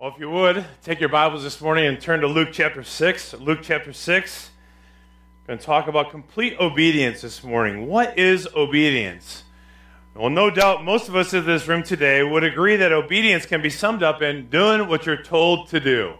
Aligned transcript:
Well, 0.00 0.10
if 0.14 0.18
you 0.18 0.30
would, 0.30 0.64
take 0.82 0.98
your 0.98 1.10
Bibles 1.10 1.42
this 1.42 1.60
morning 1.60 1.84
and 1.84 2.00
turn 2.00 2.22
to 2.22 2.26
Luke 2.26 2.48
chapter 2.52 2.82
6. 2.82 3.34
Luke 3.34 3.58
chapter 3.60 3.92
6. 3.92 4.50
I'm 5.42 5.46
going 5.46 5.58
to 5.58 5.64
talk 5.66 5.88
about 5.88 6.10
complete 6.10 6.56
obedience 6.58 7.20
this 7.20 7.44
morning. 7.44 7.86
What 7.86 8.18
is 8.18 8.48
obedience? 8.56 9.44
Well, 10.14 10.30
no 10.30 10.48
doubt 10.48 10.84
most 10.84 11.10
of 11.10 11.16
us 11.16 11.34
in 11.34 11.44
this 11.44 11.68
room 11.68 11.82
today 11.82 12.22
would 12.22 12.44
agree 12.44 12.76
that 12.76 12.92
obedience 12.92 13.44
can 13.44 13.60
be 13.60 13.68
summed 13.68 14.02
up 14.02 14.22
in 14.22 14.48
doing 14.48 14.88
what 14.88 15.04
you're 15.04 15.22
told 15.22 15.68
to 15.68 15.80
do. 15.80 16.14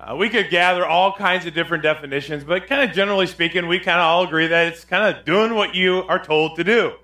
Uh, 0.00 0.16
we 0.16 0.30
could 0.30 0.48
gather 0.48 0.86
all 0.86 1.12
kinds 1.12 1.44
of 1.44 1.52
different 1.52 1.82
definitions, 1.82 2.42
but 2.42 2.68
kind 2.68 2.88
of 2.88 2.96
generally 2.96 3.26
speaking, 3.26 3.68
we 3.68 3.78
kind 3.78 4.00
of 4.00 4.04
all 4.06 4.22
agree 4.22 4.46
that 4.46 4.68
it's 4.68 4.86
kind 4.86 5.14
of 5.14 5.26
doing 5.26 5.54
what 5.54 5.74
you 5.74 6.04
are 6.04 6.24
told 6.24 6.56
to 6.56 6.64
do. 6.64 6.94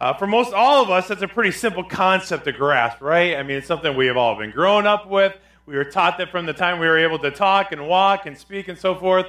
Uh, 0.00 0.12
for 0.12 0.26
most 0.26 0.52
all 0.52 0.82
of 0.82 0.90
us, 0.90 1.08
that's 1.08 1.22
a 1.22 1.28
pretty 1.28 1.52
simple 1.52 1.84
concept 1.84 2.44
to 2.44 2.52
grasp, 2.52 3.00
right? 3.00 3.36
I 3.36 3.42
mean, 3.42 3.58
it's 3.58 3.66
something 3.66 3.96
we 3.96 4.06
have 4.06 4.16
all 4.16 4.36
been 4.36 4.50
grown 4.50 4.86
up 4.86 5.08
with. 5.08 5.34
We 5.66 5.76
were 5.76 5.84
taught 5.84 6.18
that 6.18 6.30
from 6.30 6.46
the 6.46 6.52
time 6.52 6.78
we 6.78 6.86
were 6.86 6.98
able 6.98 7.18
to 7.20 7.30
talk 7.30 7.72
and 7.72 7.88
walk 7.88 8.26
and 8.26 8.36
speak 8.36 8.68
and 8.68 8.76
so 8.78 8.94
forth. 8.94 9.26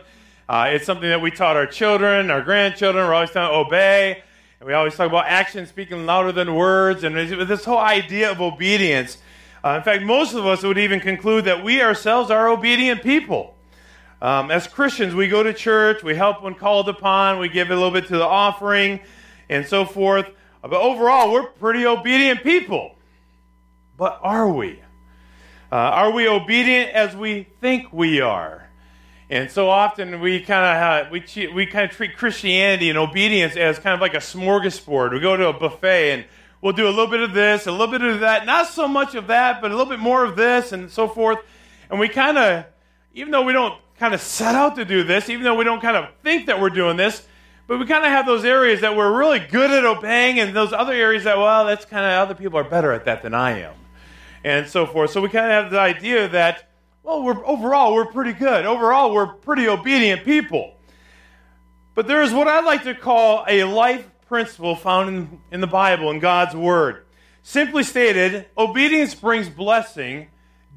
Uh, 0.50 0.70
it's 0.72 0.86
something 0.86 1.08
that 1.08 1.22
we 1.22 1.32
taught 1.32 1.56
our 1.56 1.66
children, 1.66 2.30
our 2.30 2.42
grandchildren. 2.42 3.08
We're 3.08 3.14
always 3.14 3.32
trying 3.32 3.50
to 3.50 3.56
obey. 3.56 4.24
And 4.60 4.68
we 4.68 4.74
always 4.74 4.96
talk 4.96 5.08
about 5.08 5.28
action 5.28 5.66
speaking 5.66 6.06
louder 6.06 6.32
than 6.32 6.56
words. 6.56 7.04
And 7.04 7.16
this 7.16 7.64
whole 7.64 7.78
idea 7.78 8.32
of 8.32 8.42
obedience. 8.42 9.18
Uh, 9.64 9.78
in 9.78 9.84
fact, 9.84 10.04
most 10.04 10.34
of 10.34 10.46
us 10.46 10.62
would 10.64 10.78
even 10.78 11.00
conclude 11.00 11.46
that 11.46 11.64
we 11.64 11.82
ourselves 11.82 12.30
are 12.30 12.50
obedient 12.50 13.02
people. 13.02 13.56
Um, 14.22 14.52
as 14.52 14.68
Christians, 14.68 15.16
we 15.16 15.28
go 15.28 15.42
to 15.44 15.54
church, 15.54 16.04
we 16.04 16.16
help 16.16 16.42
when 16.42 16.56
called 16.56 16.90
upon, 16.90 17.40
we 17.40 17.50
give 17.50 17.70
a 17.70 17.74
little 17.74 17.92
bit 17.92 18.08
to 18.08 18.18
the 18.18 18.26
offering, 18.26 19.00
and 19.50 19.66
so 19.66 19.86
forth. 19.86 20.30
But 20.68 20.82
overall, 20.82 21.32
we're 21.32 21.48
pretty 21.48 21.86
obedient 21.86 22.44
people. 22.44 22.96
But 23.98 24.20
are 24.22 24.52
we? 24.52 24.82
Uh, 25.72 25.76
are 25.76 26.12
we 26.12 26.28
obedient 26.28 26.92
as 26.92 27.16
we 27.16 27.48
think 27.62 27.92
we 27.92 28.22
are? 28.22 28.70
And 29.30 29.50
so 29.50 29.70
often 29.70 30.20
we 30.20 30.40
kind 30.42 31.08
of 31.08 31.12
we 31.12 31.24
we 31.54 31.66
kind 31.66 31.90
of 31.90 31.96
treat 31.96 32.16
Christianity 32.16 32.90
and 32.90 32.98
obedience 32.98 33.56
as 33.56 33.80
kind 33.80 33.94
of 33.94 34.00
like 34.00 34.14
a 34.14 34.20
smorgasbord. 34.20 35.14
We 35.14 35.20
go 35.20 35.36
to 35.36 35.48
a 35.48 35.54
buffet 35.54 36.12
and 36.12 36.26
we'll 36.62 36.74
do 36.74 36.88
a 36.88 36.90
little 36.90 37.08
bit 37.08 37.22
of 37.22 37.34
this, 37.34 37.66
a 37.66 37.72
little 37.72 37.88
bit 37.88 38.02
of 38.02 38.20
that, 38.20 38.46
not 38.46 38.68
so 38.68 38.88
much 38.88 39.16
of 39.16 39.28
that, 39.28 39.62
but 39.62 39.72
a 39.72 39.76
little 39.76 39.90
bit 39.90 40.00
more 40.00 40.24
of 40.24 40.36
this, 40.36 40.72
and 40.72 40.92
so 40.92 41.08
forth. 41.08 41.40
And 41.90 42.00
we 42.00 42.08
kind 42.08 42.38
of, 42.38 42.66
even 43.14 43.32
though 43.32 43.44
we 43.44 43.54
don't 43.54 43.80
kind 43.98 44.14
of 44.14 44.22
set 44.22 44.56
out 44.56 44.76
to 44.76 44.86
do 44.86 45.04
this, 45.04 45.30
even 45.30 45.44
though 45.44 45.56
we 45.56 45.64
don't 45.64 45.82
kind 45.82 45.98
of 45.98 46.10
think 46.22 46.46
that 46.48 46.60
we're 46.60 46.70
doing 46.70 46.98
this, 46.98 47.26
but 47.68 47.80
we 47.80 47.86
kind 47.86 48.06
of 48.06 48.12
have 48.12 48.26
those 48.26 48.46
areas 48.46 48.82
that 48.82 48.96
we're 48.96 49.18
really 49.18 49.40
good 49.40 49.72
at 49.72 49.86
obeying, 49.86 50.40
and 50.40 50.56
those 50.56 50.74
other 50.74 50.94
areas 50.94 51.24
that, 51.24 51.38
well, 51.38 51.66
that's 51.66 51.86
kind 51.86 52.06
of 52.06 52.12
other 52.12 52.36
people 52.36 52.60
are 52.60 52.64
better 52.64 52.92
at 52.92 53.06
that 53.06 53.24
than 53.24 53.34
I 53.34 53.60
am, 53.60 53.74
and 54.44 54.68
so 54.68 54.86
forth. 54.86 55.12
So 55.12 55.22
we 55.22 55.30
kind 55.30 55.46
of 55.46 55.64
have 55.64 55.72
the 55.72 55.80
idea 55.80 56.28
that, 56.30 56.70
well, 57.04 57.24
we're 57.24 57.46
overall 57.46 57.94
we're 57.94 58.06
pretty 58.06 58.34
good. 58.34 58.66
Overall, 58.66 59.14
we're 59.14 59.28
pretty 59.28 59.68
obedient 59.68 60.24
people. 60.24 60.74
But 61.96 62.08
there 62.08 62.22
is 62.22 62.34
what 62.34 62.48
I 62.48 62.60
like 62.60 62.84
to 62.84 62.94
call 62.94 63.46
a 63.48 63.64
life 63.64 64.06
principle 64.28 64.76
found 64.76 65.10
in, 65.10 65.40
in 65.52 65.62
the 65.62 65.68
Bible, 65.68 66.12
in 66.12 66.20
God's 66.20 66.56
Word. 66.56 67.06
Simply 67.42 67.84
stated, 67.84 68.48
obedience 68.58 69.16
brings 69.16 69.48
blessing, 69.48 70.28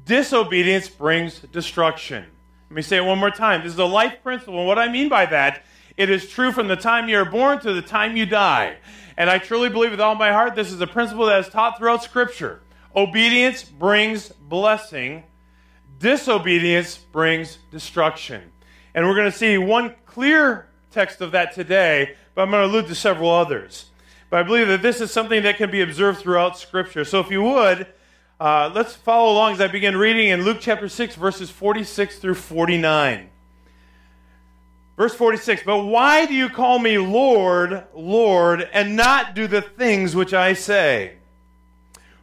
disobedience 0.05 0.87
brings 0.87 1.39
destruction. 1.39 2.25
Let 2.69 2.75
me 2.75 2.81
say 2.83 2.97
it 2.97 3.03
one 3.03 3.17
more 3.17 3.31
time. 3.31 3.63
This 3.63 3.73
is 3.73 3.79
a 3.79 3.85
life 3.85 4.21
principle. 4.21 4.59
And 4.59 4.67
what 4.67 4.77
I 4.77 4.87
mean 4.87 5.09
by 5.09 5.25
that 5.25 5.63
it 5.99 6.09
is 6.09 6.29
true 6.29 6.53
from 6.53 6.69
the 6.69 6.77
time 6.77 7.09
you 7.09 7.17
are 7.17 7.29
born 7.29 7.59
to 7.59 7.73
the 7.73 7.81
time 7.81 8.15
you 8.15 8.25
die. 8.25 8.77
And 9.17 9.29
I 9.29 9.37
truly 9.37 9.67
believe 9.67 9.91
with 9.91 9.99
all 9.99 10.15
my 10.15 10.31
heart 10.31 10.55
this 10.55 10.71
is 10.71 10.79
a 10.79 10.87
principle 10.87 11.25
that 11.25 11.41
is 11.41 11.49
taught 11.49 11.77
throughout 11.77 12.03
Scripture. 12.03 12.61
Obedience 12.95 13.63
brings 13.63 14.29
blessing, 14.29 15.25
disobedience 15.99 16.97
brings 16.97 17.57
destruction. 17.69 18.41
And 18.95 19.05
we're 19.05 19.13
going 19.13 19.29
to 19.29 19.37
see 19.37 19.57
one 19.57 19.93
clear 20.05 20.69
text 20.89 21.19
of 21.19 21.31
that 21.31 21.53
today, 21.53 22.15
but 22.33 22.43
I'm 22.43 22.51
going 22.51 22.65
to 22.65 22.73
allude 22.73 22.87
to 22.87 22.95
several 22.95 23.29
others. 23.29 23.87
But 24.29 24.39
I 24.39 24.43
believe 24.43 24.69
that 24.69 24.81
this 24.81 25.01
is 25.01 25.11
something 25.11 25.43
that 25.43 25.57
can 25.57 25.69
be 25.69 25.81
observed 25.81 26.21
throughout 26.21 26.57
Scripture. 26.57 27.03
So 27.03 27.19
if 27.19 27.29
you 27.29 27.43
would, 27.43 27.87
uh, 28.39 28.71
let's 28.73 28.95
follow 28.95 29.33
along 29.33 29.55
as 29.55 29.61
I 29.61 29.67
begin 29.67 29.97
reading 29.97 30.29
in 30.29 30.45
Luke 30.45 30.59
chapter 30.61 30.87
6, 30.87 31.15
verses 31.15 31.49
46 31.49 32.19
through 32.19 32.35
49. 32.35 33.31
Verse 34.99 35.15
46 35.15 35.63
But 35.65 35.85
why 35.85 36.25
do 36.25 36.33
you 36.33 36.49
call 36.49 36.77
me 36.77 36.97
Lord, 36.97 37.85
Lord, 37.95 38.67
and 38.73 38.97
not 38.97 39.33
do 39.33 39.47
the 39.47 39.61
things 39.61 40.13
which 40.13 40.33
I 40.33 40.51
say? 40.51 41.13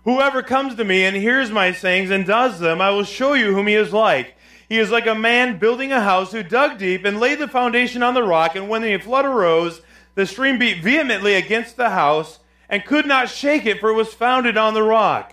Whoever 0.05 0.43
comes 0.43 0.75
to 0.75 0.85
me 0.85 1.07
and 1.07 1.17
hears 1.17 1.51
my 1.51 1.73
sayings 1.73 2.11
and 2.11 2.27
does 2.27 2.61
them, 2.61 2.83
I 2.83 2.91
will 2.91 3.05
show 3.05 3.33
you 3.33 3.55
whom 3.55 3.67
he 3.67 3.75
is 3.75 3.95
like. 3.95 4.37
He 4.69 4.79
is 4.79 4.91
like 4.91 5.07
a 5.07 5.15
man 5.15 5.59
building 5.59 5.91
a 5.91 6.03
house 6.03 6.33
who 6.33 6.43
dug 6.43 6.77
deep 6.77 7.07
and 7.07 7.19
laid 7.19 7.39
the 7.39 7.49
foundation 7.49 8.03
on 8.03 8.13
the 8.13 8.23
rock, 8.23 8.55
and 8.55 8.69
when 8.69 8.83
the 8.83 8.99
flood 8.99 9.25
arose, 9.25 9.81
the 10.15 10.27
stream 10.27 10.59
beat 10.59 10.83
vehemently 10.83 11.33
against 11.33 11.79
the 11.79 11.89
house 11.89 12.41
and 12.69 12.85
could 12.85 13.07
not 13.07 13.31
shake 13.31 13.65
it, 13.65 13.81
for 13.81 13.89
it 13.89 13.95
was 13.95 14.13
founded 14.13 14.59
on 14.59 14.75
the 14.75 14.83
rock. 14.83 15.33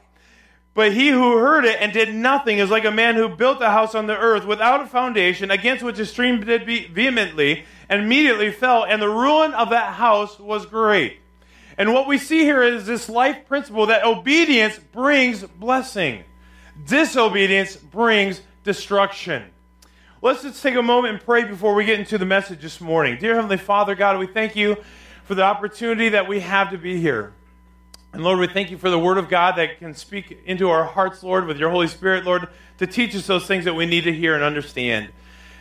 But 0.76 0.94
he 0.94 1.10
who 1.10 1.38
heard 1.38 1.66
it 1.66 1.78
and 1.80 1.94
did 1.94 2.14
nothing 2.14 2.58
is 2.58 2.72
like 2.72 2.86
a 2.86 2.92
man 2.92 3.16
who 3.16 3.30
built 3.30 3.62
a 3.62 3.70
house 3.70 3.94
on 3.94 4.08
the 4.08 4.18
earth 4.18 4.46
without 4.46 4.82
a 4.82 4.88
foundation, 4.88 5.52
against 5.52 5.84
which 5.84 6.00
a 6.00 6.06
stream 6.06 6.44
did 6.44 6.66
beat 6.66 6.92
vehemently, 6.92 7.66
and 7.90 8.02
immediately 8.02 8.52
fell, 8.52 8.84
and 8.84 9.02
the 9.02 9.10
ruin 9.10 9.54
of 9.54 9.70
that 9.70 9.94
house 9.94 10.40
was 10.40 10.66
great. 10.66 11.20
And 11.78 11.94
what 11.94 12.08
we 12.08 12.18
see 12.18 12.40
here 12.40 12.64
is 12.64 12.86
this 12.86 13.08
life 13.08 13.48
principle 13.48 13.88
that 13.88 14.04
obedience 14.04 14.80
brings 14.92 15.44
blessing, 15.44 16.24
disobedience 16.88 17.76
brings 17.76 18.42
destruction. 18.64 19.44
Let's 20.24 20.42
just 20.42 20.64
take 20.64 20.76
a 20.76 20.82
moment 20.82 21.16
and 21.16 21.24
pray 21.24 21.44
before 21.44 21.76
we 21.76 21.86
get 21.86 22.00
into 22.00 22.18
the 22.18 22.26
message 22.26 22.62
this 22.62 22.80
morning. 22.80 23.18
Dear 23.20 23.36
Heavenly 23.36 23.58
Father, 23.58 23.94
God, 23.94 24.18
we 24.18 24.28
thank 24.28 24.56
you 24.56 24.78
for 25.26 25.36
the 25.36 25.44
opportunity 25.44 26.10
that 26.10 26.28
we 26.28 26.40
have 26.40 26.72
to 26.72 26.78
be 26.78 27.00
here. 27.00 27.34
And 28.14 28.24
Lord, 28.24 28.38
we 28.38 28.46
thank 28.46 28.70
you 28.70 28.78
for 28.78 28.92
the 28.92 29.00
Word 29.00 29.18
of 29.18 29.28
God 29.28 29.56
that 29.56 29.80
can 29.80 29.96
speak 29.96 30.40
into 30.46 30.70
our 30.70 30.84
hearts, 30.84 31.24
Lord, 31.24 31.48
with 31.48 31.58
your 31.58 31.72
Holy 31.72 31.88
Spirit, 31.88 32.26
Lord, 32.26 32.48
to 32.78 32.86
teach 32.86 33.16
us 33.16 33.26
those 33.26 33.48
things 33.48 33.66
that 33.66 33.74
we 33.74 33.88
need 33.88 34.04
to 34.04 34.14
hear 34.14 34.36
and 34.36 34.44
understand. 34.44 35.10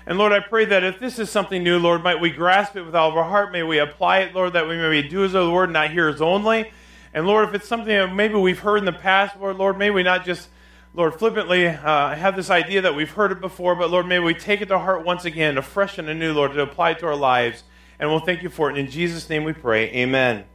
And 0.05 0.19
Lord, 0.19 0.33
I 0.33 0.41
pray 0.41 0.67
that 0.67 0.85
if 0.85 1.01
this 1.01 1.19
is 1.19 1.31
something 1.31 1.65
new, 1.65 1.79
Lord, 1.79 2.03
might 2.03 2.21
we 2.21 2.29
grasp 2.29 2.77
it 2.77 2.83
with 2.83 2.95
all 2.95 3.09
of 3.09 3.17
our 3.17 3.25
heart. 3.25 3.53
May 3.53 3.63
we 3.63 3.79
apply 3.79 4.19
it, 4.19 4.35
Lord, 4.35 4.53
that 4.53 4.69
we 4.69 4.77
may 4.77 5.01
be 5.01 5.09
doers 5.09 5.33
of 5.33 5.47
the 5.47 5.51
Word, 5.51 5.71
not 5.71 5.93
hearers 5.93 6.21
only. 6.21 6.71
And 7.15 7.27
Lord, 7.27 7.49
if 7.49 7.55
it's 7.55 7.67
something 7.67 7.89
that 7.89 8.13
maybe 8.13 8.35
we've 8.35 8.59
heard 8.59 8.77
in 8.77 8.85
the 8.85 8.93
past, 8.93 9.35
Lord, 9.41 9.57
Lord, 9.57 9.79
may 9.79 9.91
we 9.91 10.03
not 10.03 10.27
just, 10.27 10.51
Lord, 10.93 11.15
flippantly 11.15 11.69
uh, 11.69 12.15
have 12.15 12.37
this 12.37 12.51
idea 12.51 12.83
that 12.83 12.95
we've 12.95 13.11
heard 13.11 13.33
it 13.33 13.41
before, 13.41 13.75
but 13.75 13.91
Lord, 13.91 14.07
may 14.07 14.19
we 14.19 14.35
take 14.35 14.61
it 14.61 14.67
to 14.67 14.79
heart 14.79 15.07
once 15.07 15.25
again, 15.25 15.57
afresh 15.57 15.97
and 15.97 16.07
anew, 16.07 16.35
Lord, 16.35 16.53
to 16.53 16.61
apply 16.61 16.91
it 16.91 16.99
to 16.99 17.07
our 17.07 17.17
lives. 17.17 17.65
And 17.99 18.11
we'll 18.11 18.21
thank 18.21 18.43
you 18.43 18.51
for 18.51 18.69
it. 18.69 18.77
And 18.77 18.87
in 18.87 18.91
Jesus' 18.91 19.31
name 19.31 19.45
we 19.45 19.55
pray. 19.55 19.89
Amen. 19.93 20.52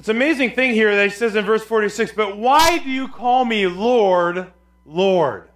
It's 0.00 0.08
an 0.08 0.16
amazing 0.16 0.52
thing 0.52 0.72
here 0.72 0.96
that 0.96 1.04
he 1.04 1.10
says 1.10 1.36
in 1.36 1.44
verse 1.44 1.62
46, 1.62 2.12
but 2.12 2.38
why 2.38 2.78
do 2.78 2.88
you 2.88 3.06
call 3.06 3.44
me 3.44 3.66
Lord, 3.66 4.50
Lord? 4.86 5.50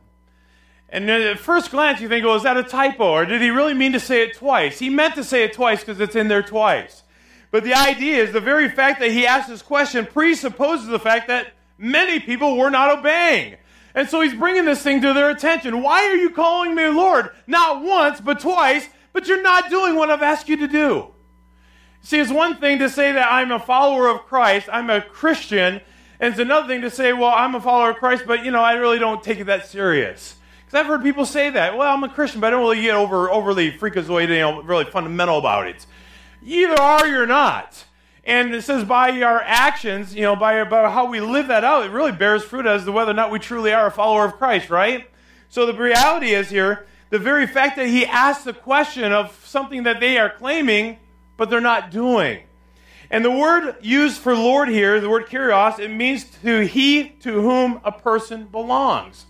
And 0.91 1.09
at 1.09 1.39
first 1.39 1.71
glance, 1.71 1.99
you 2.03 2.11
think, 2.11 2.27
well, 2.27 2.35
is 2.35 2.43
that 2.43 2.59
a 2.59 2.63
typo? 2.63 3.11
Or 3.11 3.25
did 3.25 3.41
he 3.41 3.49
really 3.49 3.73
mean 3.73 3.93
to 3.93 4.01
say 4.01 4.23
it 4.23 4.37
twice? 4.37 4.79
He 4.79 4.91
meant 4.91 5.15
to 5.15 5.25
say 5.25 5.45
it 5.45 5.55
twice 5.55 5.81
because 5.81 5.99
it's 5.99 6.15
in 6.15 6.29
there 6.29 6.43
twice. 6.43 7.05
But 7.53 7.65
the 7.65 7.73
idea 7.73 8.23
is 8.23 8.35
the 8.35 8.41
very 8.41 8.69
fact 8.69 9.01
that 9.01 9.13
he 9.13 9.27
asked 9.27 9.49
this 9.49 9.63
question 9.63 10.05
presupposes 10.05 10.89
the 10.89 10.99
fact 10.99 11.29
that 11.29 11.55
many 11.79 12.21
people 12.21 12.59
were 12.59 12.69
not 12.69 12.99
obeying. 12.99 13.57
And 13.95 14.11
so 14.11 14.21
he's 14.21 14.35
bringing 14.35 14.67
this 14.67 14.83
thing 14.83 15.01
to 15.01 15.15
their 15.15 15.31
attention. 15.31 15.81
Why 15.81 16.05
are 16.05 16.17
you 16.17 16.29
calling 16.29 16.75
me 16.75 16.87
Lord? 16.89 17.31
Not 17.47 17.83
once, 17.83 18.21
but 18.21 18.41
twice, 18.41 18.91
but 19.15 19.27
you're 19.27 19.41
not 19.41 19.71
doing 19.71 19.95
what 19.95 20.11
I've 20.11 20.21
asked 20.21 20.51
you 20.51 20.59
to 20.59 20.69
do. 20.69 21.14
See, 22.05 22.21
it's 22.21 22.31
one 22.31 22.59
thing 22.59 22.81
to 22.81 22.91
say 22.91 23.13
that 23.13 23.33
I'm 23.33 23.51
a 23.51 23.59
follower 23.59 24.09
of 24.09 24.27
Christ, 24.27 24.69
I'm 24.71 24.91
a 24.91 25.01
Christian, 25.01 25.81
and 26.21 26.33
it's 26.33 26.39
another 26.39 26.69
thing 26.69 26.83
to 26.83 26.91
say, 26.91 27.15
well, 27.15 27.33
I'm 27.35 27.55
a 27.55 27.61
follower 27.63 27.93
of 27.93 27.97
Christ, 27.97 28.25
but, 28.27 28.45
you 28.45 28.51
know, 28.51 28.61
I 28.61 28.75
really 28.75 28.99
don't 28.99 29.23
take 29.23 29.41
it 29.41 29.45
that 29.45 29.67
serious. 29.67 30.37
Because 30.67 30.81
I've 30.81 30.87
heard 30.87 31.03
people 31.03 31.25
say 31.25 31.49
that. 31.49 31.79
Well, 31.79 31.91
I'm 31.91 32.05
a 32.05 32.11
Christian, 32.11 32.43
but 32.43 32.49
I 32.49 32.51
don't 32.51 32.61
really 32.61 32.83
get 32.83 32.95
over 32.95 33.31
overly 33.31 33.73
freakazoid, 33.73 34.29
you 34.29 34.39
know, 34.39 34.61
really 34.61 34.85
fundamental 34.85 35.39
about 35.39 35.67
it. 35.67 35.87
Either 36.45 36.79
are 36.79 37.09
you're 37.09 37.27
not. 37.27 37.85
And 38.23 38.55
it 38.55 38.61
says 38.65 38.85
by 38.85 39.23
our 39.23 39.41
actions, 39.41 40.15
you 40.15 40.23
know, 40.23 40.37
by, 40.37 40.63
by 40.65 40.91
how 40.91 41.07
we 41.07 41.21
live 41.21 41.49
that 41.49 41.65
out, 41.65 41.87
it 41.87 41.91
really 41.91 42.13
bears 42.13 42.45
fruit 42.45 42.67
as 42.67 42.85
to 42.85 42.93
whether 42.93 43.13
or 43.13 43.15
not 43.15 43.31
we 43.31 43.39
truly 43.39 43.73
are 43.73 43.87
a 43.87 43.91
follower 43.91 44.27
of 44.27 44.35
Christ, 44.35 44.69
right? 44.69 45.09
So 45.49 45.65
the 45.65 45.73
reality 45.73 46.35
is 46.35 46.51
here, 46.51 46.87
the 47.09 47.19
very 47.19 47.47
fact 47.47 47.77
that 47.77 47.87
he 47.87 48.05
asked 48.05 48.45
the 48.45 48.53
question 48.53 49.11
of 49.11 49.43
something 49.47 49.85
that 49.85 50.01
they 50.01 50.19
are 50.19 50.29
claiming 50.29 50.99
but 51.37 51.51
they're 51.51 51.61
not 51.61 51.91
doing. 51.91 52.41
And 53.11 53.25
the 53.25 53.31
word 53.31 53.77
used 53.81 54.21
for 54.21 54.35
Lord 54.35 54.69
here, 54.69 55.01
the 55.01 55.09
word 55.09 55.27
kurios, 55.27 55.79
it 55.79 55.89
means 55.89 56.25
to 56.43 56.61
he 56.61 57.11
to 57.21 57.41
whom 57.41 57.81
a 57.85 57.93
person 57.93 58.47
belongs. 58.47 59.27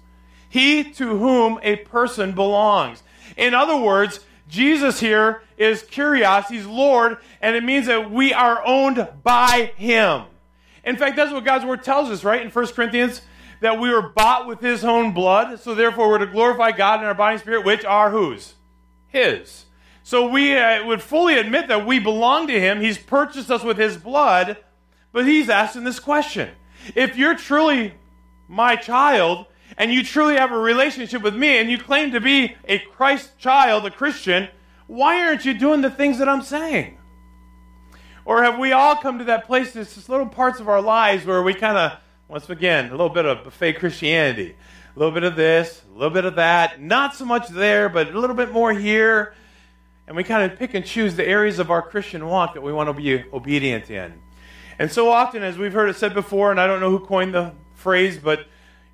He 0.49 0.85
to 0.93 1.19
whom 1.19 1.59
a 1.63 1.77
person 1.77 2.33
belongs. 2.33 3.03
In 3.37 3.55
other 3.55 3.77
words, 3.77 4.21
Jesus 4.49 5.01
here 5.01 5.43
is 5.57 5.83
kurios, 5.83 6.47
he's 6.47 6.67
Lord, 6.67 7.19
and 7.41 7.57
it 7.57 7.65
means 7.65 7.87
that 7.87 8.11
we 8.11 8.33
are 8.33 8.65
owned 8.65 9.09
by 9.23 9.73
him. 9.77 10.25
In 10.85 10.97
fact, 10.97 11.17
that's 11.17 11.33
what 11.33 11.45
God's 11.45 11.65
word 11.65 11.83
tells 11.83 12.11
us, 12.11 12.25
right? 12.25 12.43
In 12.43 12.51
1 12.51 12.67
Corinthians 12.69 13.23
that 13.61 13.81
we 13.81 13.91
were 13.91 14.03
bought 14.03 14.47
with 14.47 14.61
his 14.61 14.85
own 14.85 15.13
blood, 15.13 15.59
so 15.59 15.75
therefore 15.75 16.09
we're 16.09 16.19
to 16.19 16.27
glorify 16.27 16.71
God 16.71 17.01
in 17.01 17.07
our 17.07 17.15
body 17.15 17.35
and 17.35 17.41
spirit, 17.41 17.65
which 17.65 17.85
are 17.85 18.11
whose? 18.11 18.55
His. 19.09 19.65
So 20.05 20.29
we 20.29 20.55
uh, 20.55 20.85
would 20.85 21.01
fully 21.01 21.39
admit 21.39 21.69
that 21.69 21.87
we 21.87 21.99
belong 21.99 22.47
to 22.49 22.61
him. 22.61 22.83
He's 22.83 22.99
purchased 22.99 23.51
us 23.51 23.65
with 23.65 23.79
his 23.79 23.97
blood, 23.97 24.59
but 25.13 25.27
he's 25.27 25.49
asking 25.49 25.85
this 25.85 25.99
question. 25.99 26.51
If 26.95 27.17
you're 27.17 27.37
truly 27.37 27.95
my 28.47 28.77
child, 28.77 29.47
and 29.79 29.91
you 29.91 30.05
truly 30.05 30.37
have 30.37 30.53
a 30.53 30.59
relationship 30.59 31.23
with 31.23 31.35
me, 31.35 31.57
and 31.57 31.71
you 31.71 31.79
claim 31.79 32.13
to 32.13 32.21
be 32.21 32.55
a 32.67 32.79
Christ 32.81 33.39
child, 33.39 33.87
a 33.87 33.91
Christian, 33.91 34.49
why 34.87 35.25
aren't 35.25 35.47
you 35.47 35.55
doing 35.55 35.81
the 35.81 35.91
things 35.91 36.19
that 36.19 36.29
I'm 36.29 36.43
saying? 36.43 36.99
Or 38.27 38.43
have 38.43 38.59
we 38.59 38.73
all 38.73 38.97
come 38.97 39.19
to 39.21 39.25
that 39.25 39.47
place, 39.47 39.73
there's 39.73 39.95
just 39.95 40.11
little 40.11 40.27
parts 40.27 40.61
of 40.61 40.69
our 40.69 40.83
lives 40.83 41.25
where 41.25 41.43
we 41.43 41.55
kind 41.55 41.79
of, 41.79 41.99
once 42.29 42.51
again, 42.51 42.89
a 42.89 42.91
little 42.91 43.09
bit 43.09 43.25
of 43.25 43.43
buffet 43.43 43.75
Christianity. 43.75 44.55
A 44.95 44.99
little 44.99 45.15
bit 45.15 45.25
of 45.25 45.35
this, 45.35 45.83
a 45.91 45.95
little 45.95 46.11
bit 46.11 46.27
of 46.27 46.37
that, 46.37 46.81
not 46.81 47.15
so 47.15 47.25
much 47.25 47.49
there, 47.49 47.89
but 47.89 48.11
a 48.11 48.19
little 48.19 48.37
bit 48.37 48.53
more 48.53 48.73
here. 48.75 49.35
And 50.07 50.17
we 50.17 50.25
kind 50.25 50.51
of 50.51 50.59
pick 50.59 50.75
and 50.75 50.85
choose 50.85 51.17
the 51.17 51.27
areas 51.27 51.59
of 51.59 51.71
our 51.71 51.83
Christian 51.83 52.27
walk 52.27 52.55
that 52.55 52.61
we 52.63 52.73
want 52.73 52.89
to 52.89 52.93
be 52.93 53.25
obedient 53.33 53.91
in. 53.91 54.21
And 54.79 54.91
so 54.91 55.11
often, 55.11 55.43
as 55.43 55.57
we've 55.57 55.73
heard 55.73 55.89
it 55.89 55.97
said 55.97 56.15
before, 56.15 56.51
and 56.51 56.61
I 56.61 56.67
don't 56.67 56.81
know 56.81 56.91
who 56.91 57.01
coined 57.01 57.35
the 57.35 57.53
phrase, 57.75 58.19
but 58.19 58.41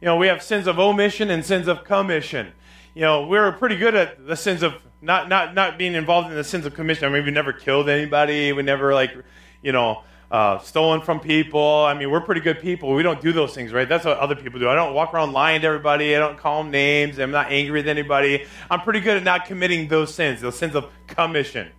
you 0.00 0.06
know, 0.06 0.16
we 0.16 0.28
have 0.28 0.42
sins 0.42 0.66
of 0.66 0.78
omission 0.78 1.30
and 1.30 1.44
sins 1.44 1.68
of 1.68 1.84
commission. 1.84 2.52
You 2.94 3.02
know, 3.02 3.26
we're 3.26 3.52
pretty 3.52 3.76
good 3.76 3.94
at 3.94 4.26
the 4.26 4.36
sins 4.36 4.62
of 4.62 4.74
not 5.02 5.28
not 5.28 5.54
not 5.54 5.78
being 5.78 5.94
involved 5.94 6.28
in 6.28 6.36
the 6.36 6.44
sins 6.44 6.66
of 6.66 6.74
commission. 6.74 7.06
I 7.06 7.08
mean, 7.10 7.24
we 7.24 7.30
never 7.30 7.52
killed 7.52 7.88
anybody. 7.88 8.52
We 8.52 8.62
never 8.62 8.94
like, 8.94 9.12
you 9.62 9.72
know, 9.72 10.02
uh, 10.30 10.58
stolen 10.60 11.00
from 11.00 11.18
people. 11.18 11.84
I 11.84 11.94
mean, 11.94 12.10
we're 12.10 12.20
pretty 12.20 12.40
good 12.40 12.60
people. 12.60 12.94
We 12.94 13.02
don't 13.02 13.20
do 13.20 13.32
those 13.32 13.54
things, 13.54 13.72
right? 13.72 13.88
That's 13.88 14.04
what 14.04 14.18
other 14.18 14.36
people 14.36 14.60
do. 14.60 14.68
I 14.68 14.74
don't 14.74 14.94
walk 14.94 15.12
around 15.12 15.32
lying 15.32 15.60
to 15.62 15.66
everybody. 15.66 16.14
I 16.14 16.20
don't 16.20 16.38
call 16.38 16.62
them 16.62 16.70
names. 16.70 17.18
I'm 17.18 17.32
not 17.32 17.50
angry 17.50 17.80
with 17.80 17.88
anybody. 17.88 18.46
I'm 18.70 18.80
pretty 18.80 19.00
good 19.00 19.16
at 19.16 19.24
not 19.24 19.46
committing 19.46 19.88
those 19.88 20.14
sins, 20.14 20.40
those 20.40 20.56
sins 20.56 20.76
of 20.76 20.90
commission. 21.08 21.72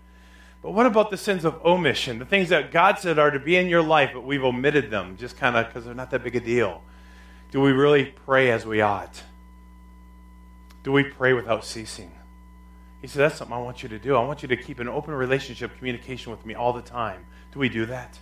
But 0.61 0.71
what 0.71 0.85
about 0.85 1.09
the 1.09 1.17
sins 1.17 1.45
of 1.45 1.65
omission? 1.65 2.19
The 2.19 2.25
things 2.25 2.49
that 2.49 2.71
God 2.71 2.99
said 2.99 3.17
are 3.17 3.31
to 3.31 3.39
be 3.39 3.55
in 3.55 3.67
your 3.67 3.81
life, 3.81 4.11
but 4.13 4.23
we've 4.23 4.43
omitted 4.43 4.91
them 4.91 5.17
just 5.17 5.37
kind 5.37 5.55
of 5.55 5.67
because 5.67 5.85
they're 5.85 5.95
not 5.95 6.11
that 6.11 6.23
big 6.23 6.35
a 6.35 6.39
deal. 6.39 6.83
Do 7.51 7.61
we 7.61 7.71
really 7.71 8.05
pray 8.05 8.51
as 8.51 8.65
we 8.65 8.81
ought? 8.81 9.23
Do 10.83 10.91
we 10.91 11.03
pray 11.03 11.33
without 11.33 11.65
ceasing? 11.65 12.11
He 13.01 13.07
said, 13.07 13.21
That's 13.21 13.37
something 13.37 13.55
I 13.55 13.59
want 13.59 13.81
you 13.81 13.89
to 13.89 13.97
do. 13.97 14.15
I 14.15 14.23
want 14.23 14.43
you 14.43 14.47
to 14.49 14.57
keep 14.57 14.79
an 14.79 14.87
open 14.87 15.13
relationship, 15.13 15.75
communication 15.77 16.31
with 16.31 16.45
me 16.45 16.53
all 16.53 16.73
the 16.73 16.81
time. 16.81 17.25
Do 17.51 17.59
we 17.59 17.67
do 17.67 17.85
that? 17.87 18.19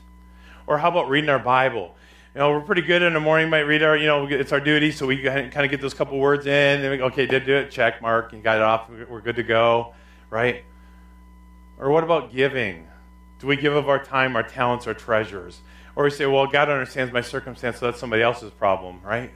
Or 0.69 0.77
how 0.77 0.89
about 0.89 1.09
reading 1.09 1.31
our 1.31 1.39
Bible? 1.39 1.95
You 2.35 2.39
know, 2.39 2.51
we're 2.51 2.61
pretty 2.61 2.83
good 2.83 3.01
in 3.01 3.13
the 3.13 3.19
morning. 3.19 3.49
Might 3.49 3.61
read 3.61 3.81
our, 3.81 3.97
you 3.97 4.05
know, 4.05 4.27
it's 4.27 4.51
our 4.51 4.59
duty, 4.59 4.91
so 4.91 5.07
we 5.07 5.17
kind 5.23 5.51
of 5.51 5.71
get 5.71 5.81
those 5.81 5.95
couple 5.95 6.19
words 6.19 6.45
in. 6.45 6.85
And 6.85 6.91
we, 6.91 7.01
okay, 7.05 7.25
did 7.25 7.47
do 7.47 7.55
it. 7.55 7.71
Check 7.71 8.03
mark. 8.03 8.31
You 8.33 8.39
got 8.39 8.57
it 8.57 8.61
off. 8.61 8.87
We're 8.87 9.21
good 9.21 9.37
to 9.37 9.43
go, 9.43 9.95
right? 10.29 10.63
Or 11.79 11.89
what 11.89 12.03
about 12.03 12.31
giving? 12.31 12.87
Do 13.39 13.47
we 13.47 13.55
give 13.55 13.75
of 13.75 13.89
our 13.89 13.97
time, 13.97 14.35
our 14.35 14.43
talents, 14.43 14.85
our 14.85 14.93
treasures? 14.93 15.59
Or 15.95 16.03
we 16.03 16.11
say, 16.11 16.27
well, 16.27 16.45
God 16.45 16.69
understands 16.69 17.11
my 17.11 17.21
circumstance, 17.21 17.79
so 17.79 17.87
that's 17.87 17.99
somebody 17.99 18.21
else's 18.21 18.51
problem, 18.51 19.01
right? 19.03 19.31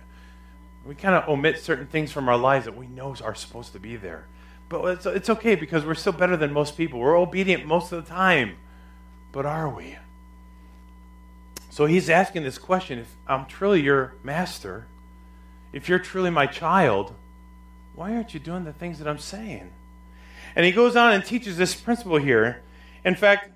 We 0.86 0.94
kind 0.94 1.16
of 1.16 1.28
omit 1.28 1.58
certain 1.58 1.88
things 1.88 2.12
from 2.12 2.30
our 2.30 2.38
lives 2.38 2.66
that 2.66 2.78
we 2.78 2.86
know 2.86 3.16
are 3.24 3.34
supposed 3.34 3.74
to 3.74 3.80
be 3.80 3.96
there. 3.96 4.28
But 4.70 4.86
it's, 4.86 5.06
it's 5.08 5.30
okay 5.32 5.56
because 5.56 5.84
we're 5.84 5.96
still 5.96 6.14
better 6.14 6.38
than 6.38 6.54
most 6.54 6.78
people. 6.78 7.00
We're 7.00 7.18
obedient 7.18 7.66
most 7.66 7.92
of 7.92 8.06
the 8.06 8.10
time. 8.12 8.58
But 9.32 9.48
are 9.48 9.68
we? 9.68 9.98
So 11.74 11.88
he's 11.88 12.08
asking 12.08 12.44
this 12.44 12.60
question 12.60 13.00
if 13.00 13.18
I'm 13.26 13.48
truly 13.48 13.82
your 13.82 14.14
master, 14.22 14.86
if 15.74 15.90
you're 15.90 15.98
truly 15.98 16.30
my 16.30 16.46
child, 16.46 17.16
why 17.96 18.14
aren't 18.14 18.36
you 18.36 18.40
doing 18.40 18.64
the 18.64 18.74
things 18.74 19.00
that 19.00 19.08
I'm 19.08 19.18
saying? 19.18 19.74
And 20.56 20.68
he 20.68 20.72
goes 20.72 20.96
on 20.96 21.14
and 21.14 21.26
teaches 21.26 21.58
this 21.58 21.74
principle 21.74 22.18
here. 22.18 22.62
In 23.04 23.16
fact, 23.16 23.50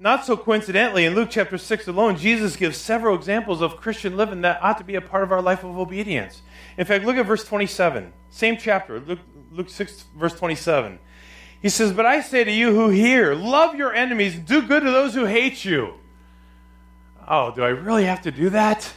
not 0.00 0.26
so 0.26 0.36
coincidentally, 0.36 1.04
in 1.04 1.14
Luke 1.14 1.28
chapter 1.30 1.58
6 1.58 1.86
alone, 1.86 2.16
Jesus 2.16 2.56
gives 2.56 2.76
several 2.76 3.14
examples 3.14 3.62
of 3.62 3.76
Christian 3.76 4.16
living 4.16 4.40
that 4.40 4.60
ought 4.60 4.78
to 4.78 4.84
be 4.84 4.96
a 4.96 5.00
part 5.00 5.22
of 5.22 5.30
our 5.30 5.40
life 5.40 5.62
of 5.62 5.78
obedience. 5.78 6.42
In 6.76 6.86
fact, 6.86 7.04
look 7.04 7.14
at 7.14 7.26
verse 7.26 7.44
27, 7.44 8.12
same 8.30 8.56
chapter, 8.56 8.98
Luke, 8.98 9.20
Luke 9.52 9.70
6, 9.70 10.06
verse 10.16 10.34
27. 10.34 10.98
He 11.60 11.68
says, 11.68 11.92
But 11.92 12.04
I 12.04 12.20
say 12.20 12.42
to 12.42 12.50
you 12.50 12.74
who 12.74 12.88
hear, 12.88 13.32
love 13.36 13.76
your 13.76 13.94
enemies, 13.94 14.34
do 14.34 14.60
good 14.60 14.82
to 14.82 14.90
those 14.90 15.14
who 15.14 15.26
hate 15.26 15.64
you. 15.64 16.00
Oh, 17.26 17.52
do 17.54 17.62
I 17.62 17.68
really 17.68 18.04
have 18.04 18.22
to 18.22 18.30
do 18.30 18.50
that? 18.50 18.92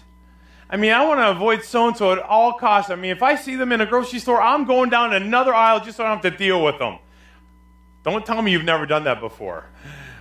I 0.70 0.78
mean, 0.78 0.92
I 0.92 1.06
want 1.06 1.20
to 1.20 1.30
avoid 1.30 1.64
so 1.64 1.88
and 1.88 1.96
so 1.96 2.12
at 2.12 2.20
all 2.20 2.54
costs. 2.54 2.90
I 2.90 2.96
mean, 2.96 3.12
if 3.12 3.22
I 3.22 3.36
see 3.36 3.56
them 3.56 3.72
in 3.72 3.82
a 3.82 3.86
grocery 3.86 4.20
store, 4.20 4.42
I'm 4.42 4.66
going 4.66 4.90
down 4.90 5.14
another 5.14 5.54
aisle 5.54 5.80
just 5.80 5.98
so 5.98 6.04
I 6.04 6.08
don't 6.08 6.24
have 6.24 6.32
to 6.34 6.38
deal 6.38 6.64
with 6.64 6.80
them. 6.80 6.98
Don't 8.04 8.26
tell 8.26 8.42
me 8.42 8.52
you've 8.52 8.64
never 8.64 8.86
done 8.86 9.04
that 9.04 9.20
before. 9.20 9.66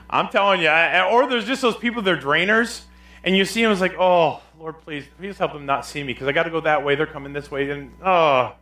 I'm 0.09 0.29
telling 0.29 0.61
you. 0.61 0.69
Or 0.69 1.29
there's 1.29 1.47
just 1.47 1.63
those 1.63 1.77
people, 1.77 2.03
they're 2.03 2.17
drainers, 2.17 2.83
and 3.25 3.37
you 3.37 3.45
see 3.47 3.63
them, 3.63 3.73
it's 3.73 3.81
like, 3.81 3.99
oh, 3.99 4.43
Lord, 4.59 4.81
please, 4.83 5.07
please 5.19 5.39
help 5.39 5.55
them 5.55 5.67
not 5.67 5.87
see 5.87 6.03
me 6.03 6.13
because 6.13 6.29
I 6.29 6.33
got 6.33 6.45
to 6.45 6.51
go 6.51 6.61
that 6.61 6.85
way. 6.85 6.95
They're 6.95 7.07
coming 7.07 7.33
this 7.33 7.51
way. 7.51 7.71
And, 7.71 7.93
oh, 8.05 8.55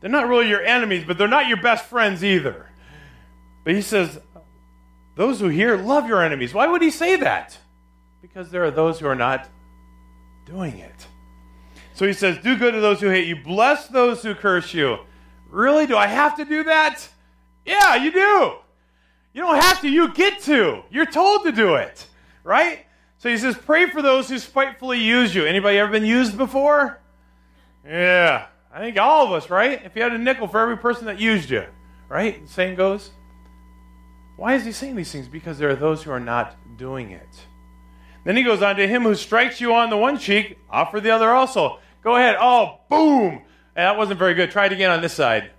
they're 0.00 0.10
not 0.10 0.28
really 0.28 0.48
your 0.48 0.62
enemies, 0.62 1.04
but 1.06 1.18
they're 1.18 1.28
not 1.28 1.46
your 1.46 1.60
best 1.60 1.84
friends 1.84 2.24
either. 2.24 2.68
But 3.64 3.74
he 3.74 3.82
says, 3.82 4.18
those 5.14 5.40
who 5.40 5.48
hear, 5.48 5.76
love 5.76 6.08
your 6.08 6.22
enemies. 6.22 6.54
Why 6.54 6.66
would 6.66 6.80
he 6.80 6.90
say 6.90 7.16
that? 7.16 7.58
Because 8.20 8.50
there 8.50 8.64
are 8.64 8.70
those 8.70 8.98
who 8.98 9.06
are 9.06 9.14
not 9.14 9.48
doing 10.44 10.78
it. 10.78 11.06
So 11.94 12.06
he 12.06 12.12
says, 12.12 12.38
do 12.38 12.56
good 12.56 12.74
to 12.74 12.80
those 12.80 13.00
who 13.00 13.08
hate 13.08 13.26
you, 13.26 13.36
bless 13.36 13.88
those 13.88 14.22
who 14.22 14.34
curse 14.34 14.72
you. 14.72 14.98
Really? 15.50 15.86
Do 15.86 15.96
I 15.96 16.06
have 16.06 16.36
to 16.36 16.44
do 16.44 16.64
that? 16.64 17.08
Yeah, 17.64 17.96
you 17.96 18.12
do. 18.12 18.52
You 19.32 19.42
don't 19.42 19.60
have 19.60 19.80
to, 19.82 19.88
you 19.88 20.12
get 20.14 20.40
to. 20.42 20.82
You're 20.90 21.06
told 21.06 21.44
to 21.44 21.52
do 21.52 21.74
it, 21.74 22.06
right? 22.44 22.86
So 23.18 23.28
he 23.28 23.36
says, 23.36 23.56
pray 23.56 23.90
for 23.90 24.00
those 24.00 24.28
who 24.28 24.38
spitefully 24.38 25.00
use 25.00 25.34
you. 25.34 25.44
Anybody 25.44 25.78
ever 25.78 25.90
been 25.90 26.04
used 26.04 26.36
before? 26.38 27.00
Yeah. 27.84 28.46
I 28.72 28.80
think 28.80 28.96
all 28.98 29.26
of 29.26 29.32
us, 29.32 29.50
right? 29.50 29.84
If 29.84 29.96
you 29.96 30.02
had 30.02 30.12
a 30.12 30.18
nickel 30.18 30.46
for 30.46 30.60
every 30.60 30.76
person 30.76 31.06
that 31.06 31.18
used 31.18 31.50
you, 31.50 31.64
right? 32.08 32.40
The 32.46 32.52
saying 32.52 32.76
goes. 32.76 33.10
Why 34.36 34.54
is 34.54 34.64
he 34.64 34.70
saying 34.70 34.94
these 34.94 35.10
things? 35.10 35.26
Because 35.26 35.58
there 35.58 35.70
are 35.70 35.74
those 35.74 36.04
who 36.04 36.12
are 36.12 36.20
not 36.20 36.54
doing 36.76 37.10
it. 37.10 37.46
Then 38.24 38.36
he 38.36 38.42
goes 38.42 38.62
on 38.62 38.76
to 38.76 38.86
him 38.86 39.02
who 39.02 39.14
strikes 39.14 39.60
you 39.60 39.74
on 39.74 39.90
the 39.90 39.96
one 39.96 40.18
cheek, 40.18 40.58
offer 40.68 41.00
the 41.00 41.10
other 41.10 41.30
also. 41.30 41.78
Go 42.02 42.16
ahead. 42.16 42.36
Oh, 42.38 42.80
boom. 42.90 43.42
That 43.74 43.96
wasn't 43.96 44.18
very 44.18 44.34
good. 44.34 44.50
Try 44.50 44.66
it 44.66 44.72
again 44.72 44.90
on 44.90 45.00
this 45.00 45.14
side. 45.14 45.50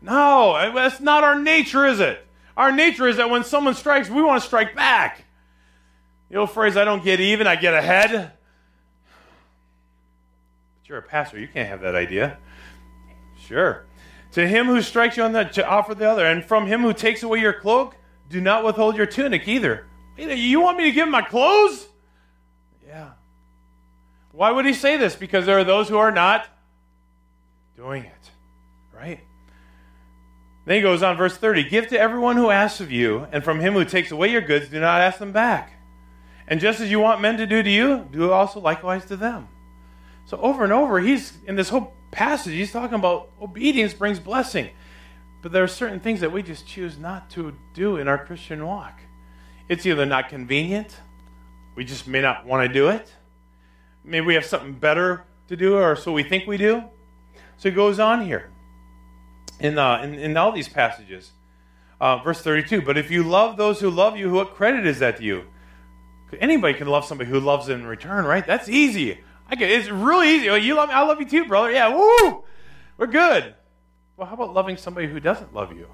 No, 0.00 0.72
that's 0.74 1.00
not 1.00 1.24
our 1.24 1.38
nature, 1.38 1.86
is 1.86 2.00
it? 2.00 2.26
Our 2.56 2.70
nature 2.70 3.08
is 3.08 3.16
that 3.16 3.30
when 3.30 3.42
someone 3.42 3.74
strikes, 3.74 4.08
we 4.08 4.22
want 4.22 4.40
to 4.40 4.46
strike 4.46 4.74
back. 4.74 5.24
The 6.30 6.36
old 6.36 6.50
phrase, 6.50 6.76
I 6.76 6.84
don't 6.84 7.02
get 7.02 7.20
even, 7.20 7.46
I 7.46 7.56
get 7.56 7.74
ahead. 7.74 8.32
But 10.82 10.88
you're 10.88 10.98
a 10.98 11.02
pastor, 11.02 11.38
you 11.38 11.48
can't 11.48 11.68
have 11.68 11.80
that 11.80 11.94
idea. 11.94 12.38
Sure. 13.46 13.86
To 14.32 14.46
him 14.46 14.66
who 14.66 14.82
strikes 14.82 15.16
you 15.16 15.22
on 15.22 15.32
the 15.32 15.44
to 15.44 15.66
offer 15.66 15.94
the 15.94 16.08
other, 16.08 16.26
and 16.26 16.44
from 16.44 16.66
him 16.66 16.82
who 16.82 16.92
takes 16.92 17.22
away 17.22 17.38
your 17.40 17.52
cloak, 17.52 17.96
do 18.28 18.40
not 18.40 18.64
withhold 18.64 18.96
your 18.96 19.06
tunic 19.06 19.46
either. 19.46 19.86
You 20.16 20.60
want 20.60 20.78
me 20.78 20.84
to 20.84 20.92
give 20.92 21.06
him 21.06 21.12
my 21.12 21.22
clothes? 21.22 21.88
Why 24.34 24.50
would 24.50 24.66
he 24.66 24.74
say 24.74 24.96
this? 24.96 25.14
Because 25.14 25.46
there 25.46 25.58
are 25.58 25.64
those 25.64 25.88
who 25.88 25.96
are 25.96 26.10
not 26.10 26.46
doing 27.76 28.02
it, 28.02 28.30
right? 28.92 29.20
Then 30.64 30.76
he 30.76 30.82
goes 30.82 31.02
on, 31.02 31.16
verse 31.16 31.36
30 31.36 31.68
Give 31.68 31.86
to 31.88 31.98
everyone 31.98 32.36
who 32.36 32.50
asks 32.50 32.80
of 32.80 32.90
you, 32.90 33.28
and 33.30 33.44
from 33.44 33.60
him 33.60 33.74
who 33.74 33.84
takes 33.84 34.10
away 34.10 34.28
your 34.32 34.40
goods, 34.40 34.68
do 34.68 34.80
not 34.80 35.00
ask 35.00 35.18
them 35.18 35.30
back. 35.30 35.72
And 36.48 36.60
just 36.60 36.80
as 36.80 36.90
you 36.90 36.98
want 36.98 37.20
men 37.20 37.36
to 37.36 37.46
do 37.46 37.62
to 37.62 37.70
you, 37.70 38.08
do 38.10 38.32
also 38.32 38.60
likewise 38.60 39.04
to 39.06 39.16
them. 39.16 39.48
So 40.26 40.36
over 40.38 40.64
and 40.64 40.72
over, 40.72 41.00
he's 41.00 41.38
in 41.46 41.54
this 41.54 41.68
whole 41.68 41.94
passage, 42.10 42.54
he's 42.54 42.72
talking 42.72 42.98
about 42.98 43.30
obedience 43.40 43.94
brings 43.94 44.18
blessing. 44.18 44.70
But 45.42 45.52
there 45.52 45.62
are 45.62 45.68
certain 45.68 46.00
things 46.00 46.20
that 46.20 46.32
we 46.32 46.42
just 46.42 46.66
choose 46.66 46.98
not 46.98 47.30
to 47.30 47.54
do 47.74 47.98
in 47.98 48.08
our 48.08 48.24
Christian 48.24 48.66
walk. 48.66 49.00
It's 49.68 49.86
either 49.86 50.06
not 50.06 50.28
convenient, 50.28 50.96
we 51.76 51.84
just 51.84 52.08
may 52.08 52.20
not 52.20 52.46
want 52.46 52.66
to 52.66 52.72
do 52.72 52.88
it. 52.88 53.12
Maybe 54.04 54.26
we 54.26 54.34
have 54.34 54.44
something 54.44 54.74
better 54.74 55.24
to 55.48 55.56
do, 55.56 55.76
or 55.76 55.96
so 55.96 56.12
we 56.12 56.22
think 56.22 56.46
we 56.46 56.56
do. 56.56 56.84
So 57.56 57.70
he 57.70 57.74
goes 57.74 57.98
on 57.98 58.24
here 58.24 58.50
in, 59.60 59.78
uh, 59.78 60.02
in, 60.02 60.14
in 60.14 60.36
all 60.36 60.52
these 60.52 60.68
passages. 60.68 61.32
Uh, 62.00 62.18
verse 62.18 62.42
32 62.42 62.82
But 62.82 62.98
if 62.98 63.10
you 63.10 63.22
love 63.22 63.56
those 63.56 63.80
who 63.80 63.90
love 63.90 64.16
you, 64.16 64.30
what 64.30 64.54
credit 64.54 64.86
is 64.86 64.98
that 64.98 65.16
to 65.18 65.22
you? 65.22 65.44
Anybody 66.40 66.74
can 66.74 66.88
love 66.88 67.04
somebody 67.04 67.30
who 67.30 67.38
loves 67.38 67.68
in 67.68 67.86
return, 67.86 68.24
right? 68.24 68.44
That's 68.44 68.68
easy. 68.68 69.20
I 69.48 69.56
can, 69.56 69.68
it's 69.68 69.88
really 69.88 70.30
easy. 70.30 70.46
You 70.46 70.74
love 70.74 70.88
me, 70.88 70.94
I 70.94 71.02
love 71.02 71.20
you 71.20 71.28
too, 71.28 71.46
brother. 71.46 71.70
Yeah, 71.70 71.94
woo! 71.94 72.44
We're 72.98 73.06
good. 73.06 73.54
Well, 74.16 74.26
how 74.26 74.34
about 74.34 74.52
loving 74.52 74.76
somebody 74.76 75.06
who 75.06 75.20
doesn't 75.20 75.54
love 75.54 75.72
you? 75.76 75.88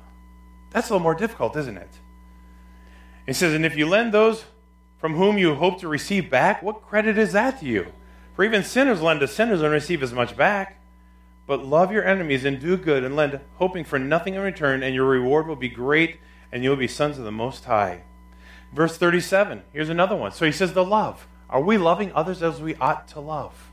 That's 0.72 0.88
a 0.88 0.94
little 0.94 1.02
more 1.02 1.14
difficult, 1.14 1.56
isn't 1.56 1.76
it? 1.76 1.90
He 3.26 3.32
says, 3.32 3.54
And 3.54 3.66
if 3.66 3.76
you 3.76 3.86
lend 3.86 4.14
those 4.14 4.44
from 4.98 5.14
whom 5.14 5.38
you 5.38 5.54
hope 5.54 5.80
to 5.80 5.88
receive 5.88 6.30
back, 6.30 6.62
what 6.62 6.82
credit 6.82 7.18
is 7.18 7.32
that 7.32 7.60
to 7.60 7.66
you? 7.66 7.92
For 8.34 8.44
even 8.44 8.62
sinners 8.62 9.02
lend 9.02 9.20
to 9.20 9.28
sinners 9.28 9.62
and 9.62 9.72
receive 9.72 10.02
as 10.02 10.12
much 10.12 10.36
back. 10.36 10.80
But 11.46 11.64
love 11.64 11.90
your 11.90 12.04
enemies 12.04 12.44
and 12.44 12.60
do 12.60 12.76
good 12.76 13.02
and 13.02 13.16
lend, 13.16 13.40
hoping 13.56 13.84
for 13.84 13.98
nothing 13.98 14.34
in 14.34 14.40
return, 14.40 14.82
and 14.82 14.94
your 14.94 15.06
reward 15.06 15.48
will 15.48 15.56
be 15.56 15.68
great, 15.68 16.18
and 16.52 16.62
you 16.62 16.70
will 16.70 16.76
be 16.76 16.86
sons 16.86 17.18
of 17.18 17.24
the 17.24 17.32
Most 17.32 17.64
High. 17.64 18.02
Verse 18.72 18.96
37, 18.96 19.64
here's 19.72 19.88
another 19.88 20.14
one. 20.14 20.30
So 20.30 20.46
he 20.46 20.52
says, 20.52 20.72
The 20.72 20.84
love. 20.84 21.26
Are 21.48 21.60
we 21.60 21.76
loving 21.76 22.12
others 22.14 22.42
as 22.42 22.60
we 22.62 22.76
ought 22.76 23.08
to 23.08 23.20
love? 23.20 23.70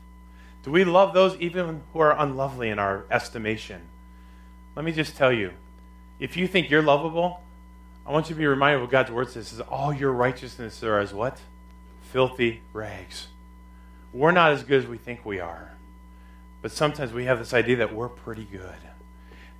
Do 0.64 0.72
we 0.72 0.82
love 0.82 1.14
those 1.14 1.36
even 1.36 1.82
who 1.92 2.00
are 2.00 2.18
unlovely 2.18 2.68
in 2.68 2.80
our 2.80 3.04
estimation? 3.10 3.82
Let 4.74 4.84
me 4.84 4.90
just 4.90 5.16
tell 5.16 5.32
you 5.32 5.52
if 6.18 6.36
you 6.36 6.48
think 6.48 6.68
you're 6.68 6.82
lovable, 6.82 7.40
I 8.04 8.10
want 8.10 8.28
you 8.28 8.34
to 8.34 8.38
be 8.38 8.46
reminded 8.46 8.76
of 8.76 8.82
what 8.82 8.90
God's 8.90 9.12
word 9.12 9.30
says 9.30 9.52
is 9.52 9.60
all 9.60 9.92
your 9.92 10.12
righteousness 10.12 10.82
are 10.82 10.98
as 10.98 11.14
what? 11.14 11.38
Filthy 12.10 12.62
rags. 12.72 13.28
We're 14.12 14.32
not 14.32 14.52
as 14.52 14.62
good 14.62 14.82
as 14.82 14.88
we 14.88 14.98
think 14.98 15.24
we 15.24 15.40
are. 15.40 15.72
But 16.62 16.72
sometimes 16.72 17.12
we 17.12 17.24
have 17.26 17.38
this 17.38 17.54
idea 17.54 17.76
that 17.76 17.94
we're 17.94 18.08
pretty 18.08 18.44
good. 18.44 18.74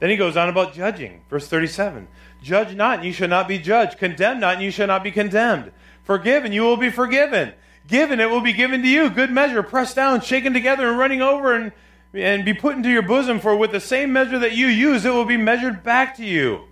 Then 0.00 0.10
he 0.10 0.16
goes 0.16 0.36
on 0.36 0.48
about 0.48 0.74
judging. 0.74 1.22
Verse 1.28 1.46
37 1.48 2.08
Judge 2.42 2.74
not, 2.74 2.98
and 2.98 3.06
you 3.06 3.12
shall 3.12 3.28
not 3.28 3.48
be 3.48 3.58
judged. 3.58 3.98
Condemn 3.98 4.40
not, 4.40 4.54
and 4.54 4.62
you 4.62 4.70
shall 4.70 4.86
not 4.86 5.02
be 5.02 5.10
condemned. 5.10 5.72
Forgive, 6.04 6.44
and 6.44 6.54
you 6.54 6.62
will 6.62 6.76
be 6.76 6.90
forgiven. 6.90 7.52
Give, 7.86 8.10
and 8.10 8.20
it 8.20 8.30
will 8.30 8.40
be 8.40 8.52
given 8.52 8.82
to 8.82 8.88
you. 8.88 9.10
Good 9.10 9.30
measure, 9.30 9.62
pressed 9.62 9.96
down, 9.96 10.20
shaken 10.20 10.52
together, 10.52 10.88
and 10.88 10.98
running 10.98 11.22
over, 11.22 11.54
and, 11.54 11.72
and 12.14 12.44
be 12.44 12.54
put 12.54 12.76
into 12.76 12.90
your 12.90 13.02
bosom. 13.02 13.40
For 13.40 13.56
with 13.56 13.72
the 13.72 13.80
same 13.80 14.12
measure 14.12 14.38
that 14.38 14.52
you 14.52 14.66
use, 14.66 15.04
it 15.04 15.12
will 15.12 15.24
be 15.24 15.36
measured 15.36 15.82
back 15.82 16.16
to 16.16 16.24
you. 16.24 16.64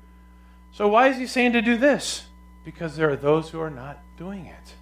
So, 0.73 0.89
why 0.89 1.09
is 1.09 1.17
he 1.17 1.27
saying 1.27 1.53
to 1.53 1.63
do 1.63 1.77
this? 1.77 2.27
Because 2.65 2.97
there 2.97 3.11
are 3.11 3.17
those 3.17 3.51
who 3.51 3.61
are 3.61 3.71
not 3.71 3.99
doing 4.17 4.47
it. 4.47 4.75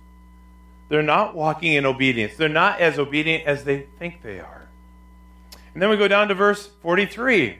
They're 0.94 1.02
not 1.02 1.34
walking 1.34 1.72
in 1.72 1.86
obedience. 1.86 2.36
They're 2.36 2.48
not 2.48 2.78
as 2.78 3.00
obedient 3.00 3.48
as 3.48 3.64
they 3.64 3.88
think 3.98 4.22
they 4.22 4.38
are. 4.38 4.68
And 5.72 5.82
then 5.82 5.90
we 5.90 5.96
go 5.96 6.06
down 6.06 6.28
to 6.28 6.34
verse 6.34 6.68
43. 6.82 7.58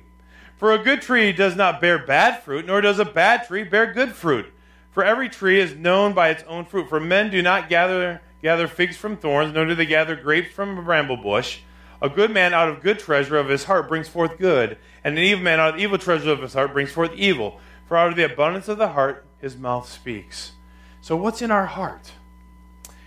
For 0.56 0.70
a 0.70 0.78
good 0.78 1.02
tree 1.02 1.32
does 1.32 1.56
not 1.56 1.80
bear 1.80 1.98
bad 1.98 2.44
fruit, 2.44 2.64
nor 2.64 2.80
does 2.80 3.00
a 3.00 3.04
bad 3.04 3.44
tree 3.48 3.64
bear 3.64 3.92
good 3.92 4.12
fruit. 4.12 4.46
For 4.92 5.02
every 5.02 5.28
tree 5.28 5.58
is 5.58 5.74
known 5.74 6.12
by 6.12 6.28
its 6.28 6.44
own 6.44 6.64
fruit. 6.64 6.88
For 6.88 7.00
men 7.00 7.28
do 7.28 7.42
not 7.42 7.68
gather, 7.68 8.22
gather 8.40 8.68
figs 8.68 8.96
from 8.96 9.16
thorns, 9.16 9.52
nor 9.52 9.66
do 9.66 9.74
they 9.74 9.84
gather 9.84 10.14
grapes 10.14 10.54
from 10.54 10.78
a 10.78 10.82
bramble 10.82 11.16
bush. 11.16 11.58
A 12.00 12.08
good 12.08 12.30
man 12.30 12.54
out 12.54 12.68
of 12.68 12.82
good 12.82 13.00
treasure 13.00 13.36
of 13.36 13.48
his 13.48 13.64
heart 13.64 13.88
brings 13.88 14.06
forth 14.06 14.38
good, 14.38 14.78
and 15.02 15.18
an 15.18 15.24
evil 15.24 15.42
man 15.42 15.58
out 15.58 15.74
of 15.74 15.80
evil 15.80 15.98
treasure 15.98 16.30
of 16.30 16.40
his 16.40 16.54
heart 16.54 16.72
brings 16.72 16.92
forth 16.92 17.10
evil. 17.16 17.58
For 17.88 17.96
out 17.96 18.10
of 18.10 18.16
the 18.16 18.32
abundance 18.32 18.68
of 18.68 18.78
the 18.78 18.90
heart 18.90 19.26
his 19.40 19.56
mouth 19.56 19.88
speaks. 19.88 20.52
So, 21.00 21.16
what's 21.16 21.42
in 21.42 21.50
our 21.50 21.66
heart? 21.66 22.12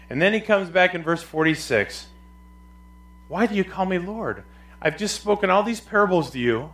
And 0.09 0.21
then 0.21 0.33
he 0.33 0.39
comes 0.39 0.69
back 0.69 0.95
in 0.95 1.03
verse 1.03 1.21
46. 1.21 2.07
Why 3.27 3.45
do 3.45 3.55
you 3.55 3.63
call 3.63 3.85
me 3.85 3.97
Lord? 3.97 4.43
I've 4.81 4.97
just 4.97 5.19
spoken 5.19 5.49
all 5.49 5.63
these 5.63 5.81
parables 5.81 6.31
to 6.31 6.39
you. 6.39 6.71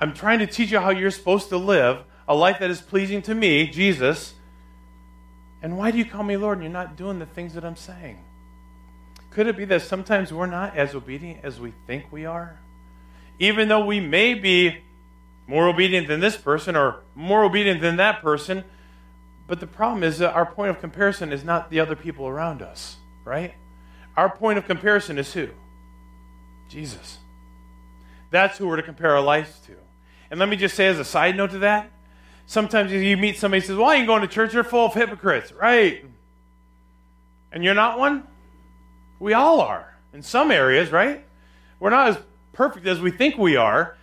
I'm 0.00 0.14
trying 0.14 0.40
to 0.40 0.46
teach 0.46 0.70
you 0.70 0.78
how 0.78 0.90
you're 0.90 1.10
supposed 1.10 1.48
to 1.48 1.56
live 1.56 2.04
a 2.26 2.34
life 2.34 2.58
that 2.60 2.70
is 2.70 2.80
pleasing 2.80 3.22
to 3.22 3.34
me, 3.34 3.66
Jesus. 3.66 4.34
And 5.62 5.78
why 5.78 5.90
do 5.90 5.98
you 5.98 6.04
call 6.04 6.22
me 6.22 6.36
Lord 6.36 6.58
and 6.58 6.64
you're 6.64 6.72
not 6.72 6.96
doing 6.96 7.18
the 7.18 7.26
things 7.26 7.54
that 7.54 7.64
I'm 7.64 7.76
saying? 7.76 8.18
Could 9.30 9.46
it 9.46 9.56
be 9.56 9.64
that 9.66 9.82
sometimes 9.82 10.32
we're 10.32 10.46
not 10.46 10.76
as 10.76 10.94
obedient 10.94 11.40
as 11.42 11.58
we 11.58 11.72
think 11.86 12.06
we 12.10 12.24
are? 12.24 12.58
Even 13.38 13.68
though 13.68 13.84
we 13.84 13.98
may 13.98 14.34
be 14.34 14.78
more 15.46 15.68
obedient 15.68 16.06
than 16.06 16.20
this 16.20 16.36
person 16.36 16.76
or 16.76 17.00
more 17.14 17.44
obedient 17.44 17.80
than 17.80 17.96
that 17.96 18.22
person, 18.22 18.64
but 19.46 19.60
the 19.60 19.66
problem 19.66 20.02
is 20.02 20.18
that 20.18 20.34
our 20.34 20.46
point 20.46 20.70
of 20.70 20.80
comparison 20.80 21.32
is 21.32 21.44
not 21.44 21.70
the 21.70 21.80
other 21.80 21.96
people 21.96 22.26
around 22.26 22.62
us, 22.62 22.96
right? 23.24 23.54
Our 24.16 24.34
point 24.34 24.58
of 24.58 24.66
comparison 24.66 25.18
is 25.18 25.32
who? 25.34 25.48
Jesus. 26.68 27.18
That's 28.30 28.58
who 28.58 28.66
we're 28.66 28.76
to 28.76 28.82
compare 28.82 29.14
our 29.14 29.20
lives 29.20 29.60
to. 29.66 29.74
And 30.30 30.40
let 30.40 30.48
me 30.48 30.56
just 30.56 30.74
say, 30.74 30.86
as 30.86 30.98
a 30.98 31.04
side 31.04 31.36
note 31.36 31.50
to 31.50 31.58
that, 31.60 31.90
sometimes 32.46 32.90
you 32.90 33.16
meet 33.16 33.36
somebody 33.36 33.60
who 33.60 33.66
says, 33.66 33.76
Well, 33.76 33.88
I 33.88 33.96
ain't 33.96 34.06
going 34.06 34.22
to 34.22 34.28
church? 34.28 34.54
You're 34.54 34.64
full 34.64 34.86
of 34.86 34.94
hypocrites, 34.94 35.52
right? 35.52 36.04
And 37.52 37.62
you're 37.62 37.74
not 37.74 37.98
one? 37.98 38.26
We 39.20 39.34
all 39.34 39.60
are 39.60 39.94
in 40.12 40.22
some 40.22 40.50
areas, 40.50 40.90
right? 40.90 41.24
We're 41.78 41.90
not 41.90 42.08
as 42.08 42.18
perfect 42.52 42.86
as 42.86 43.00
we 43.00 43.10
think 43.10 43.36
we 43.36 43.56
are. 43.56 43.96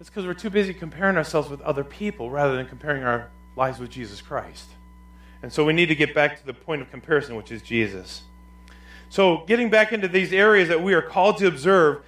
It's 0.00 0.08
because 0.08 0.26
we're 0.26 0.34
too 0.34 0.50
busy 0.50 0.74
comparing 0.74 1.16
ourselves 1.16 1.48
with 1.48 1.60
other 1.62 1.82
people 1.82 2.30
rather 2.30 2.56
than 2.56 2.66
comparing 2.66 3.02
our 3.02 3.30
lies 3.58 3.78
with 3.78 3.90
Jesus 3.90 4.22
Christ. 4.22 4.70
And 5.42 5.52
so 5.52 5.64
we 5.64 5.72
need 5.72 5.86
to 5.86 5.94
get 5.94 6.14
back 6.14 6.40
to 6.40 6.46
the 6.46 6.54
point 6.54 6.80
of 6.80 6.90
comparison, 6.90 7.36
which 7.36 7.52
is 7.52 7.60
Jesus. 7.60 8.22
So, 9.10 9.44
getting 9.46 9.70
back 9.70 9.92
into 9.92 10.06
these 10.06 10.32
areas 10.32 10.68
that 10.68 10.82
we 10.82 10.94
are 10.94 11.02
called 11.02 11.38
to 11.38 11.46
observe, 11.46 12.02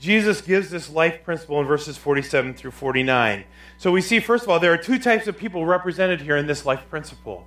Jesus 0.00 0.40
gives 0.40 0.70
this 0.70 0.90
life 0.90 1.22
principle 1.22 1.60
in 1.60 1.66
verses 1.66 1.96
47 1.98 2.54
through 2.54 2.70
49. 2.70 3.44
So, 3.76 3.92
we 3.92 4.00
see, 4.00 4.20
first 4.20 4.44
of 4.44 4.50
all, 4.50 4.58
there 4.58 4.72
are 4.72 4.78
two 4.78 4.98
types 4.98 5.26
of 5.26 5.36
people 5.36 5.66
represented 5.66 6.22
here 6.22 6.36
in 6.36 6.46
this 6.46 6.64
life 6.64 6.88
principle. 6.88 7.46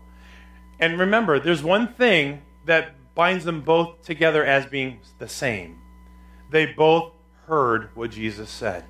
And 0.79 0.99
remember, 0.99 1.39
there's 1.39 1.63
one 1.63 1.87
thing 1.87 2.43
that 2.65 3.13
binds 3.15 3.45
them 3.45 3.61
both 3.61 4.03
together 4.03 4.45
as 4.45 4.67
being 4.67 4.99
the 5.17 5.27
same. 5.27 5.79
They 6.51 6.67
both 6.67 7.11
heard 7.47 7.89
what 7.95 8.11
Jesus 8.11 8.49
said. 8.49 8.85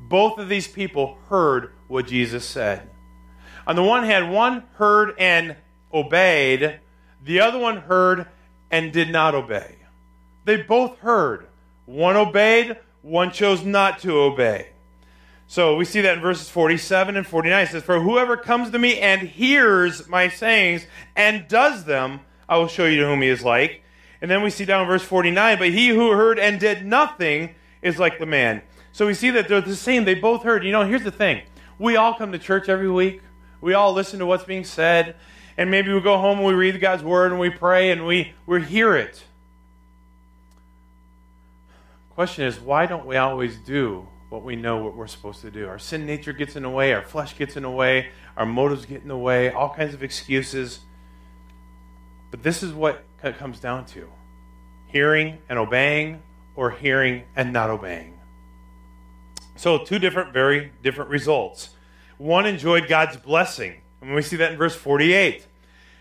Both 0.00 0.38
of 0.38 0.48
these 0.48 0.66
people 0.66 1.18
heard 1.28 1.72
what 1.88 2.06
Jesus 2.06 2.44
said. 2.44 2.88
On 3.70 3.76
the 3.76 3.84
one 3.84 4.02
hand, 4.02 4.32
one 4.32 4.64
heard 4.72 5.14
and 5.16 5.54
obeyed, 5.94 6.80
the 7.22 7.38
other 7.38 7.56
one 7.56 7.76
heard 7.76 8.26
and 8.68 8.92
did 8.92 9.10
not 9.10 9.36
obey. 9.36 9.76
They 10.44 10.56
both 10.56 10.98
heard. 10.98 11.46
One 11.86 12.16
obeyed, 12.16 12.78
one 13.02 13.30
chose 13.30 13.64
not 13.64 14.00
to 14.00 14.18
obey. 14.18 14.70
So 15.46 15.76
we 15.76 15.84
see 15.84 16.00
that 16.00 16.16
in 16.16 16.20
verses 16.20 16.48
47 16.48 17.16
and 17.16 17.24
49. 17.24 17.62
It 17.62 17.68
says, 17.68 17.84
For 17.84 18.00
whoever 18.00 18.36
comes 18.36 18.72
to 18.72 18.78
me 18.80 18.98
and 18.98 19.22
hears 19.22 20.08
my 20.08 20.26
sayings 20.26 20.84
and 21.14 21.46
does 21.46 21.84
them, 21.84 22.22
I 22.48 22.56
will 22.56 22.66
show 22.66 22.86
you 22.86 23.00
to 23.02 23.06
whom 23.06 23.22
he 23.22 23.28
is 23.28 23.44
like. 23.44 23.84
And 24.20 24.28
then 24.28 24.42
we 24.42 24.50
see 24.50 24.64
down 24.64 24.82
in 24.82 24.88
verse 24.88 25.04
49, 25.04 25.58
But 25.60 25.68
he 25.68 25.90
who 25.90 26.10
heard 26.10 26.40
and 26.40 26.58
did 26.58 26.84
nothing 26.84 27.54
is 27.82 28.00
like 28.00 28.18
the 28.18 28.26
man. 28.26 28.62
So 28.90 29.06
we 29.06 29.14
see 29.14 29.30
that 29.30 29.46
they're 29.46 29.60
the 29.60 29.76
same. 29.76 30.06
They 30.06 30.16
both 30.16 30.42
heard. 30.42 30.64
You 30.64 30.72
know, 30.72 30.84
here's 30.84 31.04
the 31.04 31.12
thing 31.12 31.42
we 31.78 31.94
all 31.94 32.14
come 32.14 32.32
to 32.32 32.38
church 32.40 32.68
every 32.68 32.90
week. 32.90 33.22
We 33.60 33.74
all 33.74 33.92
listen 33.92 34.18
to 34.20 34.26
what's 34.26 34.44
being 34.44 34.64
said, 34.64 35.16
and 35.56 35.70
maybe 35.70 35.92
we 35.92 36.00
go 36.00 36.18
home 36.18 36.38
and 36.38 36.46
we 36.46 36.54
read 36.54 36.80
God's 36.80 37.02
word 37.02 37.32
and 37.32 37.40
we 37.40 37.50
pray 37.50 37.90
and 37.90 38.06
we, 38.06 38.32
we 38.46 38.62
hear 38.62 38.96
it. 38.96 39.24
Question 42.10 42.44
is, 42.44 42.58
why 42.58 42.86
don't 42.86 43.06
we 43.06 43.16
always 43.16 43.56
do 43.58 44.06
what 44.28 44.42
we 44.42 44.56
know 44.56 44.78
what 44.78 44.96
we're 44.96 45.06
supposed 45.06 45.40
to 45.42 45.50
do? 45.50 45.68
Our 45.68 45.78
sin 45.78 46.06
nature 46.06 46.32
gets 46.32 46.56
in 46.56 46.62
the 46.62 46.70
way, 46.70 46.92
our 46.92 47.02
flesh 47.02 47.36
gets 47.36 47.56
in 47.56 47.62
the 47.62 47.70
way, 47.70 48.08
our 48.36 48.46
motives 48.46 48.86
get 48.86 49.02
in 49.02 49.08
the 49.08 49.16
way, 49.16 49.50
all 49.50 49.74
kinds 49.74 49.94
of 49.94 50.02
excuses. 50.02 50.80
But 52.30 52.42
this 52.42 52.62
is 52.62 52.72
what 52.72 53.04
it 53.22 53.38
comes 53.38 53.60
down 53.60 53.86
to 53.86 54.08
hearing 54.86 55.38
and 55.48 55.58
obeying, 55.58 56.22
or 56.56 56.70
hearing 56.70 57.24
and 57.36 57.52
not 57.52 57.70
obeying. 57.70 58.18
So, 59.56 59.78
two 59.78 59.98
different, 59.98 60.32
very 60.32 60.72
different 60.82 61.10
results. 61.10 61.70
One 62.20 62.44
enjoyed 62.44 62.86
God's 62.86 63.16
blessing. 63.16 63.80
And 64.02 64.14
we 64.14 64.20
see 64.20 64.36
that 64.36 64.52
in 64.52 64.58
verse 64.58 64.76
48. 64.76 65.36
It 65.36 65.46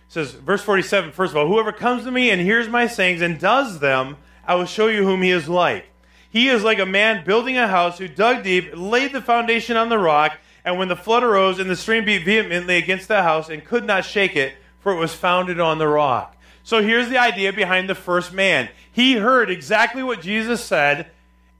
says, 0.09 0.31
verse 0.31 0.61
47, 0.61 1.13
first 1.13 1.31
of 1.31 1.37
all, 1.37 1.47
whoever 1.47 1.71
comes 1.71 2.03
to 2.03 2.11
me 2.11 2.29
and 2.29 2.41
hears 2.41 2.67
my 2.67 2.87
sayings 2.87 3.21
and 3.21 3.39
does 3.39 3.79
them, 3.79 4.17
I 4.45 4.55
will 4.55 4.65
show 4.65 4.87
you 4.87 5.05
whom 5.05 5.21
he 5.21 5.31
is 5.31 5.47
like. 5.47 5.85
He 6.29 6.49
is 6.49 6.61
like 6.61 6.77
a 6.77 6.85
man 6.85 7.23
building 7.23 7.57
a 7.57 7.69
house 7.69 7.99
who 7.99 8.09
dug 8.09 8.43
deep, 8.43 8.71
laid 8.75 9.13
the 9.13 9.21
foundation 9.21 9.77
on 9.77 9.87
the 9.87 9.97
rock, 9.97 10.37
and 10.65 10.77
when 10.77 10.89
the 10.89 10.95
flood 10.97 11.23
arose 11.23 11.57
and 11.57 11.69
the 11.69 11.75
stream 11.77 12.03
beat 12.03 12.25
vehemently 12.25 12.75
against 12.75 13.07
the 13.07 13.23
house 13.23 13.47
and 13.47 13.63
could 13.63 13.85
not 13.85 14.03
shake 14.03 14.35
it, 14.35 14.55
for 14.81 14.91
it 14.91 14.99
was 14.99 15.13
founded 15.13 15.61
on 15.61 15.77
the 15.77 15.87
rock. 15.87 16.35
So 16.63 16.83
here's 16.83 17.07
the 17.07 17.17
idea 17.17 17.53
behind 17.53 17.87
the 17.87 17.95
first 17.95 18.33
man. 18.33 18.67
He 18.91 19.13
heard 19.13 19.49
exactly 19.49 20.03
what 20.03 20.19
Jesus 20.19 20.61
said, 20.61 21.11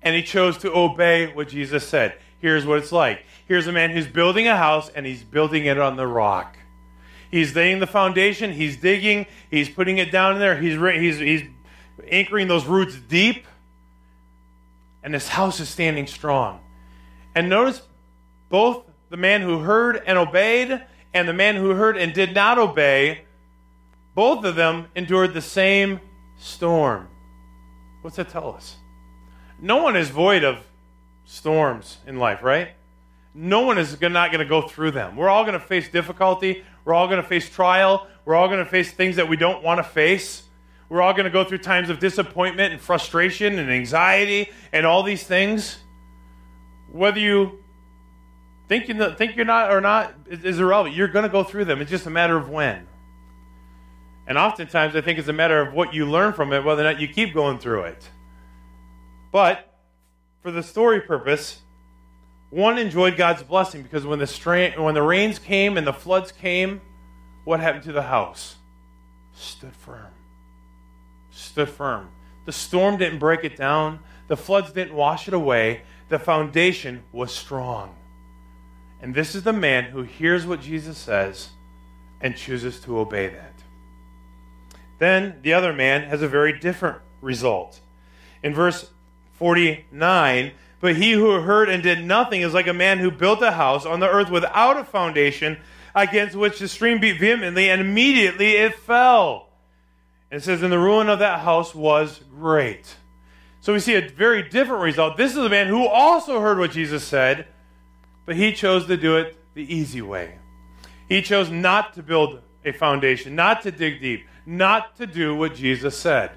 and 0.01 0.17
he 0.17 0.21
chose 0.21 0.57
to 0.57 0.75
obey 0.75 1.27
what 1.27 1.47
Jesus 1.47 1.87
said. 1.87 2.15
Here's 2.41 2.65
what 2.65 2.79
it's 2.79 2.91
like 2.91 3.23
Here's 3.49 3.65
a 3.65 3.71
man 3.71 3.89
who's 3.89 4.05
building 4.05 4.47
a 4.47 4.55
house 4.55 4.89
and 4.89 5.07
he's 5.07 5.23
building 5.23 5.65
it 5.65 5.79
on 5.79 5.97
the 5.97 6.05
rock. 6.05 6.55
He's 7.31 7.55
laying 7.55 7.79
the 7.79 7.87
foundation, 7.87 8.53
he's 8.53 8.77
digging, 8.77 9.25
he's 9.49 9.67
putting 9.67 9.97
it 9.97 10.11
down 10.11 10.33
in 10.33 10.39
there, 10.39 10.55
he's, 10.55 10.79
he's, 10.79 11.17
he's 11.17 11.49
anchoring 12.07 12.47
those 12.47 12.65
roots 12.67 12.95
deep, 12.95 13.47
and 15.01 15.11
this 15.11 15.27
house 15.27 15.59
is 15.59 15.67
standing 15.67 16.05
strong. 16.05 16.59
And 17.33 17.49
notice 17.49 17.81
both 18.49 18.83
the 19.09 19.17
man 19.17 19.41
who 19.41 19.59
heard 19.59 19.99
and 20.05 20.19
obeyed 20.19 20.83
and 21.15 21.27
the 21.27 21.33
man 21.33 21.55
who 21.55 21.71
heard 21.71 21.97
and 21.97 22.13
did 22.13 22.35
not 22.35 22.59
obey, 22.59 23.25
both 24.13 24.45
of 24.45 24.55
them 24.55 24.87
endured 24.95 25.33
the 25.33 25.41
same 25.41 25.99
storm. 26.37 27.07
What's 28.01 28.17
that 28.17 28.29
tell 28.29 28.53
us? 28.53 28.75
No 29.59 29.81
one 29.81 29.95
is 29.95 30.09
void 30.09 30.43
of 30.43 30.59
storms 31.25 31.97
in 32.05 32.17
life, 32.17 32.43
right? 32.43 32.69
No 33.39 33.62
one 33.62 33.77
is 33.77 34.00
not 34.01 34.31
going 34.31 34.39
to 34.39 34.46
go 34.46 34.62
through 34.62 34.91
them. 34.91 35.15
We're 35.15 35.29
all 35.29 35.46
going 35.46 35.58
to 35.58 35.65
face 35.65 35.88
difficulty. 35.88 36.62
We're 36.84 36.93
all 36.93 37.08
going 37.08 37.22
to 37.22 37.27
face 37.27 37.50
trial. 37.50 38.05
We're 38.25 38.36
all 38.36 38.48
going 38.48 38.60
to 38.60 38.69
face 38.69 38.91
things 38.91 39.15
that 39.15 39.29
we 39.29 39.38
don't 39.38 39.63
want 39.63 39.77
to 39.77 39.84
face. 39.84 40.43
We're 40.89 41.01
all 41.01 41.13
going 41.13 41.24
to 41.24 41.29
go 41.29 41.46
through 41.46 41.60
times 41.60 41.89
of 41.89 42.00
disappointment 42.00 42.74
and 42.74 42.81
frustration 42.81 43.58
and 43.58 43.72
anxiety 43.72 44.50
and 44.74 44.86
all 44.86 45.03
these 45.03 45.24
things. 45.24 45.77
Whether 46.91 47.22
you 47.22 47.63
think, 48.67 48.89
you 48.89 49.12
think 49.13 49.38
you're 49.38 49.46
not 49.46 49.72
or 49.72 49.79
not 49.79 50.13
is 50.29 50.60
irrelevant. 50.60 50.98
You're 50.98 51.08
going 51.08 51.24
to 51.24 51.29
go 51.29 51.46
through 51.46 51.65
them. 51.65 51.79
It's 51.79 51.91
just 51.91 52.08
a 52.08 52.10
matter 52.10 52.36
of 52.36 52.50
when. 52.50 52.88
And 54.27 54.38
oftentimes, 54.38 54.98
I 54.98 55.01
think 55.01 55.17
it's 55.17 55.29
a 55.29 55.34
matter 55.34 55.62
of 55.62 55.74
what 55.74 55.93
you 55.93 56.05
learn 56.05 56.34
from 56.34 56.51
it, 56.51 56.65
whether 56.65 56.81
or 56.81 56.91
not 56.91 57.00
you 57.00 57.08
keep 57.08 57.34
going 57.34 57.58
through 57.58 57.84
it. 57.84 58.10
But 59.31 59.74
for 60.41 60.51
the 60.51 60.62
story 60.62 61.00
purpose, 61.00 61.62
one 62.49 62.77
enjoyed 62.77 63.15
God's 63.15 63.43
blessing 63.43 63.83
because 63.83 64.05
when 64.05 64.19
the, 64.19 64.27
strain, 64.27 64.81
when 64.81 64.95
the 64.95 65.03
rains 65.03 65.39
came 65.39 65.77
and 65.77 65.85
the 65.85 65.93
floods 65.93 66.31
came, 66.31 66.81
what 67.43 67.59
happened 67.59 67.83
to 67.83 67.91
the 67.91 68.03
house? 68.03 68.55
Stood 69.33 69.75
firm. 69.75 70.11
Stood 71.31 71.69
firm. 71.69 72.09
The 72.45 72.51
storm 72.51 72.97
didn't 72.97 73.19
break 73.19 73.43
it 73.43 73.55
down, 73.55 73.99
the 74.27 74.37
floods 74.37 74.71
didn't 74.71 74.93
wash 74.93 75.27
it 75.27 75.33
away. 75.33 75.81
The 76.09 76.19
foundation 76.19 77.03
was 77.11 77.33
strong. 77.33 77.95
And 79.01 79.13
this 79.13 79.35
is 79.35 79.43
the 79.43 79.53
man 79.53 79.85
who 79.85 80.03
hears 80.03 80.45
what 80.45 80.61
Jesus 80.61 80.97
says 80.97 81.49
and 82.21 82.35
chooses 82.35 82.79
to 82.81 82.99
obey 82.99 83.27
that. 83.27 83.53
Then 84.97 85.39
the 85.41 85.53
other 85.53 85.73
man 85.73 86.03
has 86.09 86.21
a 86.21 86.27
very 86.27 86.57
different 86.59 86.99
result. 87.21 87.79
In 88.43 88.53
verse 88.53 88.89
49, 89.33 90.51
but 90.79 90.95
he 90.95 91.12
who 91.12 91.31
heard 91.41 91.69
and 91.69 91.83
did 91.83 92.03
nothing 92.03 92.41
is 92.41 92.53
like 92.53 92.67
a 92.67 92.74
man 92.74 93.00
who 93.00 93.12
built 93.12 93.41
a 93.41 93.51
house 93.51 93.86
on 93.86 94.00
the 94.00 94.09
earth 94.09 94.29
without 94.29 94.77
a 94.77 94.83
foundation, 94.83 95.57
against 95.93 96.36
which 96.36 96.59
the 96.59 96.67
stream 96.67 97.00
beat 97.00 97.19
vehemently, 97.19 97.69
and 97.69 97.81
immediately 97.81 98.51
it 98.51 98.75
fell. 98.75 99.50
And 100.31 100.41
it 100.41 100.43
says, 100.43 100.62
And 100.62 100.71
the 100.71 100.79
ruin 100.79 101.09
of 101.09 101.19
that 101.19 101.39
house 101.39 101.74
was 101.75 102.21
great. 102.38 102.95
So 103.62 103.74
we 103.74 103.79
see 103.79 103.95
a 103.95 104.07
very 104.07 104.48
different 104.48 104.83
result. 104.83 105.17
This 105.17 105.31
is 105.31 105.38
a 105.38 105.50
man 105.50 105.67
who 105.67 105.86
also 105.86 106.39
heard 106.39 106.59
what 106.59 106.71
Jesus 106.71 107.03
said, 107.03 107.48
but 108.25 108.36
he 108.36 108.53
chose 108.53 108.86
to 108.88 108.95
do 108.95 109.17
it 109.17 109.36
the 109.53 109.74
easy 109.74 110.01
way. 110.01 110.36
He 111.09 111.21
chose 111.21 111.50
not 111.50 111.95
to 111.95 112.03
build 112.03 112.41
a 112.63 112.71
foundation, 112.71 113.36
not 113.36 113.63
to 113.63 113.71
dig 113.71 114.00
deep, 114.00 114.25
not 114.45 114.95
to 114.98 115.07
do 115.07 115.36
what 115.36 115.55
Jesus 115.55 115.98
said. 115.98 116.31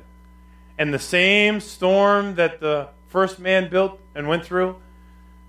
And 0.79 0.93
the 0.93 0.99
same 0.99 1.61
storm 1.61 2.35
that 2.37 2.61
the 2.61 2.89
first 3.09 3.39
man 3.39 3.69
built 3.69 4.01
and 4.15 4.29
went 4.29 4.45
through, 4.45 4.77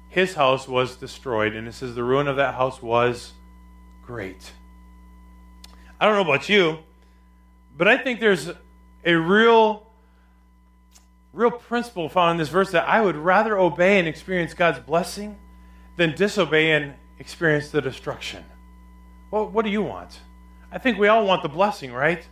his 0.10 0.36
house 0.36 0.68
was 0.68 0.96
destroyed. 0.96 1.56
And 1.56 1.68
it 1.68 1.74
says 1.74 1.96
the 1.96 2.04
ruin 2.04 2.28
of 2.28 2.36
that 2.38 2.56
house 2.56 2.82
was 2.82 3.34
great. 4.06 4.52
I 6.00 6.06
don't 6.06 6.16
know 6.16 6.34
about 6.34 6.50
you, 6.50 6.80
but 7.78 7.88
I 7.88 7.98
think 7.98 8.20
there's 8.20 8.52
a 9.06 9.14
real 9.14 9.88
real 11.34 11.50
principle 11.50 12.08
found 12.10 12.32
in 12.32 12.38
this 12.38 12.50
verse 12.50 12.72
that 12.72 12.88
I 12.88 13.02
would 13.02 13.16
rather 13.16 13.58
obey 13.58 13.98
and 13.98 14.08
experience 14.08 14.54
God's 14.54 14.80
blessing 14.80 15.38
than 15.98 16.16
disobey 16.16 16.72
and 16.72 16.94
experience 17.18 17.72
the 17.72 17.82
destruction. 17.82 18.46
Well, 19.32 19.50
what 19.50 19.66
do 19.66 19.72
you 19.72 19.82
want? 19.82 20.20
I 20.72 20.78
think 20.78 21.00
we 21.00 21.08
all 21.08 21.26
want 21.26 21.42
the 21.42 21.50
blessing, 21.50 21.92
right? 21.92 22.24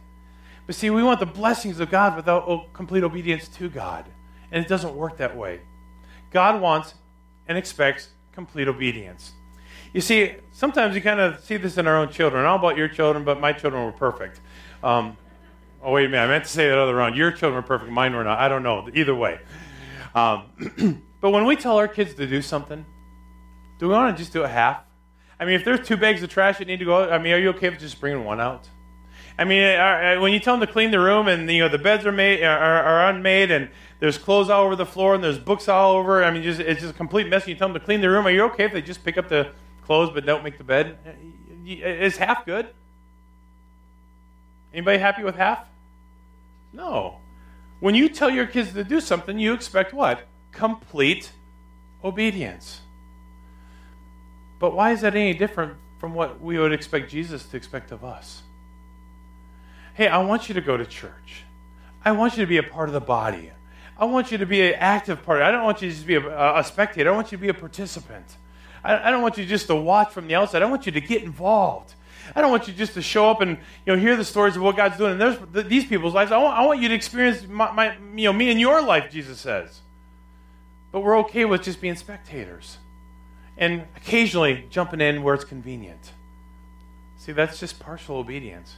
But 0.67 0.75
see, 0.75 0.91
we 0.91 1.03
want 1.03 1.19
the 1.19 1.25
blessings 1.25 1.79
of 1.79 1.89
God 1.89 2.15
without 2.15 2.73
complete 2.73 3.03
obedience 3.03 3.47
to 3.49 3.69
God. 3.69 4.05
And 4.51 4.63
it 4.63 4.69
doesn't 4.69 4.95
work 4.95 5.17
that 5.17 5.35
way. 5.35 5.61
God 6.31 6.61
wants 6.61 6.93
and 7.47 7.57
expects 7.57 8.09
complete 8.31 8.67
obedience. 8.67 9.33
You 9.93 10.01
see, 10.01 10.35
sometimes 10.51 10.95
you 10.95 11.01
kind 11.01 11.19
of 11.19 11.43
see 11.43 11.57
this 11.57 11.77
in 11.77 11.85
our 11.85 11.97
own 11.97 12.09
children. 12.09 12.45
I 12.45 12.47
don't 12.47 12.61
know 12.61 12.67
about 12.67 12.77
your 12.77 12.87
children, 12.87 13.25
but 13.25 13.39
my 13.39 13.51
children 13.51 13.83
were 13.83 13.91
perfect. 13.91 14.39
Um, 14.83 15.17
oh, 15.83 15.91
wait 15.91 16.05
a 16.05 16.09
minute. 16.09 16.23
I 16.23 16.27
meant 16.27 16.45
to 16.45 16.49
say 16.49 16.69
that 16.69 16.77
other 16.77 16.95
round. 16.95 17.17
Your 17.17 17.31
children 17.31 17.55
were 17.55 17.67
perfect. 17.67 17.91
Mine 17.91 18.15
were 18.15 18.23
not. 18.23 18.39
I 18.39 18.47
don't 18.47 18.63
know. 18.63 18.87
Either 18.93 19.13
way. 19.13 19.39
Um, 20.15 21.03
but 21.21 21.31
when 21.31 21.45
we 21.45 21.57
tell 21.57 21.77
our 21.77 21.89
kids 21.89 22.13
to 22.15 22.25
do 22.25 22.41
something, 22.41 22.85
do 23.79 23.87
we 23.87 23.93
want 23.93 24.15
to 24.15 24.21
just 24.21 24.31
do 24.31 24.43
it 24.43 24.49
half? 24.49 24.83
I 25.39 25.45
mean, 25.45 25.55
if 25.55 25.65
there's 25.65 25.85
two 25.85 25.97
bags 25.97 26.23
of 26.23 26.29
trash 26.29 26.59
that 26.59 26.67
need 26.67 26.79
to 26.79 26.85
go 26.85 27.03
out, 27.03 27.11
I 27.11 27.17
mean, 27.17 27.33
are 27.33 27.39
you 27.39 27.49
okay 27.49 27.69
with 27.69 27.79
just 27.79 27.99
bringing 27.99 28.23
one 28.23 28.39
out? 28.39 28.69
I 29.37 29.43
mean, 29.43 29.63
uh, 29.63 30.17
uh, 30.17 30.21
when 30.21 30.33
you 30.33 30.39
tell 30.39 30.55
them 30.55 30.65
to 30.67 30.71
clean 30.71 30.91
the 30.91 30.99
room 30.99 31.27
and 31.27 31.49
you 31.49 31.59
know 31.59 31.69
the 31.69 31.79
beds 31.79 32.05
are 32.05 32.11
made 32.11 32.43
are, 32.43 32.57
are 32.57 33.09
unmade 33.09 33.49
and 33.49 33.69
there's 34.01 34.17
clothes 34.17 34.49
all 34.49 34.65
over 34.65 34.75
the 34.75 34.85
floor 34.85 35.13
and 35.13 35.23
there's 35.23 35.37
books 35.37 35.69
all 35.69 35.95
over. 35.95 36.23
I 36.23 36.31
mean, 36.31 36.41
just 36.41 36.59
it's 36.59 36.81
just 36.81 36.93
a 36.93 36.97
complete 36.97 37.29
mess. 37.29 37.47
You 37.47 37.53
tell 37.53 37.67
them 37.67 37.79
to 37.79 37.85
clean 37.85 38.01
the 38.01 38.09
room. 38.09 38.25
Are 38.25 38.31
you 38.31 38.41
okay 38.45 38.65
if 38.65 38.73
they 38.73 38.81
just 38.81 39.05
pick 39.05 39.15
up 39.15 39.29
the 39.29 39.51
clothes 39.83 40.09
but 40.11 40.25
don't 40.25 40.43
make 40.43 40.57
the 40.57 40.63
bed? 40.63 40.97
Is 41.63 42.17
half 42.17 42.43
good? 42.43 42.67
Anybody 44.73 44.97
happy 44.97 45.23
with 45.23 45.35
half? 45.35 45.67
No. 46.73 47.19
When 47.79 47.93
you 47.93 48.09
tell 48.09 48.31
your 48.31 48.47
kids 48.47 48.73
to 48.73 48.83
do 48.83 48.99
something, 48.99 49.37
you 49.37 49.53
expect 49.53 49.93
what? 49.93 50.23
Complete 50.51 51.31
obedience. 52.03 52.81
But 54.57 54.75
why 54.75 54.93
is 54.93 55.01
that 55.01 55.15
any 55.15 55.35
different 55.35 55.75
from 55.99 56.15
what 56.15 56.41
we 56.41 56.57
would 56.57 56.73
expect 56.73 57.11
Jesus 57.11 57.45
to 57.45 57.57
expect 57.57 57.91
of 57.91 58.03
us? 58.03 58.41
Hey, 59.93 60.07
I 60.07 60.17
want 60.23 60.49
you 60.49 60.55
to 60.55 60.61
go 60.61 60.75
to 60.75 60.85
church. 60.87 61.43
I 62.03 62.13
want 62.13 62.35
you 62.35 62.43
to 62.43 62.47
be 62.47 62.57
a 62.57 62.63
part 62.63 62.89
of 62.89 62.93
the 62.93 63.01
body. 63.01 63.51
I 63.97 64.05
want 64.05 64.31
you 64.31 64.37
to 64.39 64.45
be 64.45 64.61
an 64.61 64.75
active 64.75 65.23
part. 65.23 65.41
I 65.41 65.51
don't 65.51 65.63
want 65.63 65.81
you 65.81 65.89
to 65.89 65.93
just 65.93 66.07
be 66.07 66.15
a, 66.15 66.57
a 66.57 66.63
spectator. 66.63 67.11
I 67.11 67.15
want 67.15 67.31
you 67.31 67.37
to 67.37 67.41
be 67.41 67.49
a 67.49 67.53
participant. 67.53 68.25
I, 68.83 69.07
I, 69.07 69.11
don't 69.11 69.21
want 69.21 69.37
you 69.37 69.45
just 69.45 69.67
to 69.67 69.75
watch 69.75 70.11
from 70.11 70.27
the 70.27 70.35
outside. 70.35 70.61
I 70.63 70.65
want 70.65 70.85
you 70.85 70.91
to 70.93 71.01
get 71.01 71.23
involved. 71.23 71.93
I 72.35 72.41
don't 72.41 72.51
want 72.51 72.67
you 72.67 72.73
just 72.73 72.93
to 72.93 73.01
show 73.01 73.29
up 73.29 73.41
and 73.41 73.57
you 73.85 73.93
know 73.93 73.99
hear 73.99 74.15
the 74.15 74.25
stories 74.25 74.55
of 74.55 74.61
what 74.61 74.75
God's 74.75 74.97
doing. 74.97 75.13
And 75.13 75.21
there's 75.21 75.37
th- 75.53 75.65
these 75.67 75.85
people's 75.85 76.13
lives. 76.13 76.31
I 76.31 76.37
want, 76.37 76.57
I 76.57 76.65
want 76.65 76.81
you 76.81 76.87
to 76.89 76.95
experience 76.95 77.45
my, 77.47 77.71
my, 77.71 77.97
you 78.15 78.25
know 78.25 78.33
me 78.33 78.49
in 78.49 78.57
your 78.57 78.81
life. 78.81 79.11
Jesus 79.11 79.39
says, 79.39 79.81
but 80.91 81.01
we're 81.01 81.17
okay 81.19 81.45
with 81.45 81.63
just 81.63 81.81
being 81.81 81.95
spectators 81.95 82.77
and 83.57 83.83
occasionally 83.95 84.65
jumping 84.69 85.01
in 85.01 85.23
where 85.23 85.35
it's 85.35 85.45
convenient. 85.45 86.11
See, 87.17 87.31
that's 87.31 87.59
just 87.59 87.79
partial 87.79 88.17
obedience. 88.17 88.77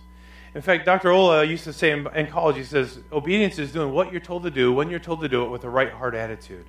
In 0.55 0.61
fact, 0.61 0.85
Dr. 0.85 1.09
Ola 1.09 1.43
used 1.43 1.63
to 1.63 1.73
say 1.73 1.91
in, 1.91 2.27
college, 2.27 2.57
he 2.57 2.63
says, 2.63 2.99
obedience 3.11 3.57
is 3.57 3.71
doing 3.71 3.91
what 3.91 4.11
you're 4.11 4.21
told 4.21 4.43
to 4.43 4.51
do 4.51 4.71
when 4.71 4.87
you're 4.89 4.99
told 4.99 5.21
to 5.21 5.29
do 5.29 5.43
it 5.43 5.49
with 5.49 5.63
a 5.63 5.69
right 5.69 5.91
heart 5.91 6.13
attitude. 6.13 6.65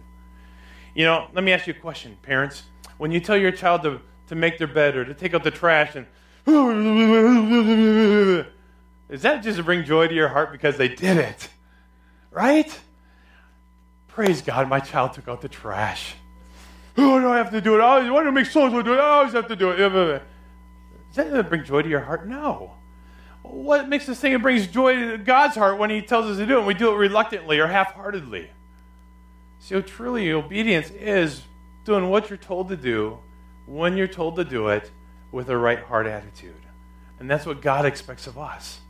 You 0.94 1.04
know, 1.04 1.28
let 1.34 1.44
me 1.44 1.52
ask 1.52 1.66
you 1.66 1.74
a 1.74 1.78
question, 1.78 2.16
parents. 2.22 2.62
When 2.96 3.10
you 3.10 3.20
tell 3.20 3.36
your 3.36 3.52
child 3.52 3.82
to, 3.82 4.00
to 4.28 4.34
make 4.34 4.56
their 4.56 4.68
bed 4.68 4.96
or 4.96 5.04
to 5.04 5.12
take 5.12 5.34
out 5.34 5.44
the 5.44 5.50
trash 5.50 5.96
and 5.96 6.06
is 9.10 9.22
that 9.22 9.42
just 9.42 9.58
to 9.58 9.62
bring 9.62 9.84
joy 9.84 10.08
to 10.08 10.14
your 10.14 10.28
heart 10.28 10.52
because 10.52 10.78
they 10.78 10.88
did 10.88 11.18
it? 11.18 11.48
Right? 12.30 12.80
Praise 14.08 14.40
God, 14.40 14.68
my 14.68 14.80
child 14.80 15.12
took 15.12 15.28
out 15.28 15.42
the 15.42 15.48
trash. 15.48 16.14
Oh, 16.96 17.18
do 17.18 17.28
I 17.28 17.36
have 17.36 17.50
to 17.50 17.60
do 17.60 17.74
it? 17.74 17.80
Oh, 17.80 18.12
why 18.12 18.22
do 18.22 18.28
I 18.28 18.30
make? 18.30 18.46
I 18.56 18.82
do. 18.82 18.94
I 18.94 19.00
always 19.00 19.32
have 19.32 19.48
to 19.48 19.56
do 19.56 19.72
it. 19.72 20.22
Does 21.14 21.30
that 21.32 21.48
bring 21.48 21.64
joy 21.64 21.82
to 21.82 21.88
your 21.88 22.00
heart? 22.00 22.26
No 22.26 22.72
what 23.44 23.88
makes 23.88 24.08
us 24.08 24.18
think 24.18 24.34
it 24.34 24.42
brings 24.42 24.66
joy 24.66 24.94
to 24.94 25.18
God's 25.18 25.54
heart 25.54 25.78
when 25.78 25.90
He 25.90 26.00
tells 26.00 26.26
us 26.26 26.38
to 26.38 26.46
do 26.46 26.54
it? 26.54 26.58
And 26.58 26.66
we 26.66 26.74
do 26.74 26.92
it 26.92 26.96
reluctantly 26.96 27.58
or 27.58 27.66
half 27.66 27.92
heartedly. 27.92 28.50
So, 29.60 29.80
truly, 29.80 30.32
obedience 30.32 30.90
is 30.90 31.42
doing 31.84 32.08
what 32.08 32.30
you're 32.30 32.36
told 32.38 32.68
to 32.70 32.76
do 32.76 33.18
when 33.66 33.96
you're 33.96 34.08
told 34.08 34.36
to 34.36 34.44
do 34.44 34.68
it 34.68 34.90
with 35.30 35.48
a 35.50 35.56
right 35.56 35.78
heart 35.78 36.06
attitude. 36.06 36.54
And 37.18 37.30
that's 37.30 37.46
what 37.46 37.60
God 37.60 37.84
expects 37.84 38.26
of 38.26 38.38
us. 38.38 38.80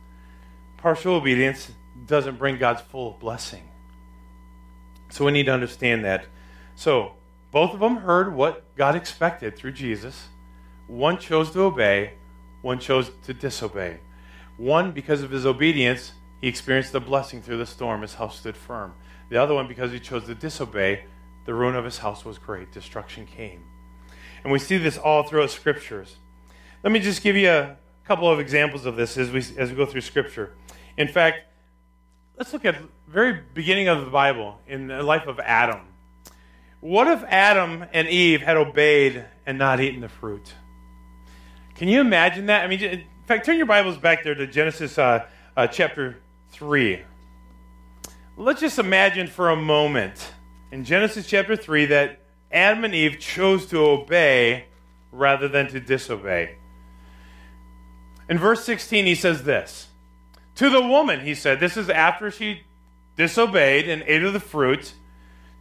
Partial 0.77 1.15
obedience 1.15 1.71
doesn't 2.07 2.37
bring 2.37 2.57
God's 2.57 2.81
full 2.81 3.17
blessing. 3.19 3.63
So, 5.09 5.25
we 5.25 5.31
need 5.31 5.47
to 5.47 5.53
understand 5.53 6.05
that. 6.05 6.25
So, 6.75 7.13
both 7.51 7.73
of 7.73 7.81
them 7.81 7.97
heard 7.97 8.33
what 8.33 8.73
God 8.75 8.95
expected 8.95 9.57
through 9.57 9.73
Jesus. 9.73 10.29
One 10.87 11.17
chose 11.17 11.51
to 11.51 11.61
obey, 11.61 12.13
one 12.61 12.79
chose 12.79 13.11
to 13.25 13.33
disobey. 13.33 13.99
One, 14.57 14.91
because 14.91 15.21
of 15.21 15.31
his 15.31 15.45
obedience, 15.45 16.13
he 16.41 16.47
experienced 16.47 16.91
the 16.91 16.99
blessing 16.99 17.41
through 17.41 17.57
the 17.57 17.65
storm. 17.65 18.01
His 18.01 18.13
house 18.13 18.39
stood 18.39 18.55
firm. 18.55 18.93
The 19.29 19.37
other 19.37 19.53
one, 19.53 19.67
because 19.67 19.91
he 19.91 19.99
chose 19.99 20.25
to 20.25 20.35
disobey, 20.35 21.05
the 21.45 21.53
ruin 21.53 21.75
of 21.75 21.85
his 21.85 21.97
house 21.97 22.23
was 22.23 22.37
great. 22.37 22.71
Destruction 22.71 23.25
came. 23.25 23.63
And 24.43 24.51
we 24.51 24.59
see 24.59 24.77
this 24.77 24.97
all 24.97 25.23
throughout 25.23 25.49
scriptures. 25.49 26.17
Let 26.83 26.91
me 26.91 26.99
just 26.99 27.23
give 27.23 27.35
you 27.35 27.49
a 27.49 27.77
couple 28.05 28.29
of 28.29 28.39
examples 28.39 28.85
of 28.85 28.95
this 28.95 29.17
as 29.17 29.31
we, 29.31 29.39
as 29.57 29.71
we 29.71 29.75
go 29.75 29.85
through 29.85 30.01
scripture. 30.01 30.53
In 30.97 31.07
fact, 31.07 31.39
let's 32.37 32.53
look 32.53 32.63
at 32.65 32.75
the 32.75 32.87
very 33.07 33.41
beginning 33.53 33.87
of 33.87 34.05
the 34.05 34.11
Bible 34.11 34.59
in 34.67 34.87
the 34.87 35.01
life 35.01 35.27
of 35.27 35.39
Adam. 35.39 35.81
What 36.79 37.07
if 37.07 37.23
Adam 37.23 37.85
and 37.91 38.07
Eve 38.07 38.41
had 38.41 38.57
obeyed 38.57 39.25
and 39.45 39.57
not 39.57 39.79
eaten 39.79 40.01
the 40.01 40.09
fruit? 40.09 40.53
Can 41.73 41.87
you 41.87 41.99
imagine 41.99 42.45
that? 42.45 42.63
I 42.63 42.67
mean, 42.67 43.05
in 43.25 43.27
fact, 43.27 43.43
turn 43.47 43.57
your 43.57 43.65
Bibles 43.65 43.97
back 43.97 44.23
there 44.23 44.35
to 44.35 44.45
Genesis 44.45 44.99
uh, 44.99 45.25
uh, 45.57 45.65
chapter 45.65 46.19
3. 46.51 47.01
Let's 48.37 48.61
just 48.61 48.77
imagine 48.77 49.25
for 49.25 49.49
a 49.49 49.55
moment 49.55 50.31
in 50.71 50.83
Genesis 50.83 51.25
chapter 51.25 51.55
3 51.55 51.87
that 51.87 52.19
Adam 52.51 52.83
and 52.83 52.93
Eve 52.93 53.17
chose 53.17 53.65
to 53.65 53.79
obey 53.79 54.65
rather 55.11 55.47
than 55.47 55.67
to 55.69 55.79
disobey. 55.79 56.57
In 58.29 58.37
verse 58.37 58.63
16, 58.63 59.07
he 59.07 59.15
says 59.15 59.41
this 59.41 59.87
To 60.57 60.69
the 60.69 60.81
woman, 60.81 61.21
he 61.21 61.33
said, 61.33 61.59
this 61.59 61.77
is 61.77 61.89
after 61.89 62.29
she 62.29 62.61
disobeyed 63.17 63.89
and 63.89 64.03
ate 64.05 64.21
of 64.21 64.33
the 64.33 64.39
fruit. 64.39 64.93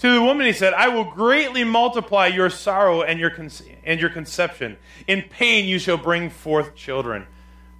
To 0.00 0.12
the 0.12 0.20
woman, 0.20 0.44
he 0.44 0.52
said, 0.52 0.74
I 0.74 0.88
will 0.88 1.04
greatly 1.04 1.64
multiply 1.64 2.26
your 2.26 2.50
sorrow 2.50 3.00
and 3.00 3.18
your, 3.18 3.30
con- 3.30 3.48
and 3.84 3.98
your 3.98 4.10
conception. 4.10 4.76
In 5.06 5.22
pain 5.22 5.64
you 5.64 5.78
shall 5.78 5.96
bring 5.96 6.28
forth 6.28 6.74
children. 6.74 7.26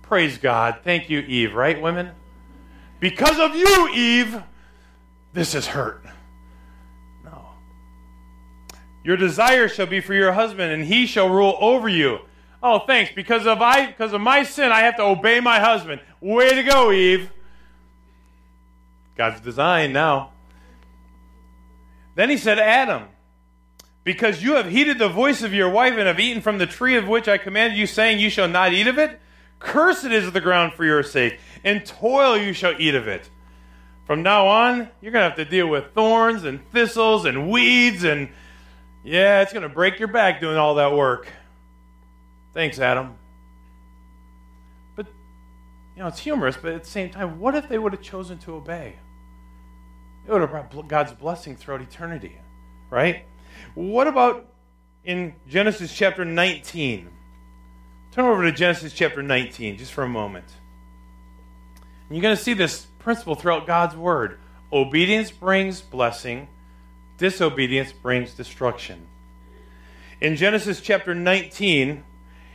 Praise 0.08 0.38
God. 0.38 0.80
Thank 0.84 1.08
you, 1.08 1.20
Eve, 1.20 1.54
right, 1.54 1.80
women? 1.80 2.10
Because 3.00 3.38
of 3.38 3.56
you, 3.56 3.88
Eve, 3.94 4.42
this 5.32 5.54
is 5.54 5.66
hurt. 5.66 6.04
No. 7.24 7.48
Your 9.02 9.16
desire 9.16 9.66
shall 9.68 9.86
be 9.86 10.00
for 10.00 10.14
your 10.14 10.32
husband, 10.32 10.72
and 10.72 10.84
he 10.84 11.06
shall 11.06 11.28
rule 11.28 11.56
over 11.58 11.88
you. 11.88 12.18
Oh, 12.62 12.80
thanks. 12.80 13.12
Because 13.14 13.46
of 13.46 13.60
I 13.60 13.86
because 13.86 14.12
of 14.12 14.20
my 14.20 14.42
sin, 14.42 14.72
I 14.72 14.80
have 14.80 14.96
to 14.96 15.02
obey 15.02 15.40
my 15.40 15.58
husband. 15.58 16.00
Way 16.20 16.54
to 16.54 16.62
go, 16.62 16.92
Eve. 16.92 17.30
God's 19.16 19.40
design 19.40 19.92
now. 19.92 20.32
Then 22.14 22.30
he 22.30 22.36
said, 22.36 22.58
Adam, 22.58 23.04
because 24.04 24.42
you 24.42 24.54
have 24.54 24.68
heeded 24.70 24.98
the 24.98 25.08
voice 25.08 25.42
of 25.42 25.52
your 25.52 25.70
wife 25.70 25.94
and 25.94 26.06
have 26.06 26.20
eaten 26.20 26.42
from 26.42 26.58
the 26.58 26.66
tree 26.66 26.96
of 26.96 27.08
which 27.08 27.26
I 27.26 27.38
commanded 27.38 27.78
you, 27.78 27.86
saying, 27.86 28.20
You 28.20 28.30
shall 28.30 28.48
not 28.48 28.72
eat 28.72 28.86
of 28.86 28.98
it, 28.98 29.20
cursed 29.64 30.04
is 30.04 30.30
the 30.30 30.40
ground 30.40 30.74
for 30.74 30.84
your 30.84 31.02
sake, 31.02 31.40
and 31.64 31.84
toil 31.84 32.36
you 32.36 32.52
shall 32.52 32.74
eat 32.78 32.94
of 32.94 33.08
it. 33.08 33.28
From 34.06 34.22
now 34.22 34.46
on, 34.46 34.90
you're 35.00 35.12
going 35.12 35.22
to 35.22 35.28
have 35.28 35.36
to 35.36 35.44
deal 35.44 35.66
with 35.66 35.92
thorns 35.94 36.44
and 36.44 36.60
thistles 36.70 37.24
and 37.24 37.50
weeds, 37.50 38.04
and 38.04 38.28
yeah, 39.02 39.40
it's 39.40 39.52
going 39.52 39.62
to 39.62 39.68
break 39.68 39.98
your 39.98 40.08
back 40.08 40.40
doing 40.40 40.58
all 40.58 40.74
that 40.76 40.92
work. 40.92 41.26
Thanks, 42.52 42.78
Adam. 42.78 43.16
But, 44.94 45.06
you 45.96 46.02
know, 46.02 46.08
it's 46.08 46.20
humorous, 46.20 46.56
but 46.60 46.72
at 46.72 46.84
the 46.84 46.90
same 46.90 47.10
time, 47.10 47.40
what 47.40 47.54
if 47.54 47.68
they 47.68 47.78
would 47.78 47.92
have 47.92 48.02
chosen 48.02 48.38
to 48.40 48.54
obey? 48.54 48.96
It 50.26 50.32
would 50.32 50.42
have 50.42 50.70
brought 50.70 50.88
God's 50.88 51.12
blessing 51.12 51.56
throughout 51.56 51.80
eternity, 51.80 52.38
right? 52.90 53.24
What 53.74 54.06
about 54.06 54.46
in 55.04 55.34
Genesis 55.48 55.92
chapter 55.94 56.24
19? 56.24 57.08
Turn 58.14 58.26
over 58.26 58.44
to 58.44 58.52
Genesis 58.52 58.92
chapter 58.92 59.24
19 59.24 59.76
just 59.76 59.92
for 59.92 60.04
a 60.04 60.08
moment. 60.08 60.44
And 62.08 62.16
you're 62.16 62.22
going 62.22 62.36
to 62.36 62.40
see 62.40 62.54
this 62.54 62.86
principle 63.00 63.34
throughout 63.34 63.66
God's 63.66 63.96
word. 63.96 64.38
Obedience 64.72 65.32
brings 65.32 65.80
blessing, 65.80 66.46
disobedience 67.18 67.90
brings 67.90 68.32
destruction. 68.32 69.08
In 70.20 70.36
Genesis 70.36 70.80
chapter 70.80 71.12
19, 71.12 72.04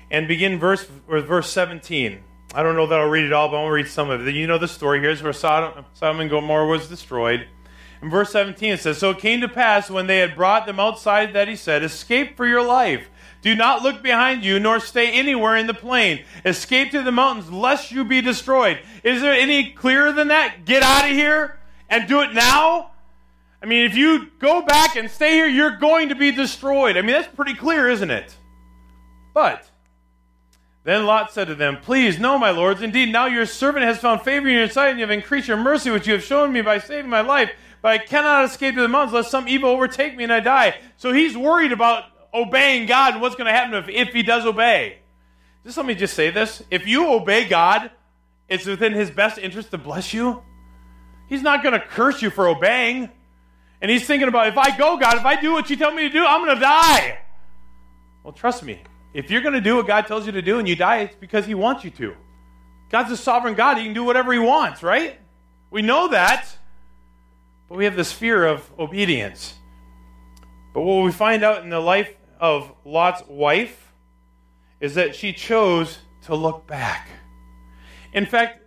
and 0.10 0.30
begin 0.30 0.60
verse 0.60 0.88
verse 1.10 1.50
17. 1.50 2.24
I 2.56 2.64
don't 2.64 2.78
know 2.78 2.88
that 2.88 2.98
I'll 2.98 3.10
read 3.10 3.26
it 3.26 3.34
all, 3.34 3.50
but 3.50 3.58
I'll 3.58 3.68
read 3.68 3.90
some 3.90 4.10
of 4.10 4.26
it. 4.26 4.34
You 4.34 4.48
know 4.48 4.58
the 4.58 4.68
story. 4.68 5.02
Here's 5.02 5.22
where 5.22 5.34
Sodom, 5.34 5.84
Sodom 5.94 6.22
and 6.22 6.30
Gomorrah 6.30 6.68
was 6.68 6.88
destroyed. 6.88 7.48
In 8.02 8.10
verse 8.10 8.32
17 8.32 8.74
it 8.74 8.80
says, 8.80 8.98
So 8.98 9.10
it 9.10 9.20
came 9.20 9.42
to 9.42 9.50
pass 9.50 9.90
when 9.90 10.08
they 10.08 10.20
had 10.20 10.38
brought 10.38 10.66
them 10.66 10.80
outside 10.80 11.34
that 11.34 11.50
he 11.50 11.58
said, 11.58 11.84
Escape 11.84 12.38
for 12.38 12.48
your 12.48 12.64
life. 12.64 13.10
Do 13.42 13.56
not 13.56 13.84
look 13.84 14.04
behind 14.04 14.44
you, 14.44 14.60
nor 14.60 14.80
stay 14.80 15.12
anywhere 15.12 15.56
in 15.56 15.68
the 15.68 15.74
plain. 15.74 16.24
Escape 16.44 16.92
to 16.92 17.04
the 17.04 17.12
mountains, 17.12 17.52
lest 17.52 17.92
you 17.92 18.04
be 18.04 18.22
destroyed. 18.22 18.80
Is 19.04 19.22
there 19.22 19.34
any 19.34 19.72
clearer 19.72 20.12
than 20.12 20.28
that? 20.28 20.66
Get 20.66 20.84
out 20.84 21.06
of 21.06 21.12
here 21.12 21.60
and 21.90 22.08
do 22.08 22.22
it 22.22 22.34
now? 22.34 22.92
I 23.62 23.66
mean, 23.66 23.86
if 23.86 23.96
you 23.96 24.28
go 24.40 24.62
back 24.62 24.96
and 24.96 25.10
stay 25.10 25.34
here, 25.34 25.48
you're 25.48 25.78
going 25.78 26.10
to 26.10 26.16
be 26.16 26.32
destroyed. 26.32 26.98
I 26.98 27.02
mean, 27.02 27.12
that's 27.12 27.34
pretty 27.34 27.54
clear, 27.54 27.90
isn't 27.90 28.12
it? 28.12 28.36
But 29.34 29.70
then 30.84 31.06
Lot 31.06 31.32
said 31.32 31.48
to 31.48 31.56
them, 31.56 31.78
Please, 31.82 32.20
no, 32.20 32.38
my 32.38 32.52
lords, 32.52 32.82
indeed, 32.82 33.12
now 33.12 33.26
your 33.26 33.46
servant 33.46 33.86
has 33.86 34.00
found 34.00 34.22
favor 34.22 34.48
in 34.48 34.56
your 34.56 34.70
sight, 34.70 34.90
and 34.90 35.00
you 35.00 35.04
have 35.04 35.12
increased 35.12 35.48
your 35.48 35.58
mercy, 35.58 35.90
which 35.92 36.08
you 36.08 36.14
have 36.14 36.24
shown 36.24 36.52
me 36.52 36.62
by 36.62 36.80
saving 36.80 37.10
my 37.10 37.22
life. 37.22 37.52
But 37.82 37.92
I 37.92 37.98
cannot 38.00 38.46
escape 38.46 38.76
to 38.76 38.82
the 38.82 38.88
mountains, 38.88 39.14
lest 39.14 39.32
some 39.32 39.48
evil 39.48 39.70
overtake 39.70 40.16
me 40.16 40.26
and 40.26 40.34
I 40.34 40.42
die. 40.42 40.76
So 40.98 41.14
he's 41.14 41.38
worried 41.38 41.72
about 41.72 42.06
obeying 42.34 42.88
God 42.88 43.14
and 43.14 43.22
what's 43.22 43.36
going 43.36 43.48
to 43.48 43.54
happen 43.54 43.76
if, 43.76 43.90
if 43.90 44.14
he 44.14 44.24
does 44.24 44.46
obey. 44.46 45.00
Just 45.64 45.78
let 45.78 45.86
me 45.86 45.96
just 45.96 46.14
say 46.14 46.30
this. 46.30 46.64
If 46.72 46.88
you 46.88 47.12
obey 47.12 47.48
God, 47.48 47.92
it's 48.48 48.66
within 48.66 48.94
his 48.94 49.12
best 49.12 49.38
interest 49.38 49.72
to 49.72 49.78
bless 49.78 50.14
you. 50.14 50.42
He's 51.28 51.42
not 51.42 51.62
going 51.64 51.80
to 51.80 51.86
curse 51.86 52.22
you 52.22 52.30
for 52.30 52.48
obeying. 52.48 53.10
And 53.82 53.92
he's 53.92 54.06
thinking 54.06 54.28
about 54.28 54.48
if 54.48 54.58
I 54.58 54.76
go, 54.76 54.98
God, 54.98 55.18
if 55.18 55.26
I 55.26 55.40
do 55.40 55.54
what 55.54 55.70
you 55.70 55.76
tell 55.76 55.92
me 55.92 56.04
to 56.04 56.10
do, 56.10 56.26
I'm 56.26 56.44
going 56.44 56.56
to 56.56 56.62
die. 56.62 57.20
Well, 58.24 58.34
trust 58.34 58.64
me. 58.64 58.82
If 59.14 59.32
you're 59.32 59.42
going 59.42 59.54
to 59.54 59.62
do 59.62 59.76
what 59.76 59.88
God 59.88 60.08
tells 60.08 60.26
you 60.26 60.32
to 60.34 60.42
do 60.42 60.60
and 60.60 60.68
you 60.68 60.76
die, 60.76 60.98
it's 61.02 61.16
because 61.16 61.46
he 61.46 61.56
wants 61.56 61.84
you 61.84 61.92
to. 61.92 62.16
God's 62.90 63.12
a 63.12 63.18
sovereign 63.18 63.56
God. 63.56 63.78
He 63.78 63.84
can 63.84 63.94
do 63.94 64.04
whatever 64.04 64.34
he 64.34 64.40
wants, 64.40 64.84
right? 64.84 65.20
We 65.72 65.82
know 65.82 66.10
that. 66.10 66.48
But 67.68 67.78
we 67.78 67.86
have 67.86 67.96
this 67.96 68.12
fear 68.12 68.46
of 68.46 68.70
obedience. 68.80 69.54
But 70.74 70.82
what 70.82 71.04
we 71.04 71.12
find 71.12 71.44
out 71.44 71.64
in 71.64 71.70
the 71.70 71.80
life 71.80 72.12
of 72.40 72.72
Lot's 72.86 73.24
wife 73.28 73.92
is 74.80 74.96
that 74.96 75.16
she 75.16 75.34
chose 75.34 76.00
to 76.24 76.36
look 76.36 76.66
back. 76.68 77.10
In 78.14 78.26
fact, 78.26 78.62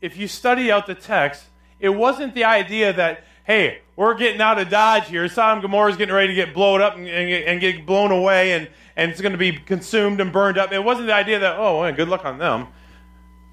if 0.00 0.16
you 0.16 0.28
study 0.28 0.70
out 0.70 0.86
the 0.86 0.94
text, 0.94 1.44
it 1.80 1.90
wasn't 1.90 2.34
the 2.34 2.44
idea 2.44 2.92
that, 2.92 3.24
hey, 3.44 3.82
we're 3.96 4.14
getting 4.14 4.40
out 4.40 4.58
of 4.58 4.68
Dodge 4.68 5.08
here. 5.08 5.28
Sodom 5.28 5.58
and 5.58 5.62
Gomorrah 5.62 5.90
is 5.90 5.96
getting 5.96 6.14
ready 6.14 6.28
to 6.28 6.34
get 6.34 6.54
blown 6.54 6.80
up 6.80 6.96
and, 6.96 7.06
and, 7.06 7.30
and, 7.30 7.60
get 7.60 7.84
blown 7.84 8.10
away, 8.10 8.52
and, 8.52 8.68
and 8.96 9.10
it's 9.10 9.20
going 9.20 9.32
to 9.32 9.38
be 9.38 9.52
consumed 9.52 10.20
and 10.20 10.32
burned 10.32 10.58
up. 10.58 10.72
It 10.72 10.82
wasn't 10.82 11.08
the 11.08 11.14
idea 11.14 11.38
that, 11.40 11.56
oh, 11.58 11.80
well, 11.80 11.92
good 11.92 12.08
luck 12.08 12.24
on 12.24 12.38
them. 12.38 12.68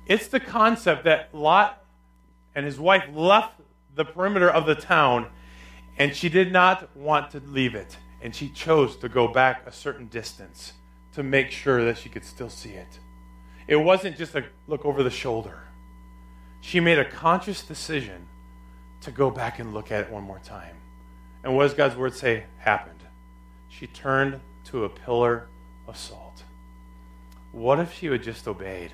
It's 0.07 0.27
the 0.27 0.39
concept 0.39 1.03
that 1.05 1.33
Lot 1.33 1.83
and 2.53 2.65
his 2.65 2.79
wife 2.79 3.03
left 3.13 3.59
the 3.95 4.05
perimeter 4.05 4.49
of 4.49 4.65
the 4.65 4.75
town, 4.75 5.27
and 5.97 6.15
she 6.15 6.29
did 6.29 6.51
not 6.51 6.95
want 6.95 7.31
to 7.31 7.39
leave 7.39 7.75
it. 7.75 7.97
And 8.25 8.33
she 8.33 8.49
chose 8.49 8.95
to 8.97 9.07
go 9.07 9.27
back 9.27 9.67
a 9.67 9.71
certain 9.71 10.07
distance 10.07 10.73
to 11.13 11.21
make 11.21 11.51
sure 11.51 11.85
that 11.85 11.99
she 11.99 12.09
could 12.09 12.25
still 12.25 12.49
see 12.49 12.71
it. 12.71 12.97
It 13.67 13.75
wasn't 13.75 14.17
just 14.17 14.33
a 14.33 14.45
look 14.67 14.83
over 14.83 15.03
the 15.03 15.11
shoulder. 15.11 15.59
She 16.59 16.79
made 16.79 16.97
a 16.97 17.05
conscious 17.05 17.61
decision 17.61 18.25
to 19.01 19.11
go 19.11 19.29
back 19.29 19.59
and 19.59 19.75
look 19.75 19.91
at 19.91 20.01
it 20.05 20.09
one 20.09 20.23
more 20.23 20.39
time. 20.39 20.75
And 21.43 21.55
what 21.55 21.65
does 21.65 21.75
God's 21.75 21.95
word 21.95 22.15
say 22.15 22.45
happened? 22.57 23.01
She 23.69 23.85
turned 23.85 24.39
to 24.71 24.85
a 24.85 24.89
pillar 24.89 25.47
of 25.87 25.95
salt. 25.95 26.41
What 27.51 27.79
if 27.79 27.93
she 27.93 28.07
had 28.07 28.23
just 28.23 28.47
obeyed? 28.47 28.91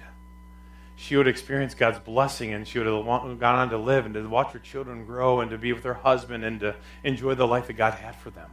she 0.97 1.15
would 1.15 1.29
experience 1.29 1.73
God's 1.73 1.99
blessing 1.99 2.53
and 2.53 2.67
she 2.67 2.79
would 2.79 2.85
have 2.85 3.39
gone 3.39 3.55
on 3.55 3.69
to 3.69 3.77
live 3.77 4.05
and 4.05 4.13
to 4.13 4.27
watch 4.27 4.51
her 4.51 4.59
children 4.59 5.05
grow 5.05 5.39
and 5.39 5.49
to 5.51 5.57
be 5.57 5.71
with 5.71 5.85
her 5.85 5.93
husband 5.93 6.43
and 6.43 6.59
to 6.59 6.75
enjoy 7.05 7.33
the 7.33 7.47
life 7.47 7.67
that 7.67 7.73
God 7.73 7.93
had 7.93 8.15
for 8.17 8.29
them. 8.29 8.51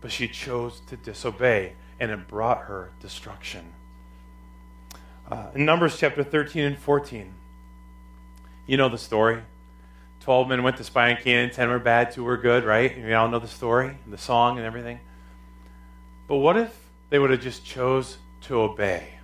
But 0.00 0.12
she 0.12 0.28
chose 0.28 0.80
to 0.88 0.96
disobey 0.96 1.74
and 1.98 2.10
it 2.10 2.26
brought 2.26 2.62
her 2.62 2.90
destruction. 3.00 3.72
Uh, 5.30 5.48
in 5.54 5.64
Numbers 5.64 5.98
chapter 5.98 6.24
13 6.24 6.64
and 6.64 6.78
14, 6.78 7.32
you 8.66 8.76
know 8.76 8.88
the 8.88 8.98
story. 8.98 9.42
Twelve 10.20 10.48
men 10.48 10.62
went 10.62 10.76
to 10.76 10.84
spy 10.84 11.10
on 11.10 11.16
Canaan, 11.16 11.50
ten 11.50 11.70
were 11.70 11.78
bad, 11.78 12.12
two 12.12 12.24
were 12.24 12.36
good, 12.36 12.64
right? 12.64 12.96
You 12.96 13.14
all 13.14 13.28
know 13.28 13.38
the 13.38 13.48
story, 13.48 13.96
the 14.06 14.18
song, 14.18 14.58
and 14.58 14.66
everything. 14.66 15.00
But 16.28 16.36
what 16.36 16.56
if 16.56 16.78
they 17.08 17.18
would 17.18 17.30
have 17.30 17.40
just 17.40 17.64
chose 17.64 18.18
to 18.42 18.60
obey? 18.60 19.20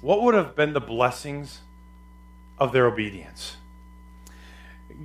what 0.00 0.22
would 0.22 0.34
have 0.34 0.54
been 0.54 0.72
the 0.72 0.80
blessings 0.80 1.60
of 2.58 2.72
their 2.72 2.86
obedience? 2.86 3.56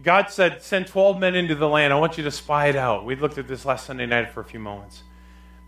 God 0.01 0.29
said, 0.29 0.61
Send 0.61 0.87
12 0.87 1.19
men 1.19 1.35
into 1.35 1.55
the 1.55 1.69
land. 1.69 1.93
I 1.93 1.99
want 1.99 2.17
you 2.17 2.23
to 2.23 2.31
spy 2.31 2.67
it 2.67 2.75
out. 2.75 3.05
We 3.05 3.15
looked 3.15 3.37
at 3.37 3.47
this 3.47 3.65
last 3.65 3.85
Sunday 3.85 4.05
night 4.05 4.31
for 4.31 4.41
a 4.41 4.45
few 4.45 4.59
moments. 4.59 5.03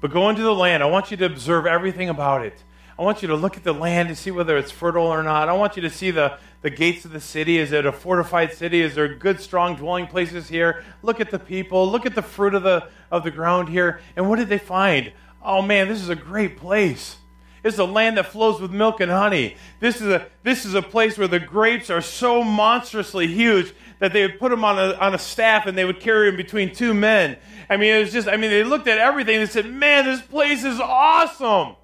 But 0.01 0.11
go 0.11 0.29
into 0.29 0.41
the 0.41 0.53
land. 0.53 0.81
I 0.81 0.87
want 0.87 1.11
you 1.11 1.17
to 1.17 1.25
observe 1.25 1.65
everything 1.65 2.09
about 2.09 2.43
it. 2.45 2.63
I 2.97 3.01
want 3.01 3.21
you 3.21 3.27
to 3.27 3.35
look 3.35 3.57
at 3.57 3.63
the 3.63 3.73
land 3.73 4.09
to 4.09 4.15
see 4.15 4.31
whether 4.31 4.57
it's 4.57 4.71
fertile 4.71 5.05
or 5.05 5.21
not. 5.21 5.49
I 5.49 5.53
want 5.53 5.75
you 5.75 5.81
to 5.81 5.89
see 5.89 6.11
the, 6.11 6.37
the 6.61 6.69
gates 6.69 7.03
of 7.03 7.11
the 7.11 7.19
city. 7.19 7.57
Is 7.57 7.73
it 7.73 7.85
a 7.85 7.91
fortified 7.91 8.53
city? 8.53 8.81
Is 8.81 8.95
there 8.95 9.13
good, 9.13 9.41
strong 9.41 9.75
dwelling 9.75 10.07
places 10.07 10.47
here? 10.47 10.83
Look 11.03 11.19
at 11.19 11.29
the 11.29 11.39
people. 11.39 11.89
Look 11.89 12.05
at 12.05 12.15
the 12.15 12.21
fruit 12.21 12.55
of 12.55 12.63
the, 12.63 12.87
of 13.11 13.23
the 13.23 13.31
ground 13.31 13.67
here. 13.67 13.99
And 14.15 14.29
what 14.29 14.39
did 14.39 14.47
they 14.47 14.57
find? 14.57 15.11
Oh 15.43 15.61
man, 15.61 15.89
this 15.89 16.01
is 16.01 16.09
a 16.09 16.15
great 16.15 16.57
place. 16.57 17.17
This 17.65 17.73
is 17.73 17.79
a 17.79 17.85
land 17.85 18.17
that 18.17 18.27
flows 18.27 18.61
with 18.61 18.69
milk 18.69 19.01
and 19.01 19.11
honey. 19.11 19.55
This 19.79 19.99
is 19.99 20.05
a, 20.05 20.27
this 20.43 20.65
is 20.65 20.75
a 20.75 20.83
place 20.83 21.17
where 21.17 21.27
the 21.27 21.39
grapes 21.39 21.89
are 21.89 21.99
so 21.99 22.43
monstrously 22.43 23.25
huge 23.25 23.73
that 23.97 24.13
they 24.13 24.21
would 24.21 24.37
put 24.37 24.51
them 24.51 24.63
on 24.63 24.77
a, 24.77 24.93
on 24.97 25.15
a 25.15 25.17
staff 25.17 25.65
and 25.65 25.75
they 25.75 25.83
would 25.83 25.99
carry 25.99 26.29
them 26.29 26.37
between 26.37 26.75
two 26.75 26.93
men. 26.93 27.37
I 27.67 27.77
mean, 27.77 27.95
it 27.95 28.01
was 28.01 28.13
just, 28.13 28.27
I 28.27 28.37
mean, 28.37 28.51
they 28.51 28.63
looked 28.63 28.87
at 28.87 28.99
everything 28.99 29.37
and 29.37 29.49
said, 29.49 29.65
man, 29.65 30.05
this 30.05 30.21
place 30.21 30.63
is 30.63 30.79
awesome. 30.79 31.75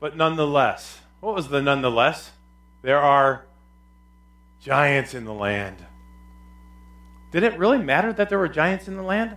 But 0.00 0.16
nonetheless, 0.16 0.98
what 1.20 1.36
was 1.36 1.46
the 1.46 1.62
nonetheless? 1.62 2.32
There 2.82 2.98
are 2.98 3.46
giants 4.60 5.14
in 5.14 5.24
the 5.24 5.32
land. 5.32 5.76
Did 7.30 7.44
it 7.44 7.56
really 7.60 7.78
matter 7.78 8.12
that 8.12 8.28
there 8.28 8.40
were 8.40 8.48
giants 8.48 8.88
in 8.88 8.96
the 8.96 9.04
land? 9.04 9.36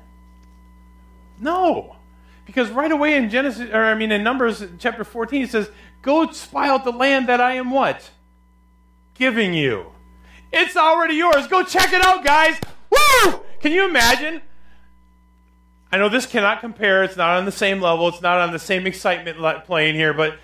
No. 1.40 1.98
Because 2.46 2.70
right 2.70 2.92
away 2.92 3.16
in 3.16 3.30
Genesis, 3.30 3.70
or 3.72 3.84
I 3.84 3.96
mean 3.96 4.12
in 4.12 4.24
Numbers 4.24 4.64
chapter 4.80 5.04
14, 5.04 5.42
he 5.42 5.48
says, 5.48 5.70
Go 6.02 6.30
spy 6.32 6.68
out 6.68 6.84
the 6.84 6.92
land 6.92 7.30
that 7.30 7.40
I 7.40 7.54
am 7.54 7.72
what? 7.72 8.10
giving 9.16 9.54
you. 9.54 9.86
It's 10.52 10.76
already 10.76 11.16
yours. 11.16 11.48
Go 11.48 11.64
check 11.64 11.94
it 11.94 12.04
out, 12.04 12.24
guys. 12.24 12.60
Woo! 12.90 13.40
Can 13.60 13.72
you 13.72 13.86
imagine? 13.86 14.42
I 15.92 15.98
know 15.98 16.10
this 16.10 16.26
cannot 16.26 16.60
compare. 16.60 17.04
It's 17.04 17.18
not 17.18 17.38
on 17.38 17.46
the 17.46 17.52
same 17.52 17.80
level. 17.80 18.08
It's 18.08 18.22
not 18.22 18.40
on 18.40 18.52
the 18.52 18.60
same 18.60 18.88
excitement 18.88 19.38
plane 19.66 19.96
here, 19.96 20.14
but 20.14 20.38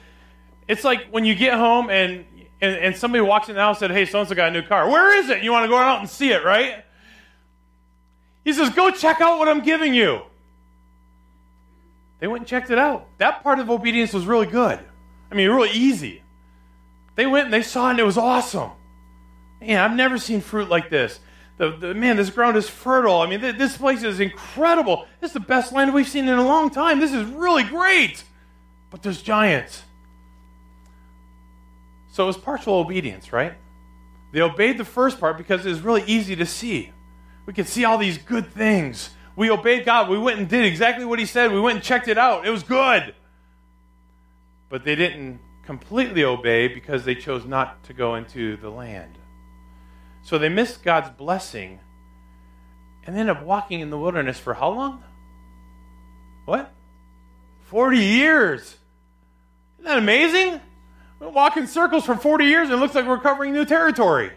it's 0.67 0.83
like 0.83 1.07
when 1.09 1.25
you 1.25 1.35
get 1.35 1.55
home 1.55 1.89
and, 1.89 2.25
and, 2.61 2.75
and 2.75 2.95
somebody 2.95 3.21
walks 3.21 3.49
in 3.49 3.55
the 3.55 3.61
house 3.61 3.81
and 3.81 3.89
said, 3.89 3.91
Hey, 3.91 4.05
so 4.05 4.19
and 4.19 4.29
so 4.29 4.35
got 4.35 4.49
a 4.49 4.51
new 4.51 4.61
car. 4.61 4.87
Where 4.89 5.17
is 5.17 5.29
it? 5.29 5.43
You 5.43 5.51
want 5.51 5.63
to 5.63 5.69
go 5.69 5.77
out 5.77 5.99
and 5.99 6.09
see 6.09 6.31
it, 6.31 6.43
right? 6.43 6.83
He 8.43 8.53
says, 8.53 8.69
Go 8.69 8.91
check 8.91 9.21
out 9.21 9.39
what 9.39 9.47
I'm 9.47 9.61
giving 9.61 9.93
you. 9.93 10.21
They 12.19 12.27
went 12.27 12.41
and 12.41 12.47
checked 12.47 12.69
it 12.69 12.77
out. 12.77 13.07
That 13.17 13.43
part 13.43 13.59
of 13.59 13.69
obedience 13.69 14.13
was 14.13 14.25
really 14.25 14.45
good. 14.45 14.79
I 15.31 15.35
mean, 15.35 15.49
really 15.49 15.71
easy. 15.71 16.21
They 17.15 17.25
went 17.25 17.45
and 17.45 17.53
they 17.53 17.63
saw 17.63 17.87
it 17.87 17.91
and 17.91 17.99
it 17.99 18.03
was 18.03 18.17
awesome. 18.17 18.71
Man, 19.61 19.79
I've 19.79 19.95
never 19.95 20.17
seen 20.17 20.41
fruit 20.41 20.69
like 20.69 20.89
this. 20.89 21.19
The, 21.57 21.71
the, 21.71 21.93
man, 21.93 22.15
this 22.15 22.29
ground 22.29 22.55
is 22.55 22.69
fertile. 22.69 23.19
I 23.19 23.27
mean, 23.29 23.41
th- 23.41 23.57
this 23.57 23.77
place 23.77 24.03
is 24.03 24.21
incredible. 24.21 25.05
This 25.19 25.31
is 25.31 25.33
the 25.33 25.41
best 25.41 25.73
land 25.73 25.93
we've 25.93 26.07
seen 26.07 26.27
in 26.27 26.39
a 26.39 26.45
long 26.45 26.69
time. 26.69 27.01
This 27.01 27.13
is 27.13 27.25
really 27.25 27.63
great. 27.63 28.23
But 28.89 29.03
there's 29.03 29.21
giants. 29.21 29.83
So 32.11 32.23
it 32.23 32.27
was 32.27 32.37
partial 32.37 32.75
obedience, 32.75 33.33
right? 33.33 33.53
They 34.31 34.41
obeyed 34.41 34.77
the 34.77 34.85
first 34.85 35.19
part 35.19 35.37
because 35.37 35.65
it 35.65 35.69
was 35.69 35.81
really 35.81 36.03
easy 36.05 36.35
to 36.37 36.45
see. 36.45 36.91
We 37.45 37.53
could 37.53 37.67
see 37.67 37.83
all 37.83 37.97
these 37.97 38.17
good 38.17 38.53
things. 38.53 39.09
We 39.39 39.49
obeyed 39.49 39.85
God. 39.85 40.09
We 40.09 40.17
went 40.17 40.37
and 40.37 40.49
did 40.49 40.65
exactly 40.65 41.05
what 41.05 41.17
He 41.17 41.25
said. 41.25 41.53
We 41.53 41.61
went 41.61 41.77
and 41.77 41.83
checked 41.83 42.09
it 42.09 42.17
out. 42.17 42.45
It 42.45 42.49
was 42.49 42.61
good. 42.61 43.15
But 44.67 44.83
they 44.83 44.95
didn't 44.95 45.39
completely 45.63 46.25
obey 46.25 46.67
because 46.67 47.05
they 47.05 47.15
chose 47.15 47.45
not 47.45 47.81
to 47.85 47.93
go 47.93 48.15
into 48.15 48.57
the 48.57 48.69
land. 48.69 49.17
So 50.23 50.37
they 50.37 50.49
missed 50.49 50.83
God's 50.83 51.11
blessing 51.11 51.79
and 53.05 53.15
ended 53.15 53.37
up 53.37 53.41
walking 53.41 53.79
in 53.79 53.91
the 53.91 53.97
wilderness 53.97 54.37
for 54.37 54.55
how 54.55 54.71
long? 54.71 55.05
What? 56.43 56.73
40 57.61 57.97
years. 57.97 58.75
Isn't 59.77 59.85
that 59.85 59.99
amazing? 59.99 60.59
We 61.21 61.27
walk 61.27 61.55
in 61.55 61.65
circles 61.65 62.05
for 62.05 62.17
40 62.17 62.43
years 62.43 62.69
and 62.69 62.77
it 62.77 62.81
looks 62.81 62.93
like 62.93 63.07
we're 63.07 63.21
covering 63.21 63.53
new 63.53 63.63
territory. 63.63 64.31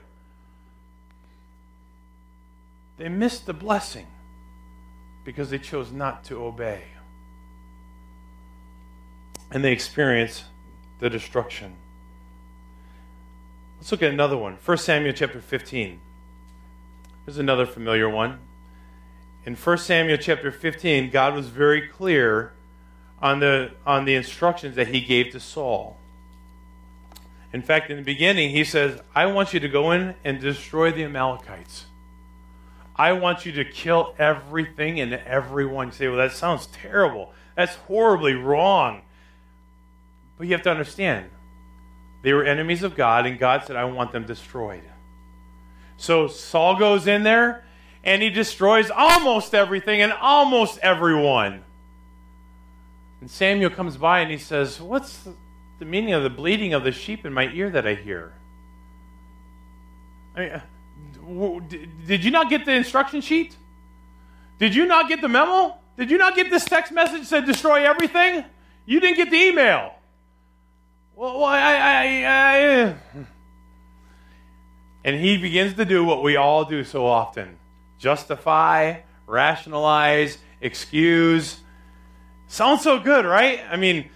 They 2.98 3.08
missed 3.08 3.46
the 3.46 3.52
blessing 3.52 4.06
because 5.24 5.50
they 5.50 5.58
chose 5.58 5.92
not 5.92 6.24
to 6.24 6.44
obey. 6.44 6.82
And 9.50 9.64
they 9.64 9.72
experienced 9.72 10.44
the 10.98 11.10
destruction. 11.10 11.74
Let's 13.78 13.92
look 13.92 14.02
at 14.02 14.12
another 14.12 14.36
one. 14.36 14.58
1 14.64 14.78
Samuel 14.78 15.12
chapter 15.12 15.40
15. 15.40 16.00
Here's 17.24 17.38
another 17.38 17.66
familiar 17.66 18.08
one. 18.08 18.38
In 19.44 19.56
1 19.56 19.78
Samuel 19.78 20.18
chapter 20.18 20.50
15, 20.52 21.10
God 21.10 21.34
was 21.34 21.48
very 21.48 21.88
clear 21.88 22.52
on 23.20 23.40
the, 23.40 23.72
on 23.86 24.04
the 24.04 24.14
instructions 24.14 24.76
that 24.76 24.88
he 24.88 25.00
gave 25.00 25.32
to 25.32 25.40
Saul. 25.40 25.98
In 27.52 27.62
fact, 27.62 27.90
in 27.90 27.96
the 27.96 28.02
beginning, 28.02 28.50
he 28.50 28.64
says, 28.64 29.00
I 29.14 29.26
want 29.26 29.52
you 29.52 29.60
to 29.60 29.68
go 29.68 29.90
in 29.92 30.14
and 30.24 30.40
destroy 30.40 30.90
the 30.90 31.04
Amalekites. 31.04 31.86
I 32.94 33.12
want 33.12 33.46
you 33.46 33.52
to 33.52 33.64
kill 33.64 34.14
everything 34.18 35.00
and 35.00 35.14
everyone. 35.14 35.88
You 35.88 35.92
say, 35.92 36.08
well, 36.08 36.18
that 36.18 36.32
sounds 36.32 36.66
terrible. 36.66 37.32
That's 37.56 37.74
horribly 37.74 38.34
wrong. 38.34 39.02
But 40.36 40.46
you 40.46 40.52
have 40.52 40.62
to 40.62 40.70
understand, 40.70 41.30
they 42.22 42.32
were 42.32 42.44
enemies 42.44 42.82
of 42.82 42.94
God, 42.94 43.26
and 43.26 43.38
God 43.38 43.64
said, 43.64 43.76
I 43.76 43.84
want 43.84 44.12
them 44.12 44.26
destroyed. 44.26 44.82
So 45.96 46.26
Saul 46.26 46.76
goes 46.76 47.06
in 47.06 47.22
there 47.22 47.64
and 48.02 48.22
he 48.22 48.30
destroys 48.30 48.90
almost 48.90 49.54
everything 49.54 50.00
and 50.02 50.12
almost 50.12 50.78
everyone. 50.78 51.64
And 53.20 53.30
Samuel 53.30 53.70
comes 53.70 53.96
by 53.96 54.20
and 54.20 54.30
he 54.30 54.38
says, 54.38 54.80
What's 54.80 55.28
the 55.78 55.84
meaning 55.84 56.12
of 56.12 56.24
the 56.24 56.30
bleating 56.30 56.74
of 56.74 56.82
the 56.82 56.90
sheep 56.90 57.24
in 57.24 57.32
my 57.32 57.48
ear 57.52 57.70
that 57.70 57.86
I 57.86 57.94
hear? 57.94 58.34
I 60.34 60.40
mean, 60.40 60.62
did 62.06 62.24
you 62.24 62.30
not 62.30 62.50
get 62.50 62.64
the 62.64 62.72
instruction 62.72 63.20
sheet? 63.20 63.56
Did 64.58 64.74
you 64.74 64.86
not 64.86 65.08
get 65.08 65.20
the 65.20 65.28
memo? 65.28 65.76
Did 65.96 66.10
you 66.10 66.18
not 66.18 66.34
get 66.34 66.50
this 66.50 66.64
text 66.64 66.92
message 66.92 67.20
that 67.20 67.26
said 67.26 67.46
destroy 67.46 67.84
everything? 67.84 68.44
You 68.86 69.00
didn't 69.00 69.16
get 69.16 69.30
the 69.30 69.36
email. 69.36 69.94
Well, 71.14 71.44
I, 71.44 71.58
I, 71.58 72.04
I, 72.26 72.96
and 75.04 75.20
he 75.20 75.36
begins 75.36 75.74
to 75.74 75.84
do 75.84 76.04
what 76.04 76.22
we 76.22 76.36
all 76.36 76.64
do 76.64 76.84
so 76.84 77.06
often 77.06 77.58
justify, 77.98 78.96
rationalize, 79.28 80.38
excuse. 80.60 81.60
Sounds 82.48 82.82
so 82.82 82.98
good, 82.98 83.24
right? 83.24 83.60
I 83.70 83.76
mean, 83.76 84.10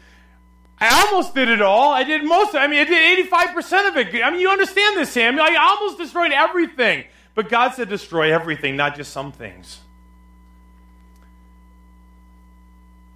I 0.78 1.06
almost 1.06 1.34
did 1.34 1.48
it 1.48 1.62
all. 1.62 1.92
I 1.92 2.04
did 2.04 2.22
most 2.22 2.50
of 2.50 2.56
it. 2.56 2.58
I 2.58 2.66
mean, 2.66 2.80
I 2.80 2.84
did 2.84 3.30
85% 3.30 3.88
of 3.88 3.96
it. 3.96 4.22
I 4.22 4.30
mean, 4.30 4.40
you 4.40 4.50
understand 4.50 4.96
this, 4.96 5.10
Samuel. 5.10 5.44
I 5.44 5.56
almost 5.56 5.98
destroyed 5.98 6.32
everything. 6.32 7.04
But 7.34 7.48
God 7.48 7.74
said 7.74 7.88
destroy 7.88 8.32
everything, 8.32 8.76
not 8.76 8.96
just 8.96 9.12
some 9.12 9.32
things. 9.32 9.80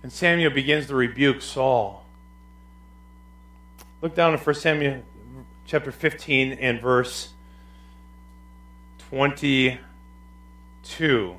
And 0.03 0.11
Samuel 0.11 0.51
begins 0.51 0.87
to 0.87 0.95
rebuke 0.95 1.43
Saul. 1.43 2.05
Look 4.01 4.15
down 4.15 4.33
at 4.33 4.45
1 4.45 4.55
Samuel 4.55 5.03
chapter 5.67 5.93
15 5.93 6.53
and 6.53 6.81
verse 6.81 7.29
22, 9.11 11.37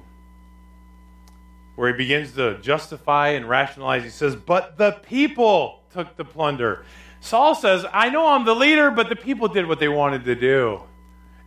where 1.76 1.92
he 1.92 1.98
begins 1.98 2.34
to 2.34 2.60
justify 2.60 3.30
and 3.30 3.50
rationalize. 3.50 4.04
He 4.04 4.10
says, 4.10 4.36
But 4.36 4.78
the 4.78 4.92
people 4.92 5.81
took 5.94 6.16
the 6.18 6.26
plunder. 6.26 6.86
Saul 7.20 7.56
says, 7.56 7.86
I 7.92 8.10
know 8.10 8.28
I'm 8.28 8.46
the 8.46 8.56
leader, 8.56 8.92
but 8.92 9.10
the 9.10 9.16
people 9.16 9.48
did 9.48 9.68
what 9.68 9.80
they 9.80 9.88
wanted 9.88 10.26
to 10.26 10.36
do. 10.36 10.82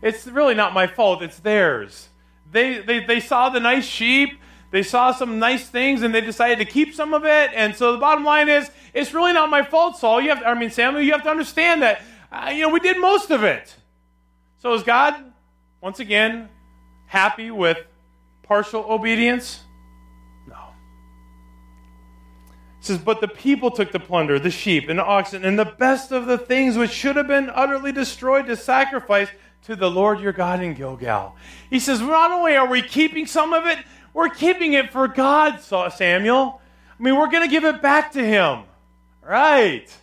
It's 0.01 0.27
really 0.27 0.55
not 0.55 0.73
my 0.73 0.87
fault, 0.87 1.21
it's 1.21 1.39
theirs. 1.39 2.09
They, 2.51 2.79
they, 2.79 3.03
they 3.03 3.19
saw 3.19 3.49
the 3.49 3.59
nice 3.59 3.85
sheep, 3.85 4.39
they 4.71 4.83
saw 4.83 5.11
some 5.11 5.39
nice 5.39 5.67
things 5.69 6.01
and 6.01 6.13
they 6.13 6.21
decided 6.21 6.59
to 6.59 6.65
keep 6.65 6.93
some 6.93 7.13
of 7.13 7.25
it. 7.25 7.51
And 7.53 7.75
so 7.75 7.91
the 7.91 7.97
bottom 7.97 8.23
line 8.23 8.49
is, 8.49 8.69
it's 8.93 9.13
really 9.13 9.33
not 9.33 9.49
my 9.49 9.63
fault, 9.63 9.97
Saul. 9.97 10.21
You 10.21 10.29
have, 10.29 10.43
I 10.43 10.53
mean, 10.53 10.69
Samuel, 10.69 11.01
you 11.01 11.11
have 11.13 11.23
to 11.23 11.29
understand 11.29 11.81
that, 11.81 12.01
uh, 12.31 12.51
you 12.53 12.61
know, 12.61 12.69
we 12.69 12.79
did 12.79 12.99
most 12.99 13.31
of 13.31 13.43
it. 13.43 13.73
So 14.59 14.73
is 14.73 14.83
God, 14.83 15.15
once 15.81 15.99
again, 15.99 16.49
happy 17.05 17.51
with 17.51 17.77
partial 18.43 18.83
obedience? 18.83 19.61
No. 20.47 20.57
It 22.74 22.74
says, 22.85 22.97
But 22.97 23.21
the 23.21 23.27
people 23.27 23.71
took 23.71 23.91
the 23.91 23.99
plunder, 23.99 24.39
the 24.39 24.51
sheep 24.51 24.89
and 24.89 24.99
the 24.99 25.05
oxen, 25.05 25.43
and 25.43 25.57
the 25.57 25.65
best 25.65 26.11
of 26.11 26.25
the 26.25 26.37
things 26.37 26.77
which 26.77 26.91
should 26.91 27.15
have 27.15 27.27
been 27.27 27.49
utterly 27.49 27.91
destroyed 27.91 28.47
to 28.47 28.55
sacrifice 28.55 29.29
to 29.63 29.75
the 29.75 29.89
Lord 29.89 30.19
your 30.19 30.33
God 30.33 30.61
in 30.61 30.73
Gilgal. 30.73 31.35
He 31.69 31.79
says, 31.79 31.99
Not 31.99 32.31
only 32.31 32.55
are 32.55 32.67
we 32.67 32.81
keeping 32.81 33.25
some 33.25 33.53
of 33.53 33.65
it, 33.65 33.79
we're 34.13 34.29
keeping 34.29 34.73
it 34.73 34.91
for 34.91 35.07
God, 35.07 35.59
Samuel. 35.59 36.61
I 36.97 37.03
mean, 37.03 37.17
we're 37.17 37.29
going 37.29 37.43
to 37.43 37.49
give 37.49 37.65
it 37.65 37.81
back 37.81 38.13
to 38.13 38.25
Him. 38.25 38.63
Right. 39.21 39.93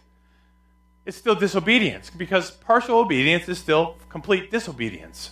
It's 1.07 1.17
still 1.17 1.35
disobedience 1.35 2.11
because 2.11 2.51
partial 2.51 2.99
obedience 2.99 3.49
is 3.49 3.59
still 3.59 3.97
complete 4.09 4.51
disobedience. 4.51 5.31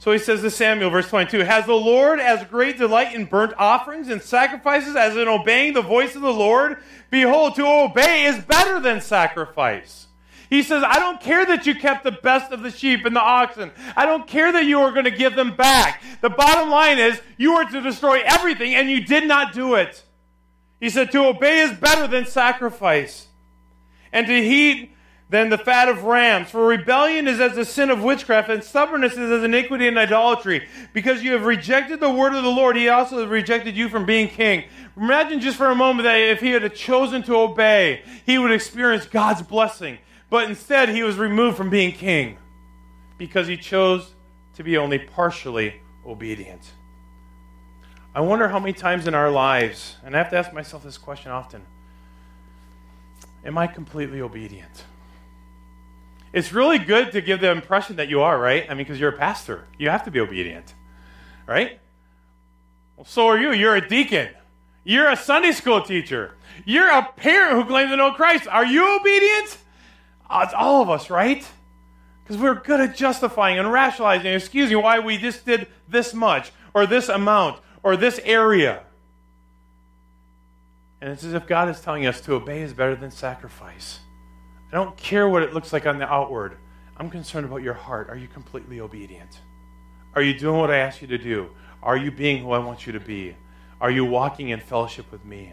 So 0.00 0.10
he 0.10 0.18
says 0.18 0.40
to 0.40 0.50
Samuel, 0.50 0.90
verse 0.90 1.08
22 1.08 1.44
Has 1.44 1.66
the 1.66 1.74
Lord 1.74 2.18
as 2.18 2.44
great 2.48 2.76
delight 2.76 3.14
in 3.14 3.26
burnt 3.26 3.52
offerings 3.56 4.08
and 4.08 4.20
sacrifices 4.20 4.96
as 4.96 5.16
in 5.16 5.28
obeying 5.28 5.74
the 5.74 5.82
voice 5.82 6.16
of 6.16 6.22
the 6.22 6.32
Lord? 6.32 6.78
Behold, 7.10 7.54
to 7.54 7.66
obey 7.66 8.24
is 8.24 8.42
better 8.42 8.80
than 8.80 9.00
sacrifice 9.00 10.08
he 10.50 10.64
says, 10.64 10.82
I 10.84 10.98
don't 10.98 11.20
care 11.20 11.46
that 11.46 11.64
you 11.64 11.76
kept 11.76 12.02
the 12.02 12.10
best 12.10 12.50
of 12.50 12.62
the 12.62 12.72
sheep 12.72 13.06
and 13.06 13.14
the 13.14 13.20
oxen. 13.20 13.70
I 13.96 14.04
don't 14.04 14.26
care 14.26 14.50
that 14.50 14.64
you 14.64 14.80
are 14.80 14.90
going 14.90 15.04
to 15.04 15.12
give 15.12 15.36
them 15.36 15.54
back. 15.54 16.02
The 16.20 16.28
bottom 16.28 16.68
line 16.68 16.98
is, 16.98 17.20
you 17.38 17.52
are 17.52 17.64
to 17.64 17.80
destroy 17.80 18.20
everything, 18.24 18.74
and 18.74 18.90
you 18.90 19.00
did 19.06 19.28
not 19.28 19.54
do 19.54 19.76
it. 19.76 20.02
He 20.80 20.90
said, 20.90 21.12
To 21.12 21.26
obey 21.26 21.60
is 21.60 21.78
better 21.78 22.08
than 22.08 22.26
sacrifice, 22.26 23.28
and 24.12 24.26
to 24.26 24.42
heed 24.42 24.90
than 25.30 25.48
the 25.48 25.56
fat 25.56 25.88
of 25.88 26.02
rams. 26.02 26.50
For 26.50 26.66
rebellion 26.66 27.28
is 27.28 27.40
as 27.40 27.54
the 27.54 27.64
sin 27.64 27.88
of 27.88 28.02
witchcraft, 28.02 28.50
and 28.50 28.62
stubbornness 28.62 29.12
is 29.12 29.30
as 29.30 29.44
iniquity 29.44 29.86
and 29.86 29.96
idolatry. 29.96 30.66
Because 30.92 31.22
you 31.22 31.32
have 31.32 31.44
rejected 31.44 32.00
the 32.00 32.10
word 32.10 32.34
of 32.34 32.42
the 32.42 32.50
Lord, 32.50 32.76
he 32.76 32.88
also 32.88 33.20
has 33.20 33.28
rejected 33.28 33.76
you 33.76 33.88
from 33.88 34.04
being 34.04 34.28
king. 34.28 34.64
Imagine 34.96 35.40
just 35.40 35.56
for 35.56 35.70
a 35.70 35.74
moment 35.74 36.04
that 36.04 36.16
if 36.16 36.40
he 36.40 36.50
had 36.50 36.74
chosen 36.74 37.22
to 37.22 37.36
obey, 37.36 38.02
he 38.26 38.38
would 38.38 38.50
experience 38.50 39.06
God's 39.06 39.42
blessing. 39.42 39.98
But 40.28 40.48
instead, 40.48 40.88
he 40.88 41.04
was 41.04 41.16
removed 41.16 41.56
from 41.56 41.70
being 41.70 41.92
king 41.92 42.36
because 43.16 43.46
he 43.46 43.56
chose 43.56 44.14
to 44.56 44.64
be 44.64 44.76
only 44.76 44.98
partially 44.98 45.80
obedient. 46.04 46.72
I 48.14 48.20
wonder 48.20 48.48
how 48.48 48.58
many 48.58 48.72
times 48.72 49.06
in 49.06 49.14
our 49.14 49.30
lives, 49.30 49.96
and 50.04 50.16
I 50.16 50.18
have 50.18 50.30
to 50.30 50.36
ask 50.36 50.52
myself 50.52 50.82
this 50.82 50.98
question 50.98 51.30
often 51.30 51.62
Am 53.44 53.56
I 53.56 53.68
completely 53.68 54.20
obedient? 54.20 54.84
It's 56.32 56.52
really 56.52 56.78
good 56.78 57.12
to 57.12 57.20
give 57.20 57.40
the 57.40 57.50
impression 57.50 57.96
that 57.96 58.08
you 58.08 58.22
are, 58.22 58.38
right? 58.38 58.64
I 58.66 58.70
mean, 58.70 58.78
because 58.78 59.00
you're 59.00 59.10
a 59.10 59.18
pastor. 59.18 59.66
You 59.78 59.90
have 59.90 60.04
to 60.04 60.10
be 60.10 60.20
obedient, 60.20 60.74
right? 61.46 61.80
Well, 62.96 63.04
so 63.04 63.26
are 63.26 63.38
you. 63.38 63.52
You're 63.52 63.76
a 63.76 63.86
deacon. 63.86 64.28
You're 64.84 65.10
a 65.10 65.16
Sunday 65.16 65.52
school 65.52 65.82
teacher. 65.82 66.36
You're 66.64 66.90
a 66.90 67.02
parent 67.16 67.56
who 67.56 67.64
claims 67.64 67.90
to 67.90 67.96
know 67.96 68.12
Christ. 68.12 68.46
Are 68.46 68.64
you 68.64 68.96
obedient? 68.98 69.58
Uh, 70.28 70.42
it's 70.44 70.54
all 70.54 70.82
of 70.82 70.88
us, 70.88 71.10
right? 71.10 71.44
Because 72.22 72.40
we're 72.40 72.54
good 72.54 72.80
at 72.80 72.96
justifying 72.96 73.58
and 73.58 73.72
rationalizing 73.72 74.28
and 74.28 74.36
excusing 74.36 74.80
why 74.80 75.00
we 75.00 75.18
just 75.18 75.44
did 75.44 75.66
this 75.88 76.14
much 76.14 76.52
or 76.72 76.86
this 76.86 77.08
amount 77.08 77.60
or 77.82 77.96
this 77.96 78.20
area. 78.22 78.84
And 81.00 81.10
it's 81.10 81.24
as 81.24 81.34
if 81.34 81.46
God 81.46 81.68
is 81.68 81.80
telling 81.80 82.06
us 82.06 82.20
to 82.22 82.34
obey 82.34 82.62
is 82.62 82.72
better 82.72 82.94
than 82.94 83.10
sacrifice. 83.10 84.00
I 84.72 84.76
don't 84.76 84.96
care 84.96 85.28
what 85.28 85.42
it 85.42 85.52
looks 85.52 85.72
like 85.72 85.86
on 85.86 85.98
the 85.98 86.10
outward. 86.10 86.56
I'm 86.96 87.10
concerned 87.10 87.46
about 87.46 87.62
your 87.62 87.74
heart. 87.74 88.08
Are 88.08 88.16
you 88.16 88.28
completely 88.28 88.80
obedient? 88.80 89.40
Are 90.14 90.22
you 90.22 90.38
doing 90.38 90.58
what 90.58 90.70
I 90.70 90.78
ask 90.78 91.02
you 91.02 91.08
to 91.08 91.18
do? 91.18 91.50
Are 91.82 91.96
you 91.96 92.10
being 92.10 92.42
who 92.42 92.52
I 92.52 92.58
want 92.58 92.86
you 92.86 92.92
to 92.92 93.00
be? 93.00 93.34
Are 93.80 93.90
you 93.90 94.04
walking 94.04 94.50
in 94.50 94.60
fellowship 94.60 95.10
with 95.10 95.24
me? 95.24 95.52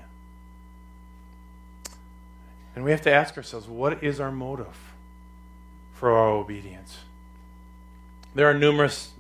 And 2.76 2.84
we 2.84 2.92
have 2.92 3.02
to 3.04 3.12
ask 3.12 3.38
ourselves 3.38 3.68
what 3.68 4.04
is 4.04 4.20
our 4.20 4.32
motive? 4.32 4.78
for 5.98 6.12
our 6.12 6.30
obedience. 6.30 7.00
There 8.36 8.48
are 8.48 8.54
numerous 8.54 9.12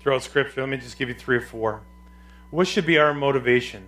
throughout 0.00 0.24
Scripture. 0.24 0.60
Let 0.60 0.68
me 0.68 0.76
just 0.76 0.98
give 0.98 1.08
you 1.08 1.14
three 1.14 1.36
or 1.36 1.40
four. 1.40 1.82
What 2.50 2.66
should 2.66 2.84
be 2.84 2.98
our 2.98 3.14
motivation? 3.14 3.86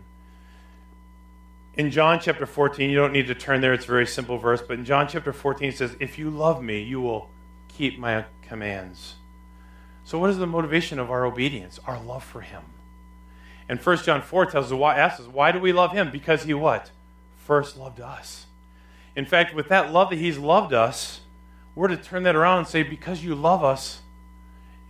In 1.76 1.90
John 1.90 2.20
chapter 2.20 2.46
14, 2.46 2.88
you 2.88 2.96
don't 2.96 3.12
need 3.12 3.26
to 3.26 3.34
turn 3.34 3.60
there, 3.60 3.72
it's 3.72 3.84
a 3.84 3.88
very 3.88 4.06
simple 4.06 4.38
verse, 4.38 4.62
but 4.62 4.78
in 4.78 4.84
John 4.84 5.08
chapter 5.08 5.32
14, 5.32 5.70
it 5.70 5.76
says, 5.76 5.96
If 5.98 6.18
you 6.18 6.30
love 6.30 6.62
me, 6.62 6.80
you 6.80 7.00
will 7.00 7.30
keep 7.66 7.98
my 7.98 8.24
commands. 8.42 9.16
So, 10.04 10.18
what 10.18 10.30
is 10.30 10.38
the 10.38 10.46
motivation 10.46 11.00
of 11.00 11.10
our 11.10 11.24
obedience? 11.24 11.80
Our 11.86 12.00
love 12.00 12.22
for 12.22 12.42
him. 12.42 12.62
And 13.68 13.80
1 13.80 13.96
John 13.98 14.22
4 14.22 14.46
tells 14.46 14.66
us 14.66 14.72
why 14.72 14.96
asks 14.96 15.20
us, 15.20 15.26
why 15.26 15.50
do 15.50 15.58
we 15.58 15.72
love 15.72 15.92
him? 15.92 16.10
Because 16.10 16.44
he 16.44 16.54
what? 16.54 16.90
First 17.38 17.76
loved 17.76 18.00
us. 18.00 18.46
In 19.16 19.24
fact, 19.24 19.54
with 19.54 19.68
that 19.68 19.92
love 19.92 20.10
that 20.10 20.16
he's 20.16 20.38
loved 20.38 20.74
us, 20.74 21.20
we're 21.74 21.88
to 21.88 21.96
turn 21.96 22.24
that 22.24 22.36
around 22.36 22.58
and 22.58 22.66
say, 22.68 22.82
because 22.82 23.24
you 23.24 23.34
love 23.34 23.64
us, 23.64 24.02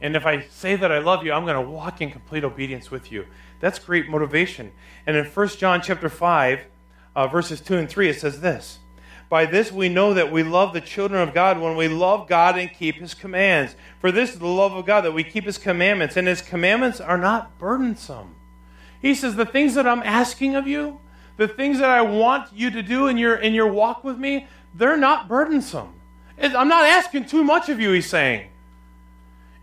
and 0.01 0.17
if 0.17 0.27
I 0.27 0.43
say 0.43 0.77
that 0.77 0.91
I 0.91 0.99
love 0.99 1.25
you, 1.25 1.33
I'm 1.33 1.45
going 1.45 1.63
to 1.63 1.71
walk 1.71 2.01
in 2.01 2.11
complete 2.11 2.45
obedience 2.45 2.91
with 2.91 3.13
you. 3.13 3.27
That's 3.61 3.79
great 3.79 4.09
motivation. 4.09 4.73
And 5.07 5.17
in 5.17 5.25
1 5.25 5.49
John 5.49 5.81
chapter 5.81 6.09
5, 6.09 6.67
uh, 7.17 7.27
verses 7.27 7.61
2 7.61 7.77
and 7.77 7.89
3, 7.89 8.09
it 8.09 8.21
says 8.21 8.41
this 8.41 8.79
By 9.29 9.47
this 9.47 9.71
we 9.73 9.89
know 9.89 10.15
that 10.15 10.33
we 10.33 10.43
love 10.43 10.73
the 10.73 10.81
children 10.81 11.27
of 11.27 11.35
God 11.35 11.61
when 11.61 11.77
we 11.77 11.89
love 11.89 12.29
God 12.29 12.59
and 12.59 12.73
keep 12.73 12.97
his 12.97 13.15
commands. 13.15 13.77
For 14.01 14.11
this 14.13 14.33
is 14.33 14.39
the 14.39 14.47
love 14.47 14.73
of 14.73 14.87
God, 14.87 15.03
that 15.03 15.13
we 15.13 15.25
keep 15.25 15.45
his 15.45 15.59
commandments, 15.59 16.17
and 16.17 16.27
his 16.27 16.43
commandments 16.43 17.01
are 17.01 17.19
not 17.19 17.59
burdensome. 17.59 18.35
He 19.01 19.15
says, 19.15 19.37
The 19.37 19.47
things 19.47 19.75
that 19.75 19.87
I'm 19.87 20.03
asking 20.03 20.57
of 20.57 20.67
you, 20.67 21.01
the 21.37 21.49
things 21.49 21.79
that 21.79 21.91
I 21.91 22.03
want 22.03 22.53
you 22.53 22.71
to 22.71 22.83
do 22.83 23.09
in 23.09 23.19
your, 23.19 23.37
in 23.37 23.55
your 23.55 23.69
walk 23.69 24.05
with 24.05 24.19
me, 24.19 24.47
they're 24.75 24.97
not 24.97 25.29
burdensome. 25.29 25.93
I'm 26.39 26.69
not 26.69 26.85
asking 26.85 27.27
too 27.27 27.45
much 27.45 27.69
of 27.69 27.81
you, 27.81 27.93
he's 27.93 28.09
saying. 28.09 28.49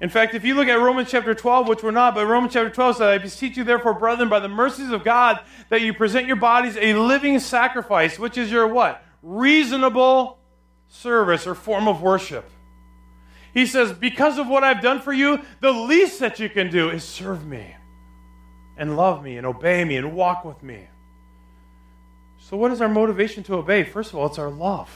In 0.02 0.10
fact, 0.10 0.34
if 0.34 0.44
you 0.44 0.56
look 0.56 0.68
at 0.68 0.80
Romans 0.80 1.12
chapter 1.12 1.36
12, 1.36 1.68
which 1.68 1.84
we're 1.84 1.92
not, 1.92 2.16
but 2.16 2.26
Romans 2.26 2.54
chapter 2.54 2.72
12 2.72 2.96
says, 2.98 3.02
I 3.02 3.18
beseech 3.20 3.56
you, 3.56 3.64
therefore, 3.64 3.94
brethren, 3.94 4.30
by 4.30 4.40
the 4.40 4.50
mercies 4.50 4.90
of 4.90 5.04
God, 5.04 5.40
that 5.70 5.82
you 5.82 5.94
present 5.94 6.26
your 6.26 6.38
bodies 6.38 6.76
a 6.76 6.96
living 6.96 7.40
sacrifice, 7.40 8.18
which 8.18 8.36
is 8.36 8.52
your 8.52 8.66
what? 8.66 9.04
Reasonable 9.22 10.40
service 10.88 11.46
or 11.46 11.54
form 11.54 11.88
of 11.88 12.02
worship. 12.02 12.50
He 13.54 13.68
says, 13.68 13.94
Because 13.94 14.40
of 14.40 14.48
what 14.48 14.64
I've 14.64 14.82
done 14.82 15.02
for 15.02 15.14
you, 15.14 15.40
the 15.60 15.72
least 15.72 16.20
that 16.20 16.40
you 16.40 16.50
can 16.50 16.72
do 16.72 16.90
is 16.90 17.04
serve 17.04 17.46
me 17.46 17.76
and 18.78 18.98
love 18.98 19.24
me 19.24 19.38
and 19.38 19.46
obey 19.46 19.86
me 19.86 19.98
and 19.98 20.14
walk 20.14 20.44
with 20.44 20.64
me. 20.64 20.88
So, 22.40 22.58
what 22.58 22.72
is 22.72 22.82
our 22.82 22.90
motivation 22.90 23.44
to 23.44 23.56
obey? 23.56 23.84
First 23.84 24.10
of 24.10 24.16
all, 24.16 24.26
it's 24.26 24.40
our 24.40 24.50
love. 24.50 24.90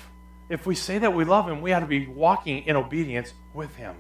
If 0.50 0.66
we 0.66 0.74
say 0.74 0.98
that 0.98 1.14
we 1.14 1.26
love 1.26 1.48
him, 1.48 1.62
we 1.62 1.74
ought 1.74 1.82
to 1.82 1.86
be 1.86 2.08
walking 2.08 2.66
in 2.66 2.76
obedience 2.76 3.32
with 3.54 3.76
him. 3.76 3.96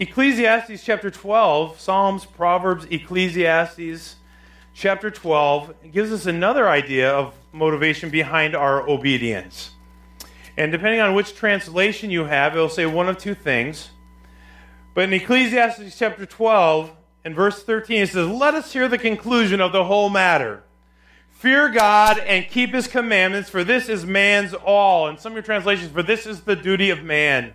Ecclesiastes 0.00 0.82
chapter 0.82 1.08
12, 1.08 1.78
Psalms, 1.78 2.24
Proverbs, 2.24 2.84
Ecclesiastes 2.90 4.16
chapter 4.74 5.08
12 5.08 5.92
gives 5.92 6.10
us 6.10 6.26
another 6.26 6.68
idea 6.68 7.12
of 7.12 7.32
motivation 7.52 8.10
behind 8.10 8.56
our 8.56 8.88
obedience. 8.88 9.70
And 10.56 10.72
depending 10.72 11.00
on 11.00 11.14
which 11.14 11.36
translation 11.36 12.10
you 12.10 12.24
have, 12.24 12.56
it'll 12.56 12.68
say 12.68 12.86
one 12.86 13.08
of 13.08 13.18
two 13.18 13.36
things. 13.36 13.90
But 14.94 15.04
in 15.04 15.12
Ecclesiastes 15.12 15.96
chapter 15.96 16.26
12 16.26 16.90
and 17.24 17.36
verse 17.36 17.62
13, 17.62 18.02
it 18.02 18.08
says, 18.08 18.26
Let 18.28 18.54
us 18.54 18.72
hear 18.72 18.88
the 18.88 18.98
conclusion 18.98 19.60
of 19.60 19.70
the 19.70 19.84
whole 19.84 20.10
matter. 20.10 20.64
Fear 21.30 21.68
God 21.68 22.18
and 22.18 22.48
keep 22.48 22.74
his 22.74 22.88
commandments, 22.88 23.48
for 23.48 23.62
this 23.62 23.88
is 23.88 24.04
man's 24.04 24.54
all. 24.54 25.06
And 25.06 25.20
some 25.20 25.30
of 25.30 25.36
your 25.36 25.44
translations, 25.44 25.92
for 25.92 26.02
this 26.02 26.26
is 26.26 26.40
the 26.40 26.56
duty 26.56 26.90
of 26.90 27.04
man. 27.04 27.54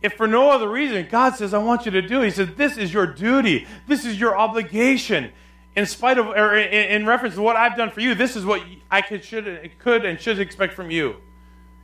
If 0.00 0.14
for 0.14 0.28
no 0.28 0.50
other 0.50 0.68
reason, 0.68 1.08
God 1.10 1.34
says, 1.34 1.52
I 1.52 1.58
want 1.58 1.84
you 1.84 1.90
to 1.92 2.02
do 2.02 2.22
it. 2.22 2.26
He 2.26 2.30
says, 2.30 2.50
This 2.56 2.76
is 2.76 2.92
your 2.92 3.06
duty. 3.06 3.66
This 3.86 4.04
is 4.04 4.18
your 4.18 4.38
obligation. 4.38 5.32
In 5.74 5.86
spite 5.86 6.18
of, 6.18 6.26
or 6.26 6.56
in, 6.56 7.06
reference 7.06 7.34
to 7.36 7.42
what 7.42 7.56
I've 7.56 7.76
done 7.76 7.90
for 7.90 8.00
you, 8.00 8.14
this 8.14 8.36
is 8.36 8.44
what 8.44 8.62
I 8.90 9.00
could, 9.00 9.24
should, 9.24 9.70
could 9.78 10.04
and 10.04 10.20
should 10.20 10.38
expect 10.40 10.74
from 10.74 10.90
you. 10.90 11.16